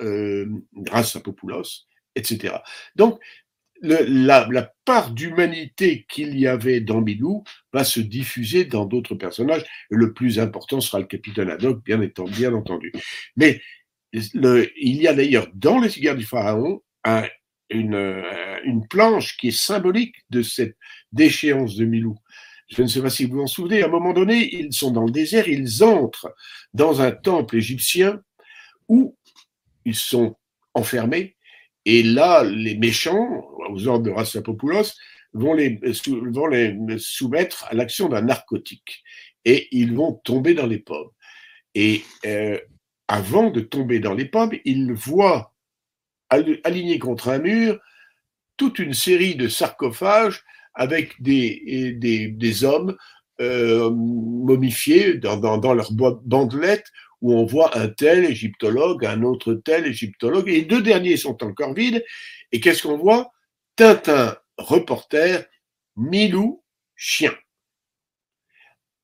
grâce 0.74 1.14
à 1.14 1.20
Populos, 1.20 1.86
etc. 2.16 2.56
Donc, 2.96 3.20
le, 3.80 4.04
la, 4.08 4.48
la, 4.50 4.72
part 4.84 5.10
d'humanité 5.10 6.06
qu'il 6.08 6.38
y 6.38 6.46
avait 6.46 6.80
dans 6.80 7.00
Milou 7.00 7.44
va 7.72 7.84
se 7.84 8.00
diffuser 8.00 8.64
dans 8.64 8.86
d'autres 8.86 9.14
personnages. 9.14 9.64
Le 9.90 10.12
plus 10.12 10.38
important 10.38 10.80
sera 10.80 10.98
le 10.98 11.06
capitaine 11.06 11.50
Haddock, 11.50 11.84
bien, 11.84 12.00
étant, 12.00 12.24
bien 12.24 12.54
entendu. 12.54 12.92
Mais 13.36 13.60
le, 14.34 14.70
il 14.80 14.96
y 14.96 15.06
a 15.06 15.12
d'ailleurs 15.12 15.48
dans 15.54 15.78
les 15.78 15.90
cigares 15.90 16.16
du 16.16 16.24
pharaon 16.24 16.82
un, 17.04 17.24
une, 17.70 17.94
euh, 17.94 18.22
une 18.64 18.86
planche 18.86 19.36
qui 19.36 19.48
est 19.48 19.58
symbolique 19.58 20.16
de 20.30 20.42
cette 20.42 20.76
déchéance 21.12 21.76
de 21.76 21.84
Milou. 21.84 22.16
Je 22.68 22.82
ne 22.82 22.86
sais 22.86 23.00
pas 23.00 23.10
si 23.10 23.24
vous 23.24 23.36
vous 23.36 23.42
en 23.42 23.46
souvenez, 23.46 23.82
à 23.82 23.86
un 23.86 23.90
moment 23.90 24.12
donné, 24.12 24.54
ils 24.54 24.72
sont 24.72 24.90
dans 24.90 25.04
le 25.04 25.10
désert, 25.10 25.48
ils 25.48 25.82
entrent 25.82 26.34
dans 26.74 27.00
un 27.00 27.12
temple 27.12 27.56
égyptien 27.56 28.20
où 28.88 29.16
ils 29.84 29.94
sont 29.94 30.36
enfermés, 30.74 31.36
et 31.90 32.02
là, 32.02 32.44
les 32.44 32.76
méchants, 32.76 33.48
aux 33.70 33.88
ordres 33.88 34.04
de 34.04 34.10
Rassapopoulos, 34.10 34.92
vont 35.32 35.54
les, 35.54 35.80
vont 36.06 36.46
les 36.46 36.76
soumettre 36.98 37.64
à 37.70 37.74
l'action 37.74 38.10
d'un 38.10 38.20
narcotique, 38.20 39.02
et 39.46 39.68
ils 39.72 39.94
vont 39.94 40.12
tomber 40.12 40.52
dans 40.52 40.66
les 40.66 40.80
pommes. 40.80 41.08
Et 41.74 42.02
euh, 42.26 42.58
avant 43.08 43.48
de 43.48 43.60
tomber 43.60 44.00
dans 44.00 44.12
les 44.12 44.26
pommes, 44.26 44.52
ils 44.66 44.92
voient 44.92 45.54
alignés 46.28 46.98
contre 46.98 47.30
un 47.30 47.38
mur 47.38 47.80
toute 48.58 48.78
une 48.78 48.92
série 48.92 49.34
de 49.34 49.48
sarcophages 49.48 50.44
avec 50.74 51.22
des, 51.22 52.64
hommes 52.64 52.98
euh, 53.40 53.88
momifiés 53.88 55.14
dans, 55.14 55.38
dans, 55.38 55.56
dans 55.56 55.72
leurs 55.72 55.92
bandelettes 55.92 56.92
où 57.20 57.34
on 57.34 57.44
voit 57.44 57.76
un 57.76 57.88
tel 57.88 58.24
égyptologue, 58.24 59.04
un 59.04 59.22
autre 59.22 59.54
tel 59.54 59.86
égyptologue, 59.86 60.48
et 60.48 60.52
les 60.52 60.62
deux 60.62 60.82
derniers 60.82 61.16
sont 61.16 61.42
encore 61.42 61.74
vides. 61.74 62.04
Et 62.52 62.60
qu'est-ce 62.60 62.82
qu'on 62.82 62.96
voit? 62.96 63.32
Tintin, 63.76 64.36
reporter, 64.56 65.46
Milou, 65.96 66.62
chien. 66.94 67.34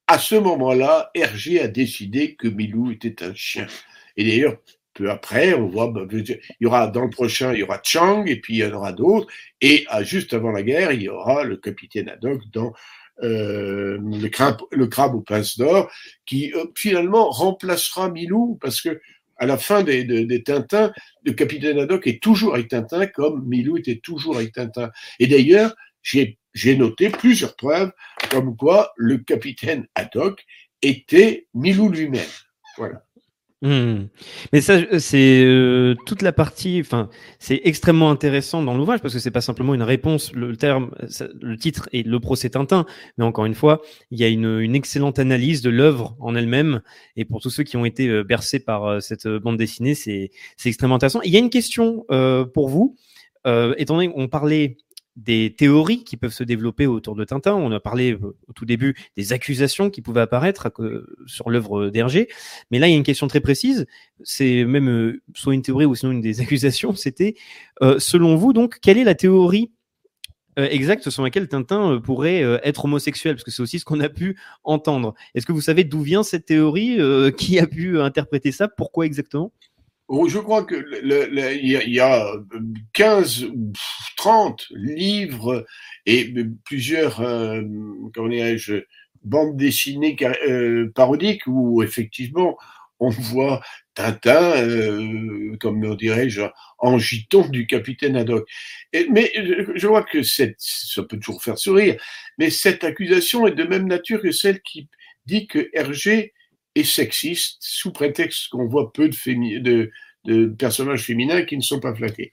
À 0.07 0.19
ce 0.19 0.35
moment-là, 0.35 1.11
Hergé 1.15 1.61
a 1.61 1.69
décidé 1.69 2.37
que 2.37 2.49
Milou 2.49 2.93
était 2.93 3.25
un 3.25 3.35
chien. 3.35 3.67
Et 4.17 4.25
d'ailleurs, 4.25 4.59
peu 4.95 5.11
après, 5.11 5.55
on 5.55 5.67
voit, 5.69 5.89
bah, 5.89 6.07
il 6.11 6.39
y 6.61 6.67
aura 6.67 6.87
dans 6.87 7.03
le 7.03 7.11
prochain, 7.11 7.53
il 7.53 7.61
y 7.61 7.63
aura 7.63 7.81
Chang, 7.83 8.25
et 8.27 8.41
puis 8.41 8.55
il 8.55 8.59
y 8.59 8.65
en 8.65 8.73
aura 8.73 8.93
d'autres, 8.93 9.27
et 9.61 9.85
à, 9.89 10.03
juste 10.05 10.33
avant 10.35 10.53
la 10.53 10.63
guerre, 10.63 10.93
il 10.93 11.03
y 11.03 11.09
aura 11.09 11.43
le 11.43 11.57
capitaine 11.57 12.09
Haddock 12.09 12.43
dans 12.53 12.73
euh, 13.23 13.99
le, 14.03 14.29
crabe, 14.29 14.59
le 14.73 14.87
crabe 14.87 15.25
pinces 15.25 15.57
d'or, 15.59 15.91
qui 16.27 16.53
euh, 16.55 16.67
finalement 16.75 17.31
remplacera 17.31 18.11
Milou, 18.11 18.59
parce 18.61 18.81
que 18.81 19.01
à 19.37 19.47
la 19.47 19.59
fin 19.59 19.83
des, 19.83 20.05
des, 20.05 20.27
des, 20.27 20.43
Tintins, 20.43 20.93
le 21.25 21.33
capitaine 21.33 21.79
Haddock 21.79 22.07
est 22.07 22.23
toujours 22.23 22.55
avec 22.55 22.69
Tintin, 22.69 23.07
comme 23.07 23.45
Milou 23.47 23.77
était 23.77 23.99
toujours 23.99 24.37
avec 24.37 24.53
Tintin. 24.53 24.91
Et 25.19 25.27
d'ailleurs, 25.27 25.75
j'ai 26.03 26.77
noté 26.77 27.09
plusieurs 27.09 27.57
preuves 27.57 27.93
comme 28.31 28.57
quoi 28.57 28.93
le 28.97 29.19
capitaine 29.19 29.87
Haddock 29.95 30.45
était 30.83 31.49
Milou 31.55 31.89
lui-même. 31.89 32.23
Voilà. 32.77 33.04
Mmh. 33.65 34.09
Mais 34.53 34.61
ça, 34.61 34.75
euh, 34.75 34.99
c'est 34.99 35.43
euh, 35.43 35.95
toute 36.05 36.21
la 36.21 36.33
partie. 36.33 36.81
Enfin, 36.83 37.09
c'est 37.39 37.63
extrêmement 37.65 38.11
intéressant 38.11 38.63
dans 38.63 38.77
l'ouvrage 38.77 39.01
parce 39.01 39.15
que 39.15 39.21
c'est 39.21 39.31
pas 39.31 39.41
simplement 39.41 39.73
une 39.73 39.83
réponse. 39.83 40.35
Le 40.35 40.55
terme, 40.55 40.91
le 41.41 41.57
titre 41.57 41.89
est 41.95 42.07
le 42.07 42.21
procès 42.21 42.51
Tintin, 42.51 42.85
mais 43.17 43.25
encore 43.25 43.47
une 43.47 43.55
fois, 43.55 43.81
il 44.11 44.21
y 44.21 44.25
a 44.25 44.29
une, 44.29 44.75
excellente 44.75 45.19
analyse 45.19 45.63
de 45.63 45.71
l'œuvre 45.71 46.15
en 46.21 46.35
elle-même. 46.35 46.83
Et 47.17 47.25
pour 47.25 47.41
tous 47.41 47.49
ceux 47.49 47.63
qui 47.63 47.79
ont 47.79 47.87
été 47.87 48.07
euh, 48.07 48.23
bercés 48.23 48.61
par 48.61 49.01
cette 49.01 49.27
bande 49.27 49.57
dessinée, 49.57 49.95
c'est 49.95 50.31
extrêmement 50.67 50.97
intéressant. 50.97 51.23
il 51.23 51.33
y 51.33 51.37
a 51.37 51.41
une 51.41 51.51
question 51.51 52.05
euh, 52.11 52.45
pour 52.45 52.69
vous. 52.69 52.97
Euh, 53.47 53.75
étant 53.77 53.97
donné 53.97 54.11
qu'on 54.11 54.27
parlait 54.27 54.79
des 55.17 55.55
théories 55.57 56.05
qui 56.05 56.17
peuvent 56.17 56.33
se 56.33 56.45
développer 56.45 56.87
autour 56.87 57.15
de 57.15 57.25
Tintin. 57.25 57.55
On 57.55 57.71
a 57.73 57.81
parlé 57.81 58.13
euh, 58.13 58.37
au 58.49 58.53
tout 58.53 58.65
début 58.65 58.97
des 59.17 59.33
accusations 59.33 59.91
qui 59.91 60.03
pouvaient 60.03 60.23
apparaître 60.23 60.73
sur 61.27 61.51
l'œuvre 61.51 61.89
d'Hergé. 61.89 62.29
Mais 62.71 62.79
là, 62.79 62.89
il 62.89 62.91
y 62.91 62.95
a 62.95 62.97
une 62.97 63.05
question 63.05 63.29
très 63.29 63.41
précise. 63.41 63.87
C'est 64.23 64.65
même 64.65 64.89
euh, 64.89 65.23
soit 65.35 65.55
une 65.55 65.63
théorie 65.63 65.85
ou 65.85 65.95
sinon 65.95 66.13
une 66.13 66.21
des 66.21 66.41
accusations. 66.43 66.95
C'était, 66.95 67.35
euh, 67.83 67.99
selon 67.99 68.37
vous, 68.37 68.53
donc, 68.53 68.79
quelle 68.81 68.99
est 68.99 69.05
la 69.05 69.15
théorie 69.15 69.71
exacte 70.57 71.11
sur 71.11 71.25
laquelle 71.25 71.49
Tintin 71.49 72.01
pourrait 72.01 72.43
être 72.63 72.85
homosexuel? 72.85 73.35
Parce 73.35 73.43
que 73.43 73.51
c'est 73.51 73.61
aussi 73.61 73.81
ce 73.81 73.85
qu'on 73.85 73.99
a 73.99 74.09
pu 74.09 74.39
entendre. 74.63 75.15
Est-ce 75.35 75.47
que 75.47 75.53
vous 75.53 75.61
savez 75.61 75.83
d'où 75.83 76.01
vient 76.01 76.23
cette 76.23 76.45
théorie 76.45 77.01
Qui 77.37 77.59
a 77.59 77.67
pu 77.67 78.01
interpréter 78.01 78.53
ça? 78.53 78.69
Pourquoi 78.69 79.05
exactement? 79.05 79.51
Je 80.09 80.39
crois 80.39 80.65
que 80.65 80.75
il 81.03 81.93
y, 81.95 82.01
a 82.01 82.33
15 82.93 83.45
ou 83.45 83.73
30 84.17 84.67
livres 84.71 85.67
et 86.07 86.33
plusieurs, 86.65 87.21
euh, 87.21 87.63
comment 88.15 88.29
dirais-je, 88.29 88.85
bandes 89.23 89.57
dessinées 89.57 90.17
euh, 90.47 90.91
parodiques 90.95 91.47
où 91.47 91.83
effectivement 91.83 92.57
on 93.01 93.09
voit 93.11 93.63
Tintin, 93.95 94.53
euh, 94.57 95.57
comme 95.61 95.97
dirais-je, 95.97 96.43
en 96.79 96.99
giton 96.99 97.49
du 97.49 97.67
capitaine 97.67 98.17
Haddock. 98.17 98.47
Mais 99.11 99.33
je 99.75 99.87
vois 99.87 100.03
que 100.03 100.23
ça 100.23 100.47
peut 101.09 101.19
toujours 101.19 101.43
faire 101.43 101.59
sourire, 101.59 101.97
mais 102.39 102.51
cette 102.51 102.85
accusation 102.85 103.47
est 103.47 103.55
de 103.55 103.65
même 103.65 103.87
nature 103.87 104.21
que 104.21 104.33
celle 104.33 104.61
qui 104.63 104.89
dit 105.27 105.47
que 105.47 105.71
Hergé 105.73 106.33
et 106.75 106.85
sexiste 106.85 107.59
sous 107.61 107.93
prétexte 107.93 108.49
qu'on 108.49 108.67
voit 108.67 108.93
peu 108.93 109.09
de, 109.09 109.91
personnages 110.59 111.05
féminins 111.05 111.43
qui 111.43 111.57
ne 111.57 111.63
sont 111.63 111.81
pas 111.81 111.95
flattés. 111.95 112.33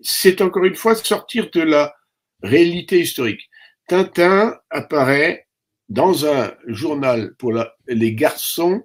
C'est 0.00 0.40
encore 0.40 0.64
une 0.64 0.74
fois 0.74 0.94
sortir 0.94 1.50
de 1.50 1.60
la 1.60 1.94
réalité 2.42 3.00
historique. 3.00 3.48
Tintin 3.88 4.56
apparaît 4.70 5.46
dans 5.88 6.26
un 6.26 6.54
journal 6.66 7.34
pour 7.36 7.52
les 7.86 8.14
garçons 8.14 8.82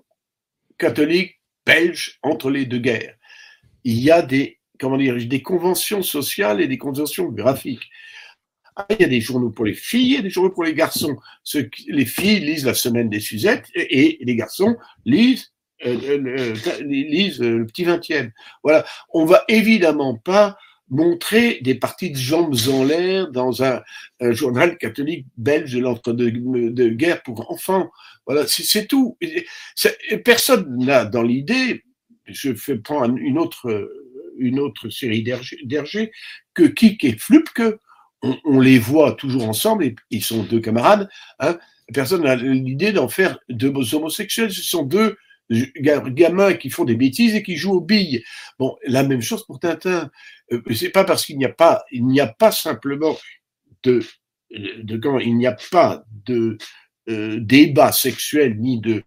catholiques 0.77 1.39
belges 1.65 2.19
entre 2.21 2.49
les 2.49 2.65
deux 2.65 2.79
guerres. 2.79 3.15
Il 3.83 3.99
y 3.99 4.11
a 4.11 4.21
des, 4.21 4.59
comment 4.79 4.97
dire, 4.97 5.15
des 5.15 5.41
conventions 5.41 6.03
sociales 6.03 6.61
et 6.61 6.67
des 6.67 6.77
conventions 6.77 7.29
graphiques. 7.29 7.89
Ah, 8.79 8.85
il 8.91 9.01
y 9.01 9.05
a 9.05 9.07
des 9.07 9.21
journaux 9.21 9.49
pour 9.49 9.65
les 9.65 9.73
filles 9.73 10.15
et 10.15 10.21
des 10.21 10.29
journaux 10.29 10.51
pour 10.51 10.63
les 10.63 10.75
garçons. 10.75 11.17
Ce, 11.43 11.57
les 11.87 12.05
filles 12.05 12.41
lisent 12.41 12.65
la 12.65 12.75
semaine 12.75 13.09
des 13.09 13.19
Suzettes 13.19 13.65
et, 13.73 14.19
les 14.21 14.35
garçons 14.35 14.77
lisent, 15.03 15.51
euh, 15.83 15.97
euh, 16.03 16.53
euh 16.67 16.83
lisent 16.83 17.39
le 17.39 17.65
petit 17.65 17.85
vingtième. 17.85 18.31
Voilà. 18.61 18.85
On 19.11 19.25
va 19.25 19.43
évidemment 19.47 20.15
pas 20.15 20.59
montrer 20.89 21.57
des 21.61 21.73
parties 21.73 22.11
de 22.11 22.17
jambes 22.17 22.55
en 22.71 22.83
l'air 22.83 23.31
dans 23.31 23.63
un, 23.63 23.81
un, 24.19 24.31
journal 24.31 24.77
catholique 24.77 25.25
belge 25.37 25.73
de 25.73 25.79
l'entre-deux-guerres 25.79 27.23
pour 27.23 27.51
enfants. 27.51 27.89
Voilà, 28.27 28.45
c'est 28.45 28.85
tout. 28.85 29.17
Personne 30.23 30.77
n'a 30.77 31.03
dans 31.03 31.23
l'idée, 31.23 31.83
je 32.27 32.53
fais 32.53 32.77
prendre 32.77 33.17
une 33.17 33.39
autre, 33.39 33.91
une 34.37 34.59
autre 34.59 34.89
série 34.89 35.23
d'Hergé, 35.23 36.11
que 36.53 36.63
Kik 36.63 37.03
et 37.05 37.17
Flupke 37.17 37.79
on, 38.21 38.59
les 38.59 38.79
voit 38.79 39.13
toujours 39.13 39.47
ensemble, 39.47 39.85
et 39.85 39.95
ils 40.09 40.23
sont 40.23 40.43
deux 40.43 40.59
camarades. 40.59 41.09
Hein. 41.39 41.57
Personne 41.93 42.23
n'a 42.23 42.35
l'idée 42.35 42.91
d'en 42.91 43.07
faire 43.07 43.39
deux 43.49 43.71
homosexuels. 43.93 44.51
Ce 44.51 44.61
sont 44.61 44.83
deux 44.83 45.17
gamins 45.49 46.53
qui 46.53 46.69
font 46.69 46.83
des 46.83 46.95
bêtises 46.95 47.35
et 47.35 47.43
qui 47.43 47.55
jouent 47.55 47.75
aux 47.75 47.81
billes. 47.81 48.23
Bon, 48.59 48.75
la 48.85 49.03
même 49.03 49.21
chose 49.21 49.45
pour 49.45 49.59
Tintin. 49.59 50.09
Euh, 50.51 50.61
c'est 50.73 50.89
pas 50.89 51.05
parce 51.05 51.25
qu'il 51.25 51.37
n'y 51.37 51.45
a 51.45 51.53
pas, 51.53 51.83
il 51.91 52.05
n'y 52.05 52.19
a 52.19 52.27
pas 52.27 52.51
simplement 52.51 53.15
de, 53.83 54.01
comment, 55.01 55.19
il 55.19 55.37
n'y 55.37 55.47
a 55.47 55.55
pas 55.71 56.03
de 56.25 56.57
euh, 57.09 57.39
débat 57.39 57.91
sexuel 57.91 58.57
ni 58.59 58.81
de, 58.81 59.03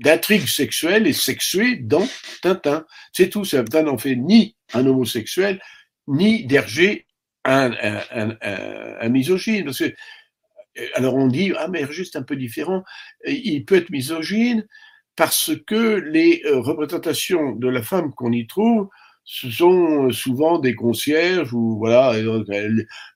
d'intrigue 0.00 0.46
sexuelle 0.46 1.06
et 1.06 1.12
sexuée 1.12 1.76
dans 1.76 2.08
Tintin. 2.42 2.86
C'est 3.12 3.28
tout. 3.28 3.42
Tintin 3.42 3.82
n'en 3.82 3.98
fait 3.98 4.16
ni 4.16 4.56
un 4.72 4.86
homosexuel, 4.86 5.60
ni 6.10 6.44
d'Hergé 6.44 7.06
un, 7.44 7.72
un, 8.10 9.08
misogyne. 9.08 9.64
Parce 9.64 9.78
que, 9.78 9.94
alors 10.94 11.14
on 11.14 11.28
dit, 11.28 11.52
ah 11.56 11.68
mais 11.68 11.80
Hergé 11.80 12.04
c'est 12.04 12.18
un 12.18 12.22
peu 12.22 12.36
différent, 12.36 12.84
il 13.26 13.64
peut 13.64 13.76
être 13.76 13.90
misogyne 13.90 14.66
parce 15.16 15.52
que 15.66 15.96
les 15.96 16.42
euh, 16.44 16.60
représentations 16.60 17.52
de 17.52 17.68
la 17.68 17.82
femme 17.82 18.12
qu'on 18.14 18.32
y 18.32 18.46
trouve 18.46 18.88
ce 19.32 19.48
sont 19.48 20.10
souvent 20.10 20.58
des 20.58 20.74
concierges 20.74 21.52
où 21.52 21.78
voilà 21.78 22.14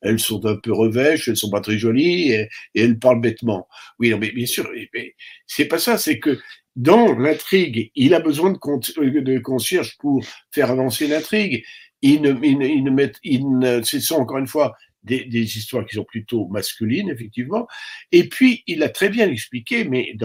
elles, 0.03 0.19
sont 0.21 0.47
un 0.47 0.57
peu 0.57 0.73
revêches, 0.73 1.27
elles 1.27 1.37
sont 1.37 1.51
pas 1.51 1.61
très 1.61 1.77
jolies 1.77 2.31
et, 2.31 2.49
elles 2.75 2.99
parlent 2.99 3.21
bêtement. 3.21 3.67
Oui, 3.99 4.11
non, 4.11 4.19
mais 4.19 4.31
bien 4.31 4.47
sûr, 4.47 4.71
mais 4.95 5.15
c'est 5.47 5.65
pas 5.65 5.79
ça, 5.79 5.99
c'est 5.99 6.21
que 6.21 6.39
dans 6.77 7.19
l'intrigue, 7.19 7.91
il 7.97 8.15
a 8.15 8.21
besoin 8.21 8.53
de, 8.53 9.21
de 9.21 9.39
concierge 9.39 9.97
pour 9.99 10.25
faire 10.53 10.71
avancer 10.71 11.09
l'intrigue. 11.09 11.65
Ce 12.05 14.01
sont 14.01 14.17
encore 14.17 14.39
une 14.39 14.47
fois 14.47 14.75
des, 15.05 15.57
histoires 15.57 15.85
qui 15.87 15.97
sont 15.97 16.05
plutôt 16.05 16.49
masculines, 16.49 17.11
effectivement. 17.11 17.67
Et 18.13 18.29
puis, 18.29 18.63
il 18.67 18.83
a 18.83 18.89
très 18.89 19.09
bien 19.09 19.29
expliqué, 19.29 19.85
mais 19.85 20.17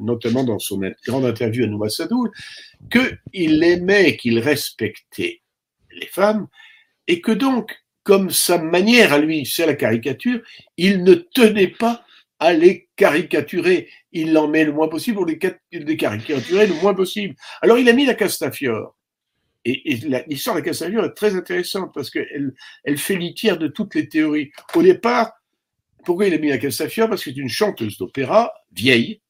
notamment 0.00 0.44
dans 0.44 0.58
son 0.58 0.80
grande 1.06 1.24
interview 1.24 1.64
à 1.64 1.66
Nouma 1.66 1.88
Sadoul, 1.88 2.30
qu'il 2.90 3.62
aimait, 3.64 4.16
qu'il 4.16 4.38
respectait 4.38 5.40
les 5.90 6.06
femmes, 6.06 6.48
et 7.08 7.20
que 7.20 7.32
donc, 7.32 7.74
comme 8.04 8.30
sa 8.30 8.58
manière 8.58 9.12
à 9.12 9.18
lui, 9.18 9.46
c'est 9.46 9.66
la 9.66 9.74
caricature, 9.74 10.40
il 10.76 11.04
ne 11.04 11.14
tenait 11.14 11.68
pas 11.68 12.04
à 12.38 12.52
les 12.52 12.88
caricaturer. 12.96 13.88
Il 14.10 14.36
en 14.36 14.48
met 14.48 14.64
le 14.64 14.72
moins 14.72 14.88
possible 14.88 15.16
pour 15.16 15.26
les, 15.26 15.38
les 15.70 15.96
caricaturer 15.96 16.66
le 16.66 16.74
moins 16.74 16.94
possible. 16.94 17.36
Alors, 17.60 17.78
il 17.78 17.88
a 17.88 17.92
mis 17.92 18.04
la 18.04 18.14
Castafiore 18.14 18.96
et, 19.64 19.92
et 19.92 20.24
l'histoire 20.26 20.56
de 20.56 20.60
la 20.60 20.64
Castafiore 20.64 21.04
est 21.04 21.14
très 21.14 21.34
intéressante 21.34 21.92
parce 21.94 22.10
qu'elle 22.10 22.54
elle 22.84 22.98
fait 22.98 23.16
litière 23.16 23.58
de 23.58 23.68
toutes 23.68 23.94
les 23.94 24.08
théories. 24.08 24.50
Au 24.74 24.82
départ, 24.82 25.32
pourquoi 26.04 26.26
il 26.26 26.34
a 26.34 26.38
mis 26.38 26.48
la 26.48 26.58
Castafiore 26.58 27.08
Parce 27.08 27.24
que 27.24 27.30
c'est 27.30 27.36
une 27.36 27.48
chanteuse 27.48 27.96
d'opéra 27.98 28.52
vieille 28.72 29.20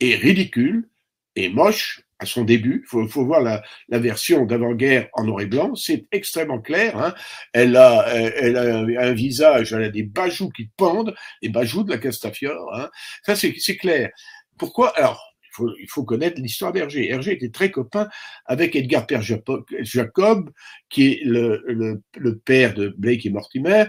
et 0.00 0.14
ridicule 0.14 0.88
et 1.34 1.48
moche 1.48 2.02
à 2.18 2.26
son 2.26 2.44
début. 2.44 2.82
Il 2.84 2.88
faut, 2.88 3.06
faut, 3.08 3.26
voir 3.26 3.42
la, 3.42 3.62
la 3.88 3.98
version 3.98 4.46
d'avant-guerre 4.46 5.08
en 5.12 5.24
noir 5.24 5.42
et 5.42 5.46
blanc. 5.46 5.74
C'est 5.74 6.06
extrêmement 6.12 6.60
clair. 6.60 6.96
Hein. 6.96 7.14
Elle, 7.52 7.76
a, 7.76 8.06
elle 8.08 8.56
a 8.56 9.02
un 9.02 9.12
visage, 9.12 9.72
elle 9.72 9.84
a 9.84 9.90
des 9.90 10.04
bajoux 10.04 10.48
qui 10.50 10.70
pendent, 10.76 11.14
les 11.42 11.50
bajoux 11.50 11.82
de 11.82 11.90
la 11.90 11.98
Castafiore. 11.98 12.74
Hein. 12.74 12.88
Ça, 13.24 13.36
c'est 13.36 13.76
clair. 13.76 14.10
Pourquoi? 14.58 14.96
Alors, 14.96 15.35
il 15.78 15.88
faut 15.88 16.04
connaître 16.04 16.40
l'histoire 16.40 16.72
d'Hergé. 16.72 17.10
Hergé 17.10 17.32
était 17.32 17.50
très 17.50 17.70
copain 17.70 18.08
avec 18.44 18.76
Edgar 18.76 19.06
Pierre 19.06 19.22
Jacob, 19.22 20.50
qui 20.88 21.12
est 21.12 21.20
le 21.24 22.38
père 22.44 22.74
de 22.74 22.94
Blake 22.96 23.26
et 23.26 23.30
Mortimer. 23.30 23.84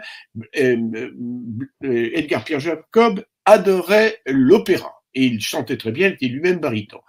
Euh, 0.57 1.11
Edgar 1.81 2.43
Pierre 2.43 2.59
Jacob 2.59 3.23
adorait 3.45 4.21
l'opéra 4.25 4.97
et 5.17 5.25
il 5.25 5.41
chantait 5.41 5.77
très 5.77 5.91
bien, 5.91 6.09
il 6.09 6.13
était 6.13 6.27
lui-même 6.27 6.59
baryton. 6.59 6.99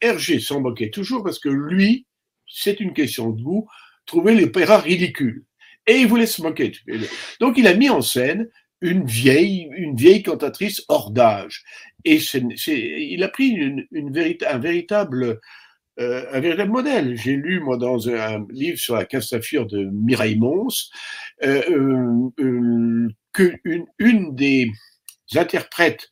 Hergé 0.00 0.40
s'en 0.40 0.60
moquait 0.60 0.90
toujours 0.90 1.22
parce 1.22 1.38
que 1.38 1.50
lui, 1.50 2.06
c'est 2.46 2.80
une 2.80 2.94
question 2.94 3.30
de 3.30 3.42
goût, 3.42 3.68
trouvait 4.06 4.34
l'opéra 4.34 4.78
ridicule. 4.78 5.44
Et 5.86 5.96
il 5.96 6.06
voulait 6.06 6.26
se 6.26 6.42
moquer. 6.42 6.72
Donc 7.40 7.58
il 7.58 7.66
a 7.66 7.74
mis 7.74 7.90
en 7.90 8.00
scène 8.00 8.48
une 8.80 9.04
vieille, 9.04 9.68
une 9.76 9.96
vieille 9.96 10.22
cantatrice 10.22 10.84
hors 10.88 11.10
d'âge. 11.10 11.64
Et 12.04 12.20
c'est, 12.20 12.42
il 12.68 13.22
a 13.22 13.28
pris 13.28 13.48
une, 13.48 13.86
une 13.90 14.16
un 14.48 14.58
véritable, 14.58 15.40
euh, 15.98 16.26
un 16.32 16.40
véritable 16.40 16.70
modèle. 16.70 17.16
J'ai 17.16 17.36
lu 17.36 17.60
moi 17.60 17.76
dans 17.76 18.08
un, 18.08 18.46
livre 18.50 18.78
sur 18.78 18.94
la 18.94 19.04
Castafiore 19.04 19.66
de 19.66 19.84
Mireille 19.92 20.38
Mons 20.38 20.90
euh, 21.42 21.62
euh, 21.70 22.30
euh 22.40 23.08
une, 23.98 24.34
des 24.34 24.72
interprètes 25.36 26.08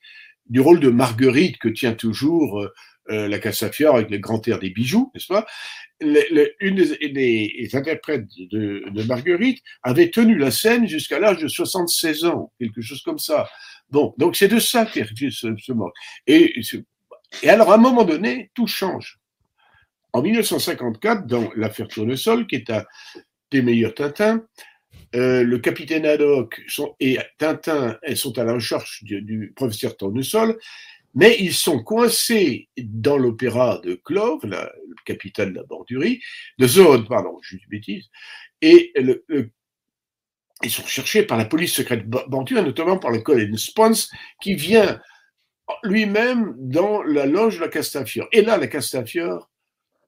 du 0.49 0.61
rôle 0.61 0.81
de 0.81 0.91
Marguerite 0.91 1.59
que 1.59 1.69
tient 1.69 1.95
toujours 1.95 2.61
euh, 2.61 2.73
euh, 3.11 3.29
la 3.29 3.39
Castafiore 3.39 3.97
avec 3.97 4.11
le 4.11 4.19
grand 4.19 4.47
air 4.49 4.59
des 4.59 4.71
bijoux, 4.71 5.11
n'est-ce 5.15 5.27
pas? 5.27 5.47
Une 6.01 6.77
des, 6.77 7.71
interprètes 7.73 8.27
de, 8.51 9.03
Marguerite 9.07 9.63
avait 9.83 10.11
tenu 10.11 10.37
la 10.37 10.51
scène 10.51 10.87
jusqu'à 10.87 11.19
l'âge 11.19 11.39
de 11.39 11.49
76 11.49 12.25
ans, 12.27 12.53
quelque 12.59 12.83
chose 12.83 13.03
comme 13.03 13.19
ça. 13.19 13.49
Bon, 13.89 14.15
donc 14.19 14.37
c'est 14.37 14.49
de 14.49 14.59
ça 14.59 14.85
qu'Hergé 14.85 15.31
se, 15.31 15.57
se 15.57 15.73
moque. 15.73 15.95
Et, 16.27 16.55
alors, 17.45 17.71
à 17.71 17.75
un 17.77 17.79
moment 17.79 18.05
donné, 18.05 18.51
tout 18.55 18.67
change. 18.67 19.19
En 20.13 20.23
1954, 20.23 21.27
dans 21.27 21.51
l'affaire 21.57 21.89
Tournesol, 21.89 22.47
qui 22.47 22.57
est 22.57 22.71
un 22.71 22.85
des 23.51 23.63
meilleurs 23.63 23.95
Tintins, 23.95 24.45
euh, 25.15 25.45
le 25.45 25.59
capitaine 25.59 26.05
Haddock 26.05 26.61
et 27.01 27.19
Tintin 27.39 27.97
elles 28.03 28.17
sont 28.17 28.39
à 28.39 28.45
la 28.45 28.55
recherche 28.55 29.05
du 29.05 29.53
professeur 29.55 29.97
Tournesol, 29.97 30.59
mais 31.17 31.37
ils 31.41 31.55
sont 31.55 31.83
coincés 31.83 32.69
dans 32.77 33.17
l'opéra 33.17 33.81
de 33.83 33.95
Clove, 33.95 34.45
la, 34.45 34.71
le 34.87 34.95
capitaine 35.05 35.51
de 35.51 35.57
la 35.57 35.65
bordurie, 35.65 36.21
de 36.59 36.67
Zone, 36.67 37.09
pardon, 37.09 37.39
je 37.43 37.57
dis 37.57 37.67
bêtise, 37.69 38.09
et 38.61 38.93
ils 40.63 40.71
sont 40.71 40.83
recherchés 40.83 41.23
par 41.23 41.39
la 41.39 41.47
police 41.47 41.73
secrète 41.73 42.07
bordure, 42.07 42.63
notamment 42.63 42.99
par 42.99 43.11
le 43.11 43.21
Colin 43.21 43.57
Spence, 43.57 44.11
qui 44.43 44.55
vient 44.55 45.01
lui-même 45.83 46.55
dans 46.59 47.03
la 47.03 47.27
loge 47.27 47.57
de 47.57 47.63
la 47.63 47.69
Castafiore. 47.69 48.29
Et 48.33 48.43
là, 48.43 48.59
la 48.59 48.67
Castafiore, 48.67 49.51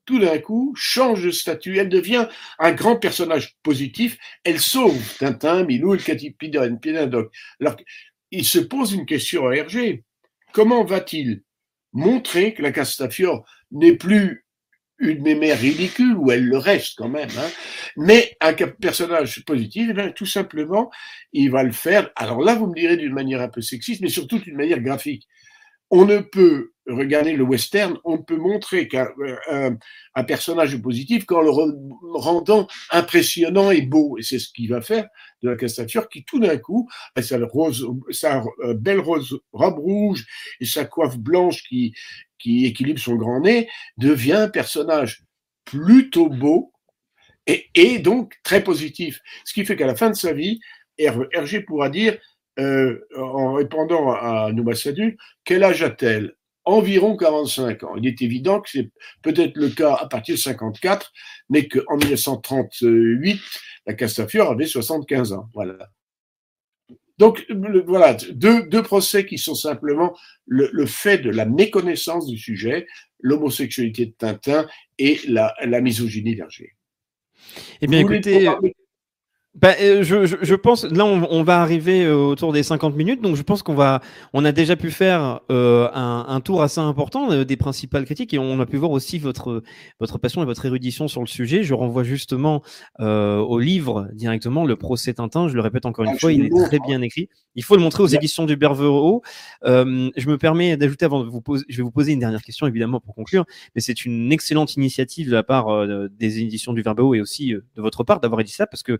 tout 0.05 0.19
d'un 0.19 0.39
coup, 0.39 0.75
change 0.77 1.25
de 1.25 1.31
statut. 1.31 1.79
Elle 1.79 1.89
devient 1.89 2.29
un 2.59 2.73
grand 2.73 2.97
personnage 2.97 3.57
positif. 3.63 4.17
Elle 4.45 4.61
sauve 4.61 4.99
Tintin, 5.19 5.65
Milou, 5.65 5.93
le 5.93 5.99
Catipidon, 5.99 6.77
Piénadoc. 6.77 7.31
Alors, 7.61 7.77
il 8.31 8.45
se 8.45 8.59
pose 8.59 8.93
une 8.93 9.05
question 9.05 9.49
à 9.49 9.55
Hergé 9.55 10.05
comment 10.59 10.83
va-t-il 10.83 11.45
montrer 11.93 12.53
que 12.53 12.63
la 12.63 12.73
Castafiore 12.73 13.47
n'est 13.71 13.95
plus 13.95 14.45
une 14.99 15.23
mémère 15.23 15.57
ridicule, 15.57 16.17
ou 16.17 16.33
elle 16.33 16.45
le 16.45 16.59
reste 16.59 16.95
quand 16.99 17.09
même, 17.09 17.29
hein, 17.39 17.49
mais 17.97 18.37
un 18.41 18.53
personnage 18.53 19.45
positif, 19.45 19.93
eh 19.97 20.13
tout 20.15 20.27
simplement, 20.27 20.91
il 21.33 21.53
va 21.53 21.63
le 21.63 21.71
faire. 21.71 22.11
Alors 22.17 22.41
là, 22.43 22.57
vous 22.57 22.67
me 22.67 22.75
direz 22.75 22.97
d'une 22.97 23.13
manière 23.13 23.41
un 23.41 23.47
peu 23.47 23.61
sexiste, 23.61 24.01
mais 24.01 24.09
surtout 24.09 24.41
d'une 24.41 24.57
manière 24.57 24.81
graphique. 24.81 25.29
On 25.91 26.05
ne 26.05 26.19
peut 26.19 26.73
regarder 26.89 27.35
le 27.35 27.45
western, 27.45 27.99
on 28.05 28.19
peut 28.19 28.37
montrer 28.37 28.89
qu'un 28.89 29.09
un, 29.51 29.77
un, 30.15 30.25
personnage 30.25 30.77
positif 30.81 31.27
qu'en 31.27 31.43
le 31.43 31.51
rendant 32.15 32.67
impressionnant 32.91 33.71
et 33.71 33.83
beau. 33.83 34.17
Et 34.19 34.23
c'est 34.23 34.39
ce 34.39 34.49
qu'il 34.53 34.71
va 34.71 34.81
faire 34.81 35.09
de 35.43 35.51
la 35.51 35.57
Castafiore, 35.57 36.09
qui 36.09 36.25
tout 36.25 36.41
d'un 36.41 36.57
coup, 36.57 36.89
sa, 37.21 37.39
rose, 37.39 37.87
sa 38.11 38.43
euh, 38.61 38.75
belle 38.75 39.01
rose, 39.01 39.41
robe 39.53 39.79
rouge 39.79 40.27
et 40.61 40.65
sa 40.65 40.85
coiffe 40.85 41.19
blanche 41.19 41.63
qui, 41.69 41.95
qui 42.39 42.67
équilibre 42.67 43.01
son 43.01 43.17
grand 43.17 43.41
nez, 43.41 43.69
devient 43.97 44.33
un 44.33 44.49
personnage 44.49 45.25
plutôt 45.65 46.29
beau 46.29 46.73
et, 47.75 47.99
donc 47.99 48.35
très 48.43 48.63
positif. 48.63 49.21
Ce 49.45 49.55
qui 49.55 49.65
fait 49.65 49.77
qu'à 49.77 49.87
la 49.87 49.97
fin 49.97 50.11
de 50.11 50.17
sa 50.17 50.33
vie, 50.33 50.61
Hergé 50.99 51.61
pourra 51.61 51.89
dire, 51.89 52.19
euh, 52.59 52.99
en 53.17 53.55
répondant 53.55 54.13
à 54.13 54.53
Nouma 54.53 54.75
Sadu, 54.75 55.17
quel 55.45 55.65
âge 55.65 55.83
a-t-elle? 55.83 56.35
Environ 56.69 57.17
45 57.17 57.83
ans. 57.85 57.97
Il 57.97 58.07
est 58.07 58.21
évident 58.23 58.61
que 58.61 58.69
c'est 58.71 58.91
peut-être 59.23 59.57
le 59.57 59.71
cas 59.71 59.95
à 59.95 60.07
partir 60.07 60.35
de 60.35 60.41
54, 60.41 61.13
mais 61.49 61.67
qu'en 61.67 61.97
1938, 61.97 63.41
la 63.87 63.95
Castafiore 63.95 64.51
avait 64.51 64.67
75 64.67 65.33
ans. 65.33 65.49
Voilà. 65.55 65.91
Donc 67.17 67.45
voilà, 67.87 68.15
deux, 68.15 68.69
deux, 68.69 68.83
procès 68.83 69.27
qui 69.27 69.39
sont 69.39 69.57
simplement 69.57 70.17
le, 70.47 70.71
le, 70.73 70.87
fait 70.87 71.19
de 71.19 71.31
la 71.31 71.47
méconnaissance 71.47 72.27
du 72.27 72.39
sujet, 72.39 72.87
l'homosexualité 73.19 74.07
de 74.07 74.13
Tintin 74.13 74.69
et 74.99 75.19
la, 75.27 75.53
la 75.65 75.81
misogynie 75.81 76.37
d'Hergé. 76.37 76.77
Eh 77.81 77.89
bien, 77.89 78.01
écoutez, 78.01 78.49
bah, 79.55 79.75
euh, 79.81 80.03
je, 80.03 80.27
je, 80.27 80.37
je, 80.43 80.55
pense, 80.55 80.85
là, 80.85 81.05
on, 81.07 81.27
on, 81.31 81.43
va 81.43 81.61
arriver 81.63 82.05
euh, 82.05 82.15
autour 82.15 82.53
des 82.53 82.63
50 82.63 82.95
minutes, 82.95 83.23
donc 83.23 83.35
je 83.35 83.43
pense 83.43 83.63
qu'on 83.63 83.75
va, 83.75 84.03
on 84.35 84.45
a 84.45 84.53
déjà 84.53 84.77
pu 84.77 84.91
faire 84.91 85.41
euh, 85.51 85.89
un, 85.95 86.27
un, 86.29 86.41
tour 86.41 86.63
assez 86.63 86.81
important 86.81 87.33
euh, 87.33 87.45
des 87.45 87.57
principales 87.57 88.05
critiques 88.05 88.35
et 88.35 88.39
on 88.39 88.61
a 88.61 88.67
pu 88.67 88.77
voir 88.77 88.91
aussi 88.91 89.19
votre 89.19 89.63
votre 90.01 90.19
passion 90.19 90.43
et 90.43 90.45
votre 90.45 90.65
érudition 90.67 91.09
sur 91.09 91.23
le 91.23 91.27
sujet. 91.27 91.63
Je 91.63 91.73
renvoie 91.73 92.05
justement 92.05 92.63
euh, 93.01 93.39
au 93.39 93.59
livre 93.59 94.09
directement, 94.13 94.67
le 94.67 94.77
procès 94.77 95.15
Tintin. 95.15 95.49
Je 95.49 95.55
le 95.55 95.61
répète 95.61 95.87
encore 95.87 96.05
une 96.05 96.13
ah, 96.15 96.19
fois, 96.19 96.33
il 96.33 96.45
est 96.45 96.67
très 96.67 96.79
bien 96.79 97.01
écrit. 97.01 97.29
Il 97.55 97.65
faut 97.65 97.75
le 97.75 97.83
montrer 97.83 98.03
aux 98.03 98.09
éditions 98.09 98.45
du 98.45 98.57
Bervero. 98.57 99.23
je 99.65 100.29
me 100.29 100.37
permets 100.37 100.77
d'ajouter 100.77 101.07
avant 101.07 101.25
de 101.25 101.29
vous 101.29 101.41
poser, 101.41 101.65
je 101.69 101.79
vais 101.79 101.83
vous 101.83 101.91
poser 101.91 102.13
une 102.13 102.21
dernière 102.21 102.43
question 102.43 102.67
évidemment 102.67 103.01
pour 103.01 103.15
conclure, 103.15 103.47
mais 103.75 103.81
c'est 103.81 104.05
une 104.05 104.31
excellente 104.31 104.77
initiative 104.77 105.31
de 105.31 105.35
la 105.35 105.43
part 105.43 105.87
des 106.11 106.39
éditions 106.39 106.75
du 106.75 106.83
Verbeau 106.83 107.15
et 107.15 107.21
aussi 107.21 107.55
de 107.55 107.83
votre 107.83 108.05
part 108.05 108.21
d'avoir 108.21 108.45
dit 108.45 108.53
ça 108.53 108.67
parce 108.67 108.83
que 108.83 108.99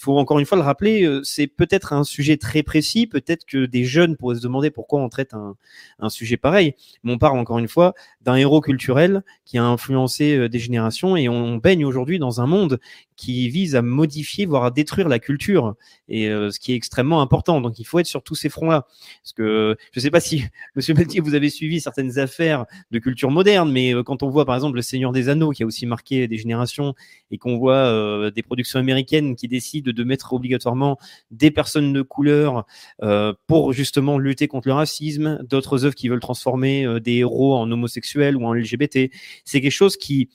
il 0.00 0.02
faut 0.02 0.16
encore 0.16 0.38
une 0.38 0.46
fois 0.46 0.56
le 0.56 0.64
rappeler, 0.64 1.02
euh, 1.02 1.20
c'est 1.24 1.46
peut-être 1.46 1.92
un 1.92 2.04
sujet 2.04 2.38
très 2.38 2.62
précis, 2.62 3.06
peut-être 3.06 3.44
que 3.44 3.66
des 3.66 3.84
jeunes 3.84 4.16
pourraient 4.16 4.36
se 4.36 4.40
demander 4.40 4.70
pourquoi 4.70 4.98
on 4.98 5.10
traite 5.10 5.34
un, 5.34 6.08
sujet 6.08 6.38
pareil. 6.38 6.74
Mais 7.04 7.12
on 7.12 7.18
parle 7.18 7.38
encore 7.38 7.58
une 7.58 7.68
fois 7.68 7.92
d'un 8.22 8.36
héros 8.36 8.62
culturel 8.62 9.22
qui 9.44 9.58
a 9.58 9.64
influencé 9.64 10.38
euh, 10.38 10.48
des 10.48 10.58
générations 10.58 11.16
et 11.18 11.28
on 11.28 11.58
baigne 11.58 11.84
aujourd'hui 11.84 12.18
dans 12.18 12.40
un 12.40 12.46
monde 12.46 12.80
qui 13.16 13.50
vise 13.50 13.76
à 13.76 13.82
modifier, 13.82 14.46
voire 14.46 14.64
à 14.64 14.70
détruire 14.70 15.06
la 15.06 15.18
culture, 15.18 15.74
et 16.08 16.30
euh, 16.30 16.50
ce 16.50 16.58
qui 16.58 16.72
est 16.72 16.76
extrêmement 16.76 17.20
important. 17.20 17.60
Donc 17.60 17.78
il 17.78 17.84
faut 17.84 17.98
être 17.98 18.06
sur 18.06 18.22
tous 18.22 18.34
ces 18.34 18.48
fronts-là. 18.48 18.86
Parce 19.22 19.34
que 19.34 19.76
je 19.92 20.00
ne 20.00 20.02
sais 20.02 20.10
pas 20.10 20.20
si, 20.20 20.44
Monsieur 20.76 20.94
Pelletier, 20.94 21.20
vous 21.20 21.34
avez 21.34 21.50
suivi 21.50 21.78
certaines 21.78 22.18
affaires 22.18 22.64
de 22.90 22.98
culture 22.98 23.30
moderne, 23.30 23.70
mais 23.70 23.92
quand 24.06 24.22
on 24.22 24.30
voit 24.30 24.46
par 24.46 24.54
exemple 24.54 24.76
Le 24.76 24.82
Seigneur 24.82 25.12
des 25.12 25.28
Anneaux, 25.28 25.50
qui 25.50 25.62
a 25.62 25.66
aussi 25.66 25.84
marqué 25.84 26.26
des 26.26 26.38
générations, 26.38 26.94
et 27.30 27.36
qu'on 27.36 27.58
voit 27.58 28.30
des 28.30 28.42
productions 28.42 28.80
américaines 28.80 29.36
qui 29.36 29.46
décident 29.46 29.89
de 29.92 30.04
mettre 30.04 30.32
obligatoirement 30.32 30.98
des 31.30 31.50
personnes 31.50 31.92
de 31.92 32.02
couleur 32.02 32.66
euh, 33.02 33.32
pour 33.46 33.72
justement 33.72 34.18
lutter 34.18 34.48
contre 34.48 34.68
le 34.68 34.74
racisme, 34.74 35.38
d'autres 35.42 35.84
œuvres 35.84 35.94
qui 35.94 36.08
veulent 36.08 36.20
transformer 36.20 36.86
euh, 36.86 37.00
des 37.00 37.16
héros 37.16 37.56
en 37.56 37.70
homosexuels 37.70 38.36
ou 38.36 38.44
en 38.44 38.54
LGBT. 38.54 39.10
C'est 39.44 39.60
quelque 39.60 39.70
chose 39.70 39.96
qui 39.96 40.30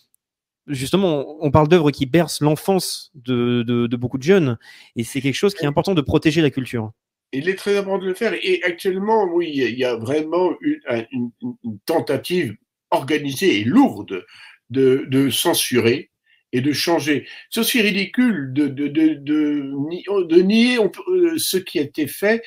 justement, 0.67 1.37
on 1.43 1.51
parle 1.51 1.67
d'œuvres 1.67 1.91
qui 1.91 2.05
bercent 2.05 2.41
l'enfance 2.41 3.11
de, 3.15 3.87
beaucoup 3.95 4.17
de 4.17 4.23
jeunes, 4.23 4.57
et 4.95 5.03
c'est 5.03 5.21
quelque 5.21 5.35
chose 5.35 5.53
qui 5.53 5.63
est 5.63 5.67
important 5.67 5.93
de 5.93 6.01
protéger 6.01 6.41
la 6.41 6.49
culture. 6.49 6.91
Il 7.31 7.49
est 7.49 7.55
très 7.55 7.77
important 7.77 7.99
de 7.99 8.07
le 8.07 8.13
faire, 8.13 8.33
et 8.33 8.61
actuellement, 8.63 9.25
oui, 9.25 9.51
il 9.53 9.77
y 9.77 9.85
a 9.85 9.95
vraiment 9.95 10.51
une, 11.11 11.31
tentative 11.85 12.55
organisée 12.91 13.61
et 13.61 13.63
lourde 13.63 14.25
de, 14.69 15.05
de, 15.07 15.29
censurer 15.29 16.11
et 16.55 16.61
de 16.61 16.71
changer. 16.71 17.27
C'est 17.49 17.59
aussi 17.59 17.81
ridicule 17.81 18.53
de, 18.53 18.67
de, 18.67 18.87
de, 18.87 19.13
de 19.15 20.41
nier 20.41 20.77
euh, 20.79 21.37
ce 21.37 21.57
qui 21.57 21.79
a 21.79 21.81
été 21.81 22.07
fait 22.07 22.41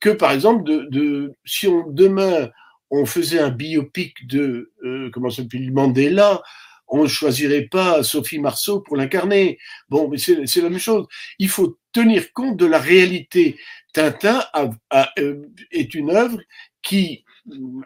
que, 0.00 0.10
par 0.10 0.30
exemple, 0.30 0.62
de, 0.64 1.34
si 1.44 1.66
on, 1.66 1.90
demain 1.90 2.50
on 2.90 3.04
faisait 3.04 3.40
un 3.40 3.50
biopic 3.50 4.26
de, 4.26 4.72
euh, 4.84 5.10
comment 5.12 5.28
s'appelle, 5.28 5.72
Mandela, 5.72 6.40
on 6.86 7.02
ne 7.02 7.08
choisirait 7.08 7.68
pas 7.70 8.02
Sophie 8.02 8.38
Marceau 8.38 8.80
pour 8.80 8.96
l'incarner. 8.96 9.58
Bon, 9.90 10.08
mais 10.08 10.16
c'est 10.16 10.62
la 10.62 10.70
même 10.70 10.78
chose. 10.78 11.06
Il 11.38 11.48
faut 11.48 11.78
tenir 11.92 12.32
compte 12.32 12.56
de 12.56 12.64
la 12.64 12.78
réalité. 12.78 13.58
Tintin 13.92 14.42
euh, 15.18 15.42
est 15.70 15.94
une 15.94 16.10
œuvre 16.10 16.38
qui 16.80 17.24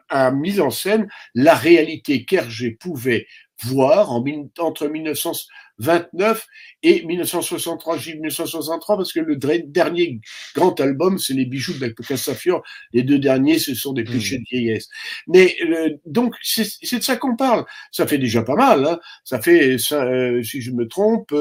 a 0.09 0.31
mis 0.31 0.61
en 0.61 0.71
scène 0.71 1.09
la 1.35 1.55
réalité 1.55 2.25
qu'Hergé 2.25 2.73
pouvait 2.73 3.27
voir 3.65 4.13
en, 4.13 4.25
entre 4.59 4.89
1929 5.79 6.47
et 6.83 7.05
1963. 7.05 7.99
J'ai 7.99 8.15
1963 8.15 8.97
parce 8.97 9.13
que 9.13 9.21
le 9.21 9.37
dernier 9.37 10.21
grand 10.55 10.79
album, 10.81 11.19
c'est 11.19 11.35
les 11.35 11.47
bijoux 11.47 11.75
de 11.75 11.81
la 11.81 11.91
Cassafiore. 11.91 12.63
Les 12.93 13.03
deux 13.03 13.19
derniers, 13.19 13.59
ce 13.59 13.75
sont 13.75 13.93
des 13.93 14.05
péchés 14.05 14.39
de 14.39 14.45
vieillesse. 14.51 14.89
Mais 15.27 15.57
euh, 15.63 15.91
donc, 16.07 16.35
c'est 16.43 16.99
de 16.99 17.03
ça 17.03 17.17
qu'on 17.17 17.37
parle. 17.37 17.65
Ça 17.91 18.07
fait 18.07 18.19
déjà 18.19 18.43
pas 18.43 18.57
mal. 18.57 18.85
Hein. 18.85 19.01
Ça 19.25 19.41
fait, 19.41 19.77
euh, 19.93 20.43
si 20.43 20.61
je 20.61 20.71
me 20.73 20.87
trompe, 20.87 21.35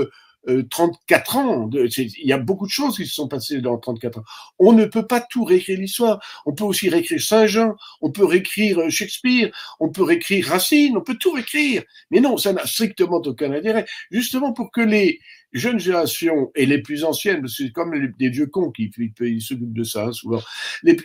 34 0.70 1.38
euh, 1.38 1.40
ans. 1.40 1.70
Il 1.74 2.28
y 2.28 2.34
a 2.34 2.38
beaucoup 2.38 2.66
de 2.66 2.72
choses 2.72 2.98
qui 2.98 3.06
se 3.06 3.14
sont 3.14 3.28
passées 3.28 3.62
dans 3.62 3.78
34 3.78 4.20
ans. 4.20 4.24
On 4.60 4.74
ne 4.74 4.86
peut 4.86 5.06
pas 5.06 5.22
tout 5.22 5.44
réécrire 5.44 5.80
l'histoire. 5.80 6.20
On 6.46 6.54
peut 6.54 6.64
aussi 6.64 6.90
réécrire 6.90 7.22
Saint-Jean, 7.22 7.76
on 8.02 8.12
peut 8.12 8.26
réécrire 8.26 8.80
euh, 8.80 8.90
Shakespeare, 8.90 9.52
on 9.80 9.90
peut 9.90 10.04
réécrire 10.04 10.48
Racine, 10.48 10.98
on 10.98 11.02
peut 11.02 11.18
tout 11.18 11.32
réécrire. 11.32 11.84
Mais 12.10 12.20
non, 12.20 12.38
ça 12.38 12.54
n'a 12.54 12.66
strictement 12.66 13.22
aucun 13.24 13.52
intérêt. 13.52 13.86
Justement 14.10 14.54
pour 14.54 14.72
que 14.72 14.82
les 14.82 15.20
jeunes 15.54 15.80
générations 15.80 16.52
et 16.56 16.66
les 16.66 16.82
plus 16.82 17.04
anciennes, 17.04 17.42
parce 17.42 17.58
que 17.58 17.66
c'est 17.66 17.72
comme 17.72 17.94
des 18.18 18.30
vieux 18.30 18.48
cons 18.48 18.72
qui, 18.72 18.92
s'occupent 19.40 19.74
de 19.74 19.84
ça 19.84 20.06
hein, 20.06 20.12
souvent, 20.12 20.42
les, 20.84 20.96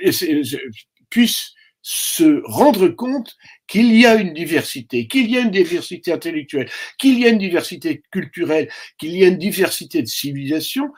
puissent 1.11 1.56
se 1.89 2.43
rendre 2.47 2.89
compte 2.89 3.37
qu'il 3.69 3.95
y 3.95 4.07
a 4.07 4.17
une 4.17 4.35
diversité, 4.35 5.07
qu'il 5.07 5.31
y 5.31 5.37
a 5.37 5.43
une 5.43 5.53
diversité 5.53 6.13
intellectuelle, 6.13 6.69
qu'il 6.99 7.17
y 7.17 7.27
a 7.27 7.29
une 7.29 7.39
diversité 7.39 8.03
culturelle, 8.11 8.69
qu'il 8.99 9.17
y 9.17 9.23
a 9.23 9.29
une 9.29 9.39
diversité 9.39 10.03
de 10.03 10.09
civilisation, 10.09 10.93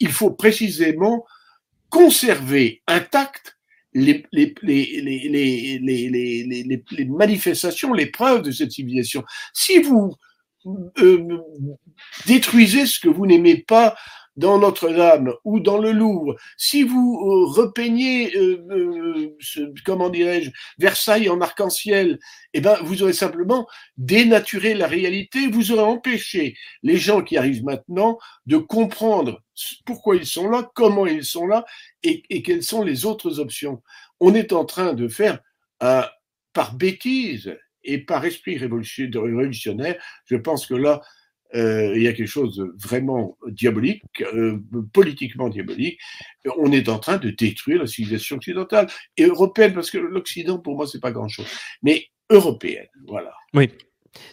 il 0.00 0.10
faut 0.10 0.32
précisément 0.32 1.24
conserver 1.90 2.82
intactes 2.88 3.56
les, 3.94 4.26
les, 4.32 4.52
les, 4.62 5.78
les, 5.80 7.04
manifestations, 7.04 7.92
les 7.92 8.06
preuves 8.06 8.42
de 8.42 8.50
cette 8.50 8.72
civilisation. 8.72 9.22
Si 9.52 9.80
vous 9.80 10.16
euh, 10.66 11.38
détruisez 12.26 12.86
ce 12.86 12.98
que 12.98 13.08
vous 13.08 13.26
n'aimez 13.26 13.58
pas 13.58 13.94
dans 14.36 14.58
Notre-Dame 14.58 15.34
ou 15.44 15.60
dans 15.60 15.78
le 15.78 15.92
Louvre, 15.92 16.36
si 16.56 16.82
vous 16.82 17.20
euh, 17.20 17.50
repeignez, 17.50 18.34
euh, 18.36 18.64
euh, 18.70 19.36
comment 19.84 20.08
dirais-je, 20.08 20.50
Versailles 20.78 21.28
en 21.28 21.40
arc-en-ciel, 21.40 22.18
eh 22.54 22.60
ben, 22.60 22.78
vous 22.82 23.02
aurez 23.02 23.12
simplement 23.12 23.66
dénaturé 23.96 24.74
la 24.74 24.86
réalité, 24.86 25.48
vous 25.48 25.72
aurez 25.72 25.82
empêché 25.82 26.56
les 26.82 26.96
gens 26.96 27.22
qui 27.22 27.36
arrivent 27.36 27.64
maintenant 27.64 28.18
de 28.46 28.56
comprendre 28.56 29.42
pourquoi 29.84 30.16
ils 30.16 30.26
sont 30.26 30.48
là, 30.48 30.70
comment 30.74 31.06
ils 31.06 31.24
sont 31.24 31.46
là 31.46 31.64
et, 32.02 32.22
et 32.30 32.42
quelles 32.42 32.62
sont 32.62 32.82
les 32.82 33.04
autres 33.04 33.38
options. 33.38 33.82
On 34.20 34.34
est 34.34 34.52
en 34.52 34.64
train 34.64 34.94
de 34.94 35.08
faire, 35.08 35.40
par 35.78 36.74
bêtise 36.74 37.56
et 37.84 37.98
par 37.98 38.24
esprit 38.24 38.56
révolutionnaire, 38.58 40.00
je 40.26 40.36
pense 40.36 40.66
que 40.66 40.74
là, 40.74 41.02
euh, 41.54 41.92
il 41.94 42.02
y 42.02 42.08
a 42.08 42.12
quelque 42.12 42.28
chose 42.28 42.56
de 42.56 42.74
vraiment 42.78 43.36
diabolique, 43.48 44.02
euh, 44.20 44.58
politiquement 44.92 45.48
diabolique. 45.48 45.98
On 46.58 46.72
est 46.72 46.88
en 46.88 46.98
train 46.98 47.18
de 47.18 47.30
détruire 47.30 47.80
la 47.80 47.86
civilisation 47.86 48.36
occidentale 48.36 48.88
et 49.16 49.24
européenne, 49.24 49.74
parce 49.74 49.90
que 49.90 49.98
l'Occident, 49.98 50.58
pour 50.58 50.76
moi, 50.76 50.86
c'est 50.86 51.00
pas 51.00 51.12
grand-chose, 51.12 51.46
mais 51.82 52.06
européenne, 52.30 52.88
voilà. 53.06 53.32
Oui. 53.54 53.70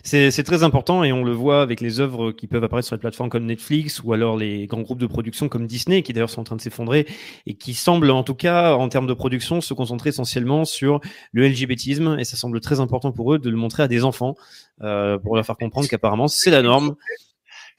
C'est 0.03 0.43
très 0.43 0.63
important 0.63 1.03
et 1.03 1.13
on 1.13 1.23
le 1.23 1.32
voit 1.32 1.61
avec 1.61 1.80
les 1.80 1.99
œuvres 1.99 2.32
qui 2.32 2.47
peuvent 2.47 2.63
apparaître 2.63 2.88
sur 2.88 2.95
les 2.95 2.99
plateformes 2.99 3.30
comme 3.30 3.45
Netflix 3.45 4.01
ou 4.03 4.11
alors 4.13 4.38
les 4.38 4.67
grands 4.67 4.82
groupes 4.82 4.99
de 4.99 5.07
production 5.07 5.47
comme 5.47 5.67
Disney 5.67 6.01
qui 6.03 6.11
d'ailleurs 6.11 6.30
sont 6.30 6.41
en 6.41 6.43
train 6.43 6.55
de 6.55 6.61
s'effondrer 6.61 7.07
et 7.45 7.53
qui 7.53 7.73
semblent 7.73 8.11
en 8.11 8.23
tout 8.23 8.36
cas 8.36 8.73
en 8.73 8.89
termes 8.89 9.07
de 9.07 9.13
production 9.13 9.61
se 9.61 9.73
concentrer 9.73 10.09
essentiellement 10.09 10.65
sur 10.65 10.99
le 11.32 11.47
LGBTisme 11.47 12.17
et 12.19 12.25
ça 12.25 12.36
semble 12.36 12.59
très 12.59 12.80
important 12.80 13.11
pour 13.11 13.34
eux 13.34 13.39
de 13.39 13.49
le 13.49 13.57
montrer 13.57 13.84
à 13.84 13.88
des 13.88 14.03
enfants 14.03 14.36
euh, 14.82 15.17
pour 15.17 15.36
leur 15.36 15.45
faire 15.45 15.57
comprendre 15.57 15.88
qu'apparemment 15.88 16.27
c'est 16.27 16.51
la 16.51 16.61
norme. 16.61 16.95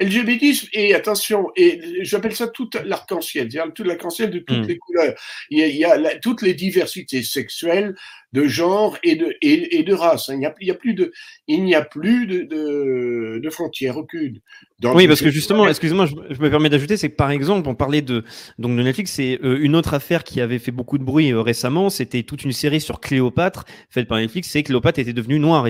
LGBTisme, 0.01 0.68
et 0.72 0.94
attention, 0.94 1.51
et 1.57 2.03
j'appelle 2.03 2.34
ça 2.34 2.48
tout 2.48 2.70
l'arc-en-ciel, 2.84 3.51
c'est-à-dire 3.51 3.72
tout 3.74 3.84
l'arc-en-ciel 3.84 4.30
de 4.30 4.38
toutes 4.38 4.64
hmm. 4.64 4.68
les 4.68 4.78
couleurs. 4.78 5.14
Il 5.51 5.59
y 5.59 5.84
a, 5.84 6.18
toutes 6.18 6.42
les 6.42 6.55
diversités 6.55 7.22
sexuelles, 7.22 7.94
de 8.32 8.46
genre 8.46 8.96
et 9.03 9.16
de, 9.16 9.34
et, 9.42 9.82
de 9.82 9.92
race. 9.92 10.28
Il 10.28 10.38
n'y 10.38 10.46
a, 10.46 10.51
plus 10.74 10.94
de, 10.94 11.12
il 11.48 11.64
n'y 11.64 11.74
a 11.74 11.82
plus 11.82 12.26
de, 12.26 12.42
de, 12.42 13.40
de 13.42 13.51
frontières 13.51 13.96
aucune. 13.96 14.40
oui, 14.82 15.09
parce 15.09 15.20
que 15.20 15.30
justement, 15.30 15.68
excusez-moi, 15.68 16.07
je, 16.07 16.40
me 16.40 16.48
permets 16.48 16.68
d'ajouter, 16.68 16.96
c'est 16.96 17.11
que 17.11 17.16
par 17.16 17.30
exemple, 17.30 17.68
on 17.68 17.74
parlait 17.74 18.03
de 18.03 18.24
donc 18.59 18.76
de 18.76 18.82
Netflix, 18.82 19.12
c'est 19.12 19.40
euh, 19.42 19.59
une 19.61 19.74
autre 19.74 19.94
affaire 19.94 20.24
qui 20.24 20.40
avait 20.40 20.61
fait 20.61 20.70
beaucoup 20.70 20.98
de 20.98 21.05
bruit 21.05 21.32
euh, 21.32 21.40
récemment. 21.40 21.90
C'était 21.90 22.22
toute 22.22 22.44
une 22.44 22.53
série 22.53 22.80
sur 22.80 23.01
Cléopâtre 23.01 23.64
faite 23.90 24.07
par 24.07 24.18
Netflix. 24.18 24.48
C'est 24.48 24.62
Cléopâtre 24.62 25.01
était 25.01 25.12
devenue 25.12 25.40
noire 25.40 25.66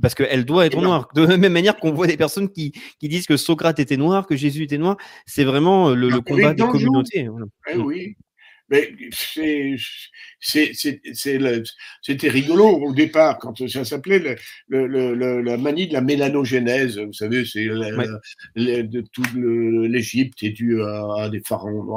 parce 0.00 0.14
qu'elle 0.14 0.44
doit 0.44 0.66
être 0.66 0.80
noire. 0.80 1.08
De 1.14 1.24
la 1.24 1.36
même 1.36 1.52
manière 1.52 1.76
qu'on 1.76 1.92
voit 1.92 2.06
des 2.06 2.16
personnes 2.16 2.50
qui, 2.50 2.72
qui 2.98 3.08
disent 3.08 3.26
que 3.26 3.36
Socrate 3.36 3.78
était 3.78 3.96
noir, 3.96 4.26
que 4.26 4.36
Jésus 4.36 4.62
était 4.64 4.78
noir. 4.78 4.96
C'est 5.26 5.44
vraiment 5.44 5.90
euh, 5.90 5.94
le, 5.94 6.08
le 6.08 6.20
combat 6.20 6.54
des 6.54 6.62
communautés. 6.62 7.28
Eh 7.70 7.76
oui. 7.76 8.16
Mais 8.70 8.94
c'était 12.02 12.28
rigolo 12.28 12.66
au 12.66 12.92
départ 12.92 13.38
quand 13.38 13.66
ça 13.66 13.84
s'appelait 13.86 14.36
le, 14.68 14.86
le, 14.86 15.40
la 15.40 15.56
manie 15.56 15.88
de 15.88 15.94
la 15.94 16.02
mélanogénèse. 16.02 16.98
Vous 16.98 17.14
savez, 17.14 17.46
c'est 17.46 17.64
de 17.64 19.00
tout 19.10 19.22
l'Égypte 19.34 20.42
est 20.42 20.50
due 20.50 20.82
à, 20.82 21.30
des 21.30 21.40
pharaons. 21.40 21.96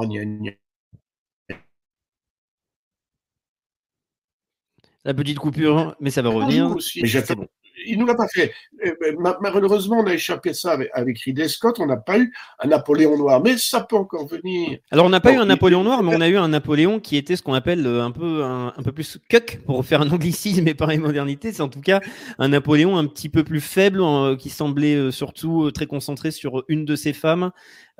La 5.04 5.14
petite 5.14 5.39
coupure, 5.39 5.97
mais 5.99 6.10
ça 6.10 6.22
va 6.22 6.30
revenir. 6.30 6.72
Aussi, 6.72 7.02
mais 7.02 7.36
bon 7.36 7.47
il 7.86 7.98
nous 7.98 8.06
l'a 8.06 8.16
pas 8.16 8.28
fait. 8.28 8.54
Euh, 8.86 8.94
euh, 9.04 9.34
malheureusement, 9.42 10.00
on 10.00 10.08
a 10.08 10.14
échappé 10.14 10.54
ça 10.54 10.78
avec, 10.94 11.20
Ridley 11.20 11.48
Scott. 11.48 11.80
On 11.80 11.86
n'a 11.86 11.98
pas 11.98 12.20
eu 12.20 12.32
un 12.60 12.68
Napoléon 12.68 13.18
noir, 13.18 13.42
mais 13.42 13.58
ça 13.58 13.82
peut 13.82 13.96
encore 13.96 14.28
venir. 14.28 14.80
Alors, 14.92 15.06
on 15.06 15.10
n'a 15.10 15.20
pas 15.20 15.34
eu 15.34 15.38
un 15.38 15.46
Napoléon 15.46 15.84
noir, 15.84 16.04
mais 16.04 16.16
on 16.16 16.22
a 16.22 16.28
eu 16.28 16.38
un 16.38 16.50
Napoléon 16.50 17.00
qui 17.00 17.18
était 17.18 17.36
ce 17.36 17.44
qu'on 17.44 17.54
appelle 17.54 17.86
euh, 17.86 18.04
un 18.04 18.12
peu 18.12 18.44
un, 18.44 18.72
peu 18.84 18.92
plus 18.92 19.20
cuck 19.30 19.60
pour 19.66 19.86
faire 19.86 20.02
un 20.02 20.10
anglicisme 20.10 20.68
et 20.68 20.74
pareil 20.74 20.98
modernité. 20.98 21.52
C'est 21.54 21.62
en 21.62 21.70
tout 21.70 21.82
cas 21.82 22.02
un 22.40 22.50
Napoléon 22.50 22.98
un 22.98 23.06
petit 23.06 23.30
peu 23.30 23.44
plus 23.44 23.62
faible, 23.62 24.02
qui 24.38 24.50
semblait 24.50 25.12
surtout 25.12 25.72
très 25.72 25.86
concentré 25.86 26.32
sur 26.32 26.64
une 26.68 26.86
de 26.86 26.96
ses 26.96 27.14
femmes. 27.14 27.52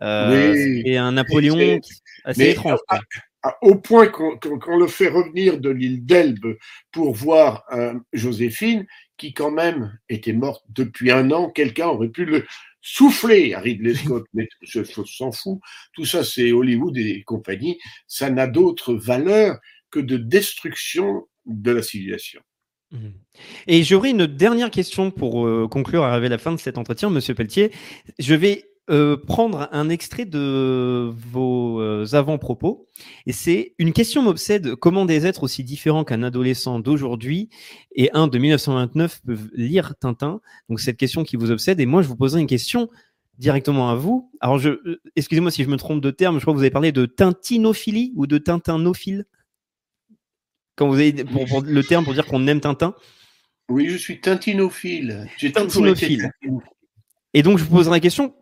et 0.02 0.98
un 0.98 1.12
Napoléon 1.12 1.80
assez 2.26 2.52
étrange. 2.52 2.80
au 3.62 3.76
point 3.76 4.08
qu'on 4.08 4.78
le 4.78 4.88
fait 4.88 5.10
revenir 5.10 5.60
de 5.60 5.70
l'île 5.70 6.06
d'Elbe 6.06 6.58
pour 6.92 7.14
voir 7.14 7.66
Joséphine, 8.14 8.86
qui 9.22 9.34
quand 9.34 9.52
même 9.52 10.00
était 10.10 10.34
morte 10.34 10.66
depuis 10.70 11.12
un 11.12 11.30
an, 11.30 11.52
quelqu'un 11.52 11.90
aurait 11.90 12.10
pu 12.10 12.26
le 12.26 12.44
souffler 12.82 13.54
à 13.54 13.60
Ridley 13.60 13.94
Scott, 13.94 14.26
mais 14.34 14.50
ce 14.64 14.84
s'en 14.84 15.32
fout. 15.32 15.60
Tout 15.94 16.06
ça, 16.06 16.24
c'est 16.24 16.52
Hollywood 16.52 16.98
et 16.98 17.22
compagnie. 17.22 17.78
Ça 18.08 18.32
n'a 18.32 18.48
d'autre 18.48 18.96
valeur 18.96 19.60
que 19.92 20.00
de 20.00 20.18
destruction 20.18 21.28
de 21.46 21.70
la 21.72 21.84
civilisation. 21.84 22.42
Mmh. 22.90 23.10
Et 23.68 23.84
j'aurais 23.84 24.10
une 24.10 24.26
dernière 24.26 24.72
question 24.72 25.12
pour 25.12 25.46
euh, 25.46 25.68
conclure, 25.70 26.04
arriver 26.04 26.26
à 26.26 26.30
la 26.30 26.40
fin 26.40 26.52
de 26.52 26.58
cet 26.58 26.80
entretien, 26.80 27.12
Monsieur 27.12 27.36
Pelletier. 27.36 27.72
Je 28.18 28.34
vais 28.34 28.71
euh, 28.90 29.16
prendre 29.16 29.70
un 29.72 29.90
extrait 29.90 30.26
de 30.26 31.14
vos 31.32 31.80
euh, 31.80 32.06
avant-propos. 32.14 32.90
Et 33.28 33.32
c'est 33.32 33.76
une 33.78 33.94
question 33.94 34.24
m'obsède. 34.24 34.76
Comment 34.76 35.06
des 35.06 35.28
êtres 35.28 35.44
aussi 35.44 35.64
différents 35.64 36.04
qu'un 36.04 36.24
adolescent 36.24 36.80
d'aujourd'hui 36.80 37.50
et 37.96 38.10
un 38.14 38.28
de 38.28 38.38
1929 38.38 39.22
peuvent 39.26 39.50
lire 39.54 39.94
Tintin? 40.00 40.42
Donc 40.68 40.80
cette 40.80 40.98
question 40.98 41.24
qui 41.24 41.36
vous 41.36 41.52
obsède. 41.52 41.80
Et 41.80 41.86
moi, 41.86 42.02
je 42.02 42.08
vous 42.08 42.16
poserai 42.16 42.42
une 42.42 42.48
question 42.48 42.90
directement 43.38 43.92
à 43.92 43.96
vous. 43.96 44.32
Alors, 44.40 44.58
je, 44.58 44.70
euh, 44.70 45.02
excusez-moi 45.16 45.52
si 45.52 45.64
je 45.64 45.70
me 45.70 45.78
trompe 45.78 46.02
de 46.02 46.12
terme, 46.12 46.40
je 46.40 46.42
crois 46.42 46.54
que 46.54 46.58
vous 46.58 46.64
avez 46.64 46.72
parlé 46.72 46.92
de 46.92 47.06
tintinophilie 47.06 48.14
ou 48.16 48.26
de 48.26 48.40
tintinophile? 48.40 49.26
Quand 50.76 50.88
vous 50.88 50.96
avez 50.96 51.24
pour, 51.24 51.46
pour 51.46 51.62
le 51.62 51.84
terme 51.84 52.04
pour 52.04 52.14
dire 52.14 52.26
qu'on 52.26 52.48
aime 52.48 52.60
Tintin? 52.60 52.96
Oui, 53.70 53.88
je 53.90 53.98
suis 53.98 54.20
tintinophile. 54.20 55.30
J'ai 55.38 55.52
Tintinophile. 55.52 56.32
Et 57.34 57.44
donc, 57.44 57.58
je 57.60 57.64
vous 57.64 57.76
poserai 57.76 57.98
la 57.98 58.00
question 58.00 58.34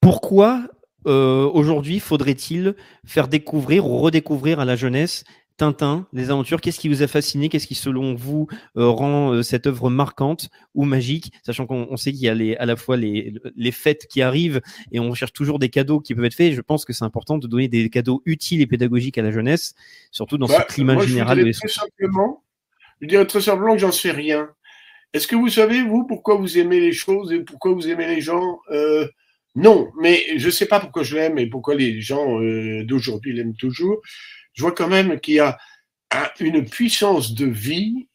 pourquoi 0.00 0.68
euh, 1.06 1.48
aujourd'hui 1.52 2.00
faudrait-il 2.00 2.74
faire 3.06 3.28
découvrir 3.28 3.86
ou 3.86 3.98
redécouvrir 3.98 4.60
à 4.60 4.64
la 4.64 4.76
jeunesse 4.76 5.24
Tintin, 5.56 6.06
les 6.12 6.30
aventures, 6.30 6.60
qu'est-ce 6.60 6.78
qui 6.78 6.88
vous 6.88 7.02
a 7.02 7.08
fasciné 7.08 7.48
Qu'est-ce 7.48 7.66
qui, 7.66 7.74
selon 7.74 8.14
vous, 8.14 8.46
euh, 8.76 8.86
rend 8.86 9.32
euh, 9.32 9.42
cette 9.42 9.66
œuvre 9.66 9.90
marquante 9.90 10.50
ou 10.74 10.84
magique 10.84 11.32
Sachant 11.42 11.66
qu'on 11.66 11.96
sait 11.96 12.12
qu'il 12.12 12.20
y 12.22 12.28
a 12.28 12.34
les, 12.34 12.54
à 12.56 12.64
la 12.64 12.76
fois 12.76 12.96
les, 12.96 13.34
les, 13.56 13.72
fêtes 13.72 14.06
qui 14.08 14.22
arrivent 14.22 14.60
et 14.92 15.00
on 15.00 15.12
cherche 15.14 15.32
toujours 15.32 15.58
des 15.58 15.68
cadeaux 15.68 15.98
qui 15.98 16.14
peuvent 16.14 16.26
être 16.26 16.34
faits. 16.34 16.54
Je 16.54 16.60
pense 16.60 16.84
que 16.84 16.92
c'est 16.92 17.04
important 17.04 17.38
de 17.38 17.48
donner 17.48 17.66
des 17.66 17.90
cadeaux 17.90 18.22
utiles 18.24 18.60
et 18.60 18.68
pédagogiques 18.68 19.18
à 19.18 19.22
la 19.22 19.32
jeunesse, 19.32 19.74
surtout 20.12 20.38
dans 20.38 20.46
ce 20.46 20.52
Bah, 20.52 20.62
climat 20.62 20.94
moi, 20.94 21.04
général. 21.04 21.38
Je 21.40 21.44
de- 21.46 21.50
dirais, 21.50 21.58
très 21.58 21.68
simplement, 21.68 22.44
je 23.00 23.06
dirais 23.08 23.26
très 23.26 23.40
simplement 23.40 23.72
que 23.72 23.80
j'en 23.80 23.90
sais 23.92 24.12
rien. 24.12 24.48
Est-ce 25.14 25.26
que 25.26 25.36
vous 25.36 25.48
savez, 25.48 25.82
vous, 25.82 26.06
pourquoi 26.06 26.36
vous 26.36 26.58
aimez 26.58 26.80
les 26.80 26.92
choses 26.92 27.32
et 27.32 27.40
pourquoi 27.40 27.72
vous 27.72 27.88
aimez 27.88 28.06
les 28.06 28.20
gens 28.20 28.60
Euh, 28.70 29.08
Non, 29.54 29.90
mais 30.00 30.22
je 30.38 30.46
ne 30.46 30.50
sais 30.52 30.66
pas 30.66 30.78
pourquoi 30.80 31.02
je 31.02 31.16
l'aime 31.16 31.38
et 31.38 31.46
pourquoi 31.48 31.74
les 31.74 32.00
gens 32.00 32.40
euh, 32.40 32.84
d'aujourd'hui 32.84 33.32
l'aiment 33.32 33.56
toujours. 33.56 34.00
Je 34.54 34.62
vois 34.62 34.72
quand 34.72 34.88
même 34.88 35.18
qu'il 35.20 35.34
y 35.34 35.40
a 35.40 35.58
un- 36.12 36.28
une 36.40 36.64
puissance 36.68 37.34
de 37.34 37.46
vie. 37.46 38.08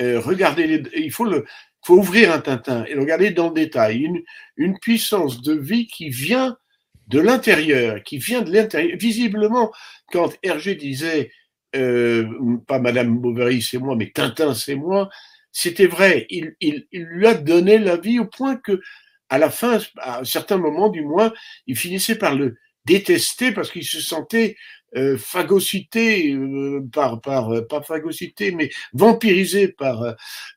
Euh, 0.00 0.18
regardez, 0.20 0.82
il 0.96 1.12
faut, 1.12 1.26
ouvrir 1.88 2.32
un 2.32 2.40
Tintin 2.40 2.84
et 2.86 2.94
le 2.94 3.00
regarder 3.00 3.30
dans 3.30 3.48
le 3.48 3.54
détail. 3.54 4.02
Une, 4.02 4.22
une 4.56 4.78
puissance 4.78 5.42
de 5.42 5.52
vie 5.54 5.86
qui 5.86 6.08
vient 6.08 6.56
de 7.08 7.20
l'intérieur, 7.20 8.02
qui 8.02 8.18
vient 8.18 8.42
de 8.42 8.52
l'intérieur. 8.52 8.96
Visiblement, 8.98 9.70
quand 10.10 10.32
Hergé 10.42 10.74
disait 10.76 11.30
pas 11.72 12.78
Madame 12.78 13.18
Bovary, 13.18 13.62
c'est 13.62 13.78
moi, 13.78 13.96
mais 13.96 14.10
Tintin, 14.10 14.54
c'est 14.54 14.74
moi. 14.76 15.08
C'était 15.52 15.86
vrai. 15.86 16.26
Il, 16.30 16.54
il, 16.60 16.86
il 16.92 17.02
lui 17.04 17.26
a 17.26 17.34
donné 17.34 17.78
la 17.78 17.96
vie 17.96 18.18
au 18.18 18.26
point 18.26 18.56
que, 18.56 18.80
à 19.28 19.38
la 19.38 19.50
fin, 19.50 19.78
à 19.98 20.20
un 20.20 20.24
certain 20.24 20.56
moment 20.56 20.88
du 20.88 21.02
moins, 21.02 21.32
il 21.66 21.76
finissait 21.76 22.16
par 22.16 22.34
le 22.34 22.56
détester 22.84 23.52
parce 23.52 23.70
qu'il 23.70 23.84
se 23.84 24.00
sentait 24.00 24.56
euh, 24.96 25.16
phagocyté 25.16 26.34
euh, 26.34 26.86
par, 26.92 27.20
par, 27.20 27.50
euh, 27.50 27.66
pas 27.66 27.82
phagocyté, 27.82 28.52
mais 28.52 28.70
vampirisé 28.92 29.68
par, 29.68 30.02
euh, 30.02 30.12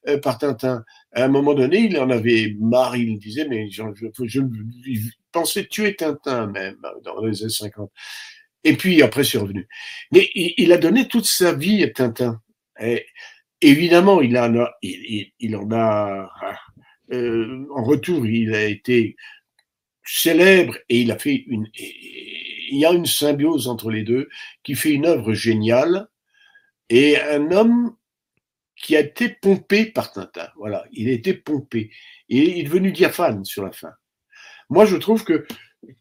euh, 0.07 0.17
par 0.17 0.37
Tintin. 0.37 0.83
À 1.13 1.23
un 1.25 1.27
moment 1.29 1.53
donné, 1.53 1.79
il 1.79 1.97
en 1.97 2.09
avait 2.09 2.55
marre. 2.59 2.97
Il 2.97 3.17
disait, 3.19 3.47
mais 3.47 3.69
je, 3.69 3.83
je, 3.95 4.07
je, 4.25 4.41
il 4.85 5.11
pensait 5.31 5.65
tuer 5.65 5.95
Tintin 5.95 6.47
même 6.47 6.77
dans 7.03 7.23
les 7.23 7.41
années 7.43 7.49
50. 7.49 7.91
Et 8.63 8.75
puis 8.75 9.01
après, 9.01 9.23
c'est 9.23 9.37
revenu. 9.37 9.67
Mais 10.11 10.29
il, 10.35 10.53
il, 10.57 10.71
a 10.73 10.77
donné 10.77 11.07
toute 11.07 11.25
sa 11.25 11.53
vie 11.53 11.83
à 11.83 11.89
Tintin. 11.89 12.41
Et, 12.81 13.05
évidemment, 13.69 14.21
il 14.21 14.37
en 14.37 14.55
a, 15.71 16.29
euh, 17.11 17.67
en 17.73 17.83
retour, 17.83 18.25
il 18.25 18.53
a 18.55 18.63
été 18.65 19.15
célèbre 20.03 20.77
et 20.89 21.01
il 21.01 21.11
a 21.11 21.17
fait 21.17 21.43
une. 21.47 21.67
Il 22.67 22.79
y 22.79 22.85
a 22.85 22.91
une 22.91 23.05
symbiose 23.05 23.67
entre 23.67 23.91
les 23.91 24.03
deux 24.03 24.27
qui 24.63 24.73
fait 24.73 24.91
une 24.91 25.05
œuvre 25.05 25.33
géniale 25.33 26.07
et 26.89 27.19
un 27.21 27.51
homme 27.51 27.95
qui 28.75 28.95
a 28.95 29.01
été 29.01 29.29
pompé 29.29 29.85
par 29.85 30.11
Tintin. 30.11 30.49
Voilà, 30.57 30.83
il 30.91 31.07
a 31.07 31.11
été 31.11 31.35
pompé 31.35 31.91
il 32.29 32.59
est 32.59 32.63
devenu 32.63 32.91
diaphane 32.91 33.45
sur 33.45 33.63
la 33.63 33.71
fin. 33.71 33.91
Moi, 34.69 34.85
je 34.85 34.97
trouve 34.97 35.23
que 35.23 35.45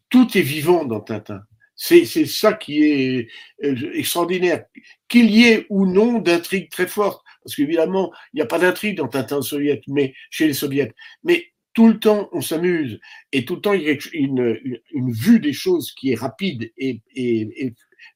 tout 0.09 0.37
est 0.37 0.41
vivant 0.41 0.85
dans 0.85 1.01
Tintin. 1.01 1.43
C'est 1.75 2.05
ça 2.05 2.53
qui 2.53 2.83
est 2.83 3.27
euh, 3.63 3.91
extraordinaire. 3.93 4.65
Qu'il 5.09 5.29
y 5.29 5.45
ait 5.45 5.65
ou 5.69 5.85
non 5.85 6.19
d'intrigue 6.19 6.69
très 6.69 6.87
forte, 6.87 7.23
parce 7.45 7.55
qu'évidemment, 7.55 8.11
il 8.33 8.37
n'y 8.37 8.41
a 8.41 8.47
pas 8.47 8.57
d'intrigue 8.57 8.97
dans 8.97 9.07
Tintin 9.07 9.43
soviète, 9.43 9.83
mais 9.87 10.15
chez 10.31 10.47
les 10.47 10.53
soviets. 10.53 10.91
Mais 11.23 11.45
tout 11.73 11.87
le 11.87 11.99
temps, 11.99 12.27
on 12.31 12.41
s'amuse, 12.41 12.99
et 13.31 13.45
tout 13.45 13.55
le 13.55 13.61
temps, 13.61 13.73
il 13.73 13.83
y 13.83 13.89
a 13.91 13.95
une, 14.13 14.81
vue 14.93 15.39
des 15.39 15.53
choses 15.53 15.91
qui 15.91 16.11
est 16.11 16.15
rapide 16.15 16.71
et, 16.77 17.01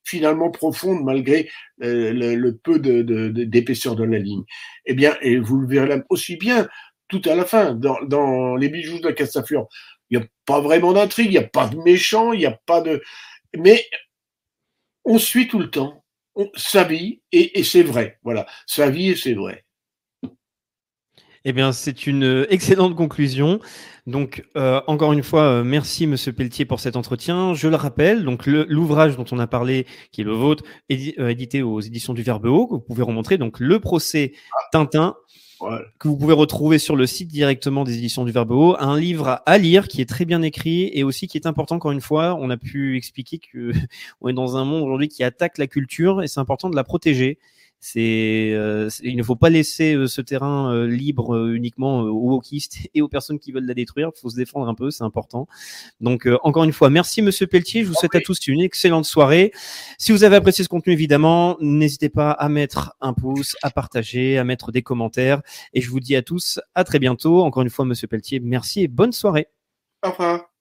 finalement 0.04 0.50
profonde 0.50 1.04
malgré 1.04 1.50
euh, 1.84 2.12
le, 2.12 2.58
peu 2.58 2.80
d'épaisseur 2.80 3.96
de, 3.96 4.04
la 4.04 4.18
ligne. 4.18 4.44
Eh 4.86 4.96
bien, 4.96 5.16
et 5.22 5.38
vous 5.38 5.60
le 5.60 5.68
verrez 5.68 6.02
aussi 6.10 6.38
bien 6.38 6.68
tout 7.08 7.22
à 7.26 7.36
la 7.36 7.46
fin, 7.46 7.76
dans, 7.76 8.56
les 8.56 8.70
bijoux 8.70 9.00
de 9.00 9.08
la 9.08 9.14
Castafiore. 9.14 9.68
Il 10.10 10.18
n'y 10.18 10.24
a 10.24 10.28
pas 10.46 10.62
vraiment 10.62 10.94
d'intrigue, 10.94 11.28
il 11.28 11.32
n'y 11.32 11.38
a 11.38 11.44
pas 11.44 11.68
de 11.68 11.78
méchant, 11.78 12.34
il 12.34 12.40
n'y 12.40 12.46
a 12.48 12.60
pas 12.66 12.82
de, 12.82 13.04
mais 13.56 13.86
on 15.06 15.20
suit 15.20 15.48
tout 15.48 15.60
le 15.60 15.70
temps 15.70 16.04
sa 16.56 16.84
vie 16.84 17.22
et, 17.32 17.64
c'est 17.64 17.84
vrai. 17.84 18.20
Voilà, 18.24 18.46
sa 18.68 18.90
vie 18.90 19.10
et 19.12 19.16
c'est 19.16 19.34
vrai. 19.34 19.66
Eh 21.46 21.54
bien, 21.54 21.72
c'est 21.72 22.08
une 22.08 22.46
excellente 22.50 22.96
conclusion. 22.96 23.60
Donc, 24.08 24.44
euh, 24.58 24.82
encore 24.88 25.14
une 25.14 25.24
fois, 25.24 25.44
euh, 25.44 25.64
merci 25.64 26.08
Monsieur 26.08 26.34
Pelletier 26.34 26.66
pour 26.66 26.80
cet 26.80 26.96
entretien. 26.96 27.54
Je 27.54 27.68
le 27.68 27.76
rappelle, 27.76 28.24
donc 28.24 28.46
l'ouvrage 28.46 29.16
dont 29.16 29.26
on 29.32 29.40
a 29.40 29.48
parlé, 29.48 29.86
qui 30.12 30.22
est 30.22 30.24
le 30.24 30.34
vôtre, 30.34 30.64
édi 30.90 31.14
euh, 31.20 31.30
édité 31.30 31.62
aux 31.62 31.80
éditions 31.80 32.14
du 32.14 32.24
Verbe 32.24 32.46
Haut, 32.46 32.68
que 32.68 32.74
vous 32.74 32.82
pouvez 32.82 33.04
remontrer, 33.04 33.38
donc 33.38 33.60
le 33.60 33.80
procès 33.80 34.34
Tintin. 34.72 35.16
Ouais. 35.62 35.78
que 36.00 36.08
vous 36.08 36.16
pouvez 36.16 36.34
retrouver 36.34 36.80
sur 36.80 36.96
le 36.96 37.06
site 37.06 37.28
directement 37.28 37.84
des 37.84 37.98
éditions 37.98 38.24
du 38.24 38.32
Verbe 38.32 38.52
Haut, 38.52 38.78
un 38.80 38.98
livre 38.98 39.42
à 39.46 39.58
lire 39.58 39.90
qui 39.90 40.00
est 40.00 40.08
très 40.08 40.24
bien 40.24 40.42
écrit 40.42 40.90
et 40.94 41.04
aussi 41.04 41.28
qui 41.28 41.38
est 41.38 41.46
important 41.48 41.76
encore 41.76 41.92
une 41.92 42.00
fois, 42.00 42.38
on 42.40 42.50
a 42.50 42.56
pu 42.56 42.96
expliquer 42.96 43.40
que 43.40 43.74
on 44.22 44.30
est 44.30 44.34
dans 44.34 44.56
un 44.56 44.64
monde 44.64 44.84
aujourd'hui 44.84 45.10
qui 45.10 45.22
attaque 45.22 45.58
la 45.58 45.68
culture 45.68 46.24
et 46.24 46.30
c'est 46.30 46.40
important 46.40 46.70
de 46.70 46.78
la 46.78 46.86
protéger. 46.86 47.40
C'est, 47.82 48.52
euh, 48.54 48.90
il 49.04 49.16
ne 49.16 49.24
faut 49.24 49.38
pas 49.38 49.50
laisser 49.50 49.96
euh, 49.96 50.08
ce 50.08 50.22
terrain 50.22 50.74
euh, 50.74 50.86
libre 50.86 51.36
euh, 51.36 51.54
uniquement 51.54 52.02
aux 52.02 52.32
wokistes 52.32 52.78
et 52.94 53.02
aux 53.02 53.08
personnes 53.08 53.40
qui 53.40 53.52
veulent 53.52 53.66
la 53.66 53.74
détruire. 53.74 54.12
Il 54.16 54.20
faut 54.20 54.30
se 54.30 54.36
défendre 54.36 54.68
un 54.68 54.76
peu, 54.76 54.92
c'est 54.92 55.04
important. 55.04 55.48
Donc 56.02 56.28
euh, 56.28 56.38
encore 56.44 56.66
une 56.66 56.74
fois, 56.74 56.90
merci 56.90 57.22
Monsieur 57.22 57.48
Pelletier. 57.48 57.84
Je 57.84 57.88
vous 57.88 57.94
souhaite 57.94 58.16
à 58.16 58.20
tous 58.20 58.48
une 58.48 58.62
excellente 58.62 59.06
soirée. 59.06 59.54
Si 59.98 60.12
vous 60.12 60.24
avez 60.24 60.36
apprécié 60.36 60.64
ce 60.64 60.70
contenu, 60.70 60.92
évidemment, 60.92 61.58
n'hésitez 61.62 62.10
pas 62.10 62.32
à 62.32 62.50
mettre 62.50 62.96
un 63.00 63.14
pouce, 63.14 63.56
à 63.64 63.72
partager, 63.72 64.38
à 64.38 64.44
mettre 64.44 64.72
des 64.72 64.82
commentaires. 64.82 65.42
Et 65.74 65.82
je 65.82 65.90
vous 65.90 66.02
dis 66.02 66.16
à 66.16 66.22
tous 66.22 66.60
à 66.76 66.84
très 66.84 67.00
bientôt. 67.00 67.44
Encore 67.44 67.64
une 67.64 67.70
fois, 67.70 67.86
Monsieur 67.86 68.08
Pelletier, 68.08 68.40
merci 68.42 68.82
et 68.84 68.88
bonne 68.88 69.14
soirée. 69.14 69.48
Au 70.04 70.12
revoir. 70.12 70.59